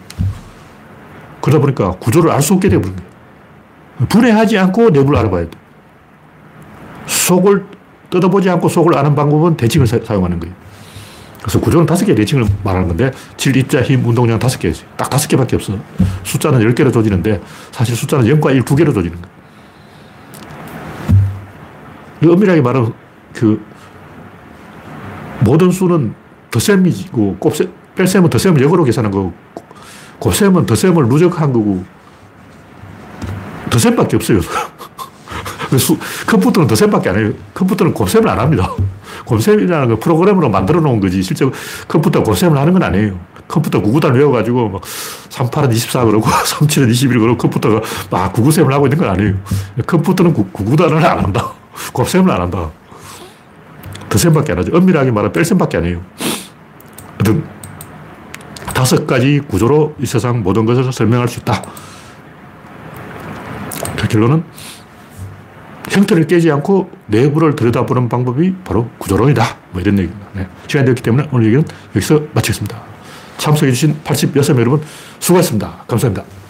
그러다 1.41 1.61
보니까 1.61 1.93
구조를 1.93 2.30
알 2.32 2.43
수 2.43 2.55
없게 2.55 2.68
되어버린 2.68 2.97
거예요. 2.97 4.09
분해하지 4.09 4.59
않고 4.59 4.91
내부를 4.91 5.18
알아봐야 5.20 5.45
돼. 5.45 5.51
속을 7.07 7.64
뜯어보지 8.11 8.49
않고 8.51 8.69
속을 8.69 8.97
아는 8.97 9.15
방법은 9.15 9.57
대칭을 9.57 9.87
사, 9.87 9.99
용하는 10.15 10.41
거예요. 10.41 10.55
그래서 11.41 11.61
구조는 11.61 11.87
다섯 11.87 12.05
개 12.05 12.15
대칭을 12.15 12.45
말하는 12.65 12.89
건데, 12.89 13.13
질, 13.37 13.57
입자, 13.57 13.83
힘, 13.83 14.05
운동량 14.05 14.39
다섯 14.39 14.59
개지. 14.59 14.85
딱 14.97 15.09
다섯 15.09 15.29
개밖에 15.29 15.55
없어. 15.57 15.79
숫자는 16.25 16.61
열 16.63 16.75
개로 16.75 16.91
조지는데, 16.91 17.41
사실 17.71 17.95
숫자는 17.95 18.25
0과 18.25 18.55
1, 18.55 18.63
두 18.65 18.75
개로 18.75 18.93
조지는 18.93 19.21
거예요. 19.21 19.37
엄밀하게 22.33 22.61
말하면 22.61 22.93
그 23.33 23.63
모든 25.41 25.71
수는 25.71 26.15
덧셈이고 26.51 27.37
곱셈, 27.39 27.71
뺄셈은 27.95 28.31
덧셈을 28.31 28.61
역으로 28.63 28.85
계산한 28.85 29.11
거고 29.11 29.33
곱셈은 30.19 30.67
덧셈을 30.67 31.09
누적한 31.09 31.53
거고 31.53 31.85
덧셈밖에 33.71 34.17
없어요. 34.17 34.41
수, 35.79 35.97
컴퓨터는 36.27 36.66
덧셈밖에 36.68 37.09
안 37.11 37.18
해요. 37.18 37.33
컴퓨터는 37.55 37.93
곱셈을 37.95 38.29
안 38.29 38.39
합니다. 38.39 38.72
곱셈이라는 39.24 39.89
거 39.89 39.99
프로그램으로 39.99 40.49
만들어 40.49 40.81
놓은 40.81 41.01
거지. 41.01 41.22
실제 41.22 41.49
컴퓨터 41.89 42.22
곱셈을 42.22 42.57
하는 42.59 42.72
건 42.72 42.83
아니에요. 42.83 43.18
컴퓨터 43.49 43.81
구구단 43.81 44.14
외워가지고 44.14 44.68
막 44.68 44.83
38은 45.31 45.72
24 45.72 46.05
그러고 46.05 46.27
37은 46.29 46.91
21 46.91 47.20
그러고 47.20 47.39
컴퓨터가 47.39 47.81
막 48.11 48.33
구구셈을 48.33 48.72
하고 48.72 48.87
있는 48.87 48.99
건 48.99 49.11
아니에요. 49.11 49.35
컴퓨터는 49.87 50.35
구, 50.35 50.47
구구단을 50.51 51.05
안 51.05 51.18
한다. 51.18 51.53
곱셈을 51.93 52.31
안 52.31 52.43
한다. 52.43 52.70
덧셈밖에 54.09 54.53
안 54.53 54.59
하죠. 54.59 54.77
엄밀하게 54.77 55.11
말하면 55.11 55.33
뺄셈밖에 55.33 55.79
안 55.79 55.85
해요. 55.85 56.01
하여튼 57.18 57.45
다섯 58.74 59.07
가지 59.07 59.41
구조로 59.49 59.95
이 60.01 60.07
세상 60.07 60.43
모든 60.43 60.66
것을 60.66 60.93
설명할 60.93 61.29
수 61.29 61.41
있다. 61.41 61.62
그 63.97 64.09
결론은 64.09 64.45
형태를 65.91 66.26
깨지 66.26 66.51
않고 66.51 66.91
내부를 67.07 67.57
들여다보는 67.57 68.09
방법이 68.09 68.55
바로 68.64 68.89
구조론이다. 68.99 69.45
뭐 69.72 69.80
이런 69.80 69.99
얘기입니다. 69.99 70.26
네. 70.34 70.47
시간이 70.66 70.84
되었기 70.87 71.03
때문에 71.03 71.28
오늘 71.32 71.47
얘기는 71.47 71.64
여기서 71.95 72.22
마치겠습니다. 72.32 72.80
참석해주신 73.39 74.01
86명 74.05 74.59
여러분 74.61 74.82
수고하셨습니다. 75.20 75.84
감사합니다. 75.87 76.46